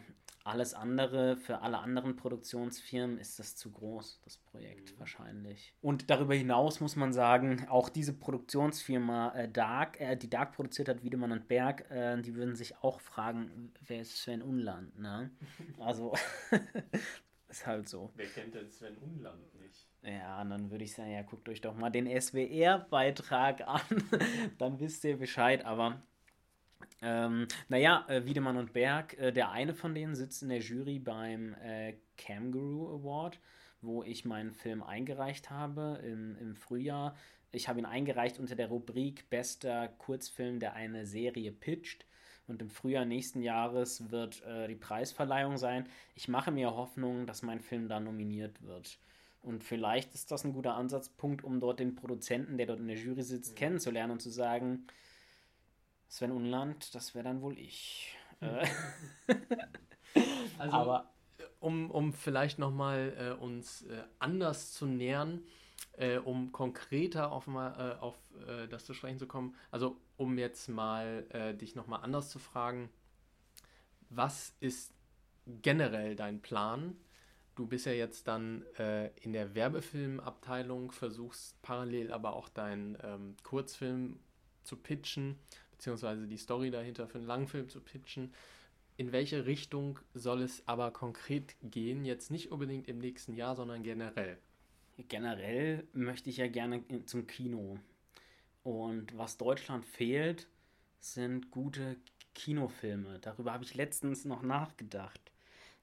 alles 0.49 0.75
andere, 0.75 1.37
für 1.37 1.61
alle 1.61 1.79
anderen 1.79 2.17
Produktionsfirmen 2.17 3.19
ist 3.19 3.39
das 3.39 3.57
zu 3.57 3.71
groß, 3.71 4.21
das 4.25 4.39
Projekt 4.39 4.93
mhm. 4.93 5.01
wahrscheinlich. 5.01 5.75
Und 5.81 6.11
darüber 6.11 6.35
hinaus 6.35 6.81
muss 6.81 6.97
man 6.97 7.13
sagen, 7.13 7.67
auch 7.69 7.89
diese 7.89 8.13
Produktionsfirma 8.13 9.35
äh, 9.35 9.49
Dark, 9.49 10.01
äh, 10.01 10.17
die 10.17 10.31
Dark 10.31 10.53
produziert 10.53 10.89
hat, 10.89 11.03
Wiedemann 11.03 11.33
und 11.33 11.49
Berg, 11.49 11.91
äh, 11.91 12.21
die 12.21 12.35
würden 12.35 12.57
sich 12.57 12.77
auch 12.83 13.01
fragen, 13.01 13.73
wer 13.87 14.01
ist 14.01 14.17
Sven 14.17 14.43
Unland, 14.43 14.99
ne? 14.99 15.31
Also, 15.79 16.13
ist 17.49 17.67
halt 17.67 17.88
so. 17.88 18.11
Wer 18.17 18.27
kennt 18.27 18.55
denn 18.55 18.71
Sven 18.71 18.96
Unland 18.99 19.55
nicht? 19.61 19.87
Ja, 20.03 20.40
und 20.40 20.51
dann 20.51 20.71
würde 20.71 20.85
ich 20.85 20.92
sagen, 20.92 21.13
ja, 21.13 21.23
guckt 21.23 21.49
euch 21.49 21.61
doch 21.61 21.75
mal 21.75 21.90
den 21.90 22.07
SWR-Beitrag 22.07 23.67
an, 23.67 23.81
dann 24.59 24.81
wisst 24.81 25.05
ihr 25.05 25.19
Bescheid, 25.19 25.65
aber 25.65 26.03
ähm, 27.00 27.46
naja, 27.68 28.04
äh, 28.08 28.24
Wiedemann 28.24 28.56
und 28.56 28.72
Berg, 28.72 29.16
äh, 29.18 29.33
der 29.33 29.50
eine 29.50 29.74
von 29.74 29.94
denen 29.94 30.14
sitzt 30.14 30.42
in 30.42 30.48
der 30.48 30.60
Jury 30.60 30.98
beim 30.98 31.54
äh, 31.54 31.94
Kangaroo 32.16 32.94
Award, 32.94 33.40
wo 33.81 34.02
ich 34.02 34.24
meinen 34.24 34.52
Film 34.52 34.83
eingereicht 34.83 35.50
habe 35.50 36.00
im, 36.04 36.37
im 36.38 36.56
Frühjahr. 36.56 37.16
Ich 37.52 37.68
habe 37.68 37.79
ihn 37.79 37.87
eingereicht 37.87 38.38
unter 38.38 38.56
der 38.56 38.68
Rubrik 38.68 39.31
Bester 39.31 39.88
Kurzfilm, 39.98 40.60
der 40.60 40.74
eine 40.74 41.06
Serie 41.06 41.52
pitcht. 41.52 42.04
Und 42.46 42.62
im 42.62 42.70
Frühjahr 42.70 43.04
nächsten 43.04 43.42
Jahres 43.42 44.10
wird 44.10 44.42
äh, 44.44 44.68
die 44.68 44.74
Preisverleihung 44.74 45.58
sein. 45.58 45.87
Ich 46.14 46.29
mache 46.29 46.50
mir 46.50 46.74
Hoffnung, 46.74 47.26
dass 47.26 47.42
mein 47.42 47.60
Film 47.60 47.88
da 47.88 48.00
nominiert 48.00 48.62
wird. 48.62 48.98
Und 49.42 49.62
vielleicht 49.62 50.14
ist 50.14 50.31
das 50.33 50.44
ein 50.44 50.52
guter 50.52 50.74
Ansatzpunkt, 50.74 51.44
um 51.44 51.60
dort 51.60 51.79
den 51.79 51.94
Produzenten, 51.94 52.56
der 52.56 52.66
dort 52.66 52.81
in 52.81 52.88
der 52.88 52.96
Jury 52.96 53.22
sitzt, 53.22 53.52
mhm. 53.52 53.56
kennenzulernen 53.56 54.12
und 54.12 54.22
zu 54.22 54.31
sagen, 54.31 54.87
Sven 56.09 56.33
Unland, 56.33 56.94
das 56.94 57.15
wäre 57.15 57.25
dann 57.25 57.42
wohl 57.42 57.59
ich. 57.59 58.17
Mhm. 58.40 58.61
also, 60.59 60.77
Aber 60.77 61.13
um, 61.61 61.90
um 61.90 62.13
vielleicht 62.13 62.59
nochmal 62.59 63.15
äh, 63.38 63.42
uns 63.42 63.83
äh, 63.83 64.02
anders 64.19 64.73
zu 64.73 64.87
nähern, 64.87 65.42
äh, 65.92 66.19
um 66.19 66.52
konkreter 66.52 67.33
auf, 67.33 67.46
mal, 67.46 67.96
äh, 67.96 68.00
auf 68.00 68.17
äh, 68.46 68.69
das 68.69 68.85
zu 68.85 68.94
sprechen 68.94 69.19
zu 69.19 69.27
kommen, 69.27 69.54
also 69.71 70.00
um 70.17 70.38
jetzt 70.38 70.69
mal 70.69 71.27
äh, 71.31 71.54
dich 71.54 71.75
nochmal 71.75 72.02
anders 72.02 72.31
zu 72.31 72.38
fragen, 72.38 72.88
was 74.09 74.54
ist 74.61 74.94
generell 75.46 76.17
dein 76.17 76.40
Plan? 76.40 76.96
Du 77.54 77.67
bist 77.67 77.87
ja 77.87 77.92
jetzt 77.92 78.29
dann 78.29 78.65
äh, 78.79 79.09
in 79.17 79.33
der 79.33 79.54
Werbefilmabteilung, 79.54 80.92
versuchst 80.92 81.61
parallel 81.61 82.13
aber 82.13 82.35
auch 82.35 82.48
deinen 82.48 82.96
ähm, 83.02 83.37
Kurzfilm 83.42 84.21
zu 84.63 84.77
pitchen, 84.77 85.38
beziehungsweise 85.79 86.26
die 86.26 86.37
Story 86.37 86.70
dahinter 86.70 87.06
für 87.06 87.18
einen 87.18 87.26
Langfilm 87.26 87.68
zu 87.68 87.81
pitchen. 87.81 88.35
In 88.96 89.12
welche 89.12 89.46
Richtung 89.46 90.00
soll 90.12 90.42
es 90.42 90.66
aber 90.66 90.90
konkret 90.90 91.54
gehen? 91.62 92.04
Jetzt 92.04 92.33
nicht 92.33 92.50
unbedingt 92.50 92.88
im 92.88 92.98
nächsten 92.98 93.33
Jahr, 93.33 93.54
sondern 93.54 93.85
generell. 93.85 94.38
Generell 95.06 95.87
möchte 95.92 96.31
ich 96.31 96.38
ja 96.38 96.48
gerne 96.48 96.83
zum 97.06 97.29
Kino. 97.29 97.79
Und 98.64 99.16
was 99.16 99.37
Deutschland 99.37 99.87
fehlt, 99.87 100.48
sind 100.98 101.52
gute 101.52 101.96
Kinofilme. 102.35 103.20
Darüber 103.20 103.52
habe 103.52 103.62
ich 103.62 103.74
letztens 103.74 104.24
noch 104.24 104.42
nachgedacht. 104.42 105.31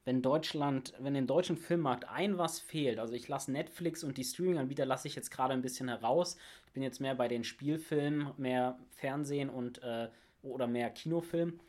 Wenn 0.05 0.21
Deutschland, 0.21 0.93
wenn 0.99 1.15
im 1.15 1.25
deutschen 1.25 1.57
Filmmarkt 1.57 2.07
ein 2.07 2.37
was 2.37 2.59
fehlt, 2.59 2.99
also 2.99 3.13
ich 3.13 3.27
lasse 3.27 3.51
Netflix 3.51 4.03
und 4.03 4.17
die 4.17 4.23
Streaming-Anbieter 4.23 4.85
lasse 4.85 5.07
ich 5.07 5.15
jetzt 5.15 5.31
gerade 5.31 5.53
ein 5.53 5.63
bisschen 5.63 5.89
heraus. 5.89 6.37
Ich 6.67 6.73
bin 6.73 6.83
jetzt 6.83 7.01
mehr 7.01 7.15
bei 7.15 7.27
den 7.27 7.43
Spielfilmen, 7.43 8.29
mehr 8.37 8.77
Fernsehen 8.91 9.49
und 9.49 9.81
äh, 9.81 10.09
oder 10.43 10.67
mehr 10.67 10.91
Kinofilm. 10.91 11.59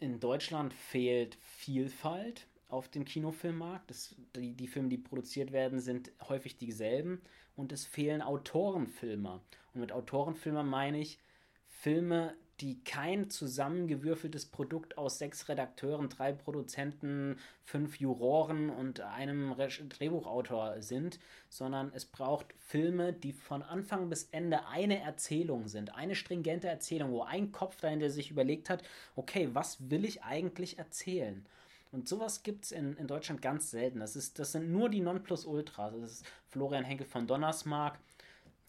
In 0.00 0.20
Deutschland 0.20 0.74
fehlt 0.74 1.38
Vielfalt 1.40 2.46
auf 2.68 2.88
dem 2.88 3.06
Kinofilmmarkt. 3.06 3.90
Das, 3.90 4.14
die, 4.36 4.54
die 4.54 4.68
Filme, 4.68 4.90
die 4.90 4.98
produziert 4.98 5.50
werden, 5.50 5.80
sind 5.80 6.12
häufig 6.28 6.58
dieselben. 6.58 7.22
Und 7.56 7.72
es 7.72 7.86
fehlen 7.86 8.22
Autorenfilmer. 8.22 9.40
Und 9.72 9.80
mit 9.80 9.92
Autorenfilmer 9.92 10.62
meine 10.62 11.00
ich 11.00 11.18
Filme, 11.66 12.34
die 12.60 12.82
kein 12.82 13.30
zusammengewürfeltes 13.30 14.46
Produkt 14.46 14.98
aus 14.98 15.18
sechs 15.18 15.48
Redakteuren, 15.48 16.08
drei 16.08 16.32
Produzenten, 16.32 17.38
fünf 17.64 18.00
Juroren 18.00 18.68
und 18.70 19.00
einem 19.00 19.54
Drehbuchautor 19.88 20.82
sind, 20.82 21.20
sondern 21.48 21.92
es 21.94 22.04
braucht 22.04 22.46
Filme, 22.58 23.12
die 23.12 23.32
von 23.32 23.62
Anfang 23.62 24.08
bis 24.08 24.24
Ende 24.32 24.66
eine 24.66 25.00
Erzählung 25.00 25.68
sind, 25.68 25.94
eine 25.94 26.16
stringente 26.16 26.68
Erzählung, 26.68 27.12
wo 27.12 27.22
ein 27.22 27.52
Kopf 27.52 27.80
dahinter 27.80 28.10
sich 28.10 28.30
überlegt 28.30 28.70
hat, 28.70 28.82
okay, 29.14 29.50
was 29.52 29.90
will 29.90 30.04
ich 30.04 30.24
eigentlich 30.24 30.78
erzählen? 30.78 31.46
Und 31.90 32.08
sowas 32.08 32.42
gibt 32.42 32.66
es 32.66 32.72
in, 32.72 32.96
in 32.96 33.06
Deutschland 33.06 33.40
ganz 33.40 33.70
selten. 33.70 34.00
Das, 34.00 34.14
ist, 34.14 34.38
das 34.38 34.52
sind 34.52 34.70
nur 34.70 34.90
die 34.90 35.00
Nonplusultras. 35.00 35.94
Das 35.98 36.10
ist 36.10 36.26
Florian 36.48 36.84
Henkel 36.84 37.06
von 37.06 37.26
Donnersmarck, 37.26 37.98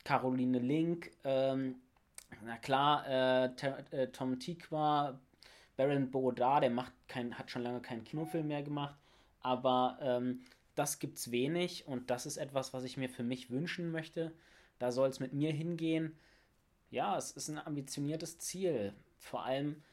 Caroline 0.06 0.60
Link, 0.60 1.12
ähm, 1.26 1.76
na 2.44 2.58
klar, 2.58 3.08
äh, 3.08 3.46
äh, 3.92 4.08
Tom 4.12 4.40
Tikwa, 4.40 5.20
Baron 5.78 6.12
Bodar, 6.12 6.62
der 6.62 6.70
macht 6.70 6.94
kein, 7.08 7.38
hat 7.38 7.52
schon 7.52 7.64
lange 7.64 7.82
keinen 7.82 8.04
Kinofilm 8.04 8.48
mehr 8.48 8.64
gemacht, 8.64 8.96
aber 9.42 9.98
ähm, 10.02 10.42
das 10.76 11.00
gibt's 11.00 11.32
wenig 11.32 11.88
und 11.88 12.10
das 12.10 12.26
ist 12.26 12.38
etwas, 12.38 12.74
was 12.74 12.84
ich 12.84 12.98
mir 12.98 13.10
für 13.10 13.24
mich 13.24 13.50
wünschen 13.50 13.92
möchte. 13.92 14.34
Da 14.78 14.92
soll 14.92 15.10
es 15.10 15.20
mit 15.20 15.34
mir 15.34 15.52
hingehen. 15.52 16.18
Ja, 16.90 17.18
es 17.18 17.32
ist 17.32 17.50
ein 17.50 17.58
ambitioniertes 17.58 18.38
Ziel. 18.40 18.94
Vor 19.18 19.44
allem 19.44 19.84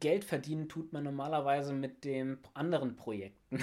Geld 0.00 0.24
verdienen 0.24 0.68
tut 0.68 0.92
man 0.92 1.04
normalerweise 1.04 1.72
mit 1.72 2.04
den 2.04 2.38
anderen 2.54 2.96
Projekten. 2.96 3.62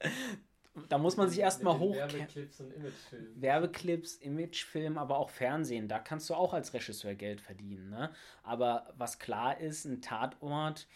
da 0.88 0.98
muss 0.98 1.16
man 1.16 1.28
sich 1.28 1.40
erstmal 1.40 1.78
hoch. 1.78 1.94
Werbeclips 1.94 2.60
und 2.60 2.72
Imagefilm. 2.72 3.26
Werbeclips, 3.42 4.14
Imagefilm, 4.16 4.98
aber 4.98 5.18
auch 5.18 5.30
Fernsehen. 5.30 5.88
Da 5.88 5.98
kannst 5.98 6.28
du 6.30 6.34
auch 6.34 6.54
als 6.54 6.74
Regisseur 6.74 7.14
Geld 7.14 7.40
verdienen. 7.40 7.90
Ne? 7.90 8.10
Aber 8.42 8.92
was 8.96 9.18
klar 9.18 9.58
ist, 9.60 9.84
ein 9.84 10.00
Tatort, 10.00 10.86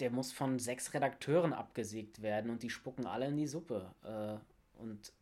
der 0.00 0.10
muss 0.10 0.32
von 0.32 0.58
sechs 0.58 0.94
Redakteuren 0.94 1.52
abgesägt 1.52 2.22
werden 2.22 2.50
und 2.50 2.62
die 2.62 2.70
spucken 2.70 3.06
alle 3.06 3.26
in 3.26 3.36
die 3.36 3.46
Suppe. 3.46 3.90
Äh, 4.04 4.80
und 4.80 5.12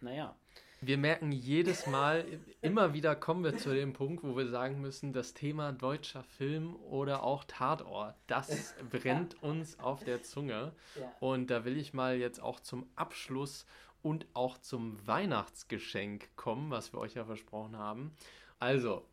naja. 0.00 0.36
Wir 0.82 0.98
merken 0.98 1.32
jedes 1.32 1.86
Mal, 1.86 2.26
immer 2.60 2.92
wieder 2.92 3.16
kommen 3.16 3.42
wir 3.42 3.56
zu 3.56 3.74
dem 3.74 3.94
Punkt, 3.94 4.22
wo 4.22 4.36
wir 4.36 4.46
sagen 4.46 4.82
müssen, 4.82 5.14
das 5.14 5.32
Thema 5.32 5.72
deutscher 5.72 6.22
Film 6.22 6.76
oder 6.76 7.22
auch 7.22 7.44
Tatort, 7.44 8.14
das 8.26 8.74
brennt 8.90 9.42
uns 9.42 9.80
auf 9.80 10.04
der 10.04 10.22
Zunge. 10.22 10.72
Und 11.18 11.50
da 11.50 11.64
will 11.64 11.78
ich 11.78 11.94
mal 11.94 12.16
jetzt 12.16 12.42
auch 12.42 12.60
zum 12.60 12.86
Abschluss 12.94 13.64
und 14.02 14.26
auch 14.34 14.58
zum 14.58 15.04
Weihnachtsgeschenk 15.06 16.36
kommen, 16.36 16.70
was 16.70 16.92
wir 16.92 17.00
euch 17.00 17.14
ja 17.14 17.24
versprochen 17.24 17.78
haben. 17.78 18.14
Also, 18.58 19.06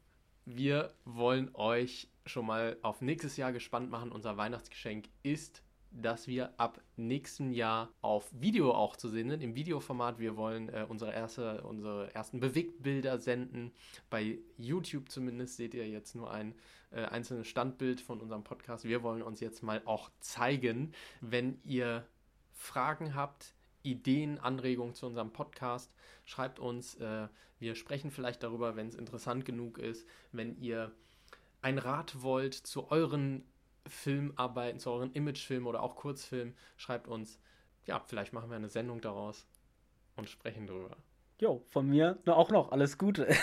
wir 0.45 0.93
wollen 1.05 1.49
euch 1.55 2.09
schon 2.25 2.45
mal 2.45 2.77
auf 2.81 3.01
nächstes 3.01 3.37
Jahr 3.37 3.53
gespannt 3.53 3.89
machen. 3.89 4.11
Unser 4.11 4.35
Weihnachtsgeschenk 4.35 5.07
ist 5.23 5.63
dass 5.93 6.27
wir 6.27 6.53
ab 6.59 6.81
nächsten 6.95 7.51
Jahr 7.51 7.89
auf 8.01 8.29
Video 8.31 8.71
auch 8.71 8.95
zu 8.95 9.09
sehen 9.09 9.29
sind, 9.29 9.43
im 9.43 9.55
Videoformat. 9.55 10.19
Wir 10.19 10.35
wollen 10.35 10.69
äh, 10.69 10.85
unsere, 10.87 11.13
erste, 11.13 11.61
unsere 11.61 12.13
ersten 12.13 12.39
Bewegtbilder 12.39 13.19
senden. 13.19 13.71
Bei 14.09 14.39
YouTube 14.57 15.09
zumindest 15.09 15.57
seht 15.57 15.73
ihr 15.73 15.87
jetzt 15.87 16.15
nur 16.15 16.31
ein 16.31 16.55
äh, 16.91 17.03
einzelnes 17.05 17.47
Standbild 17.47 18.01
von 18.01 18.19
unserem 18.19 18.43
Podcast. 18.43 18.85
Wir 18.85 19.03
wollen 19.03 19.21
uns 19.21 19.39
jetzt 19.39 19.61
mal 19.61 19.81
auch 19.85 20.09
zeigen, 20.19 20.93
wenn 21.21 21.59
ihr 21.63 22.05
Fragen 22.53 23.15
habt, 23.15 23.53
Ideen, 23.83 24.39
Anregungen 24.39 24.95
zu 24.95 25.05
unserem 25.05 25.31
Podcast, 25.31 25.93
schreibt 26.25 26.59
uns. 26.59 26.95
Äh, 26.95 27.27
wir 27.59 27.75
sprechen 27.75 28.11
vielleicht 28.11 28.43
darüber, 28.43 28.75
wenn 28.75 28.87
es 28.87 28.95
interessant 28.95 29.45
genug 29.45 29.77
ist. 29.77 30.07
Wenn 30.31 30.57
ihr 30.59 30.91
ein 31.61 31.77
Rat 31.77 32.21
wollt 32.21 32.53
zu 32.53 32.91
euren 32.91 33.43
Filmarbeiten, 33.87 34.79
zu 34.79 34.91
euren 34.91 35.11
Imagefilmen 35.13 35.67
oder 35.67 35.83
auch 35.83 35.95
Kurzfilmen, 35.95 36.55
schreibt 36.77 37.07
uns. 37.07 37.39
Ja, 37.85 38.01
vielleicht 38.05 38.33
machen 38.33 38.49
wir 38.49 38.55
eine 38.55 38.69
Sendung 38.69 39.01
daraus 39.01 39.45
und 40.15 40.29
sprechen 40.29 40.67
drüber. 40.67 40.97
Jo, 41.39 41.63
von 41.69 41.89
mir 41.89 42.19
nur 42.25 42.37
auch 42.37 42.49
noch 42.51 42.71
alles 42.71 42.97
Gute. 42.97 43.27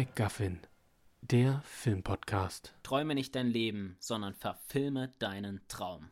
MacGuffin, 0.00 0.60
der 1.20 1.62
Filmpodcast. 1.64 2.74
Träume 2.82 3.14
nicht 3.14 3.34
dein 3.34 3.48
Leben, 3.48 3.96
sondern 3.98 4.34
verfilme 4.34 5.12
deinen 5.18 5.60
Traum. 5.68 6.10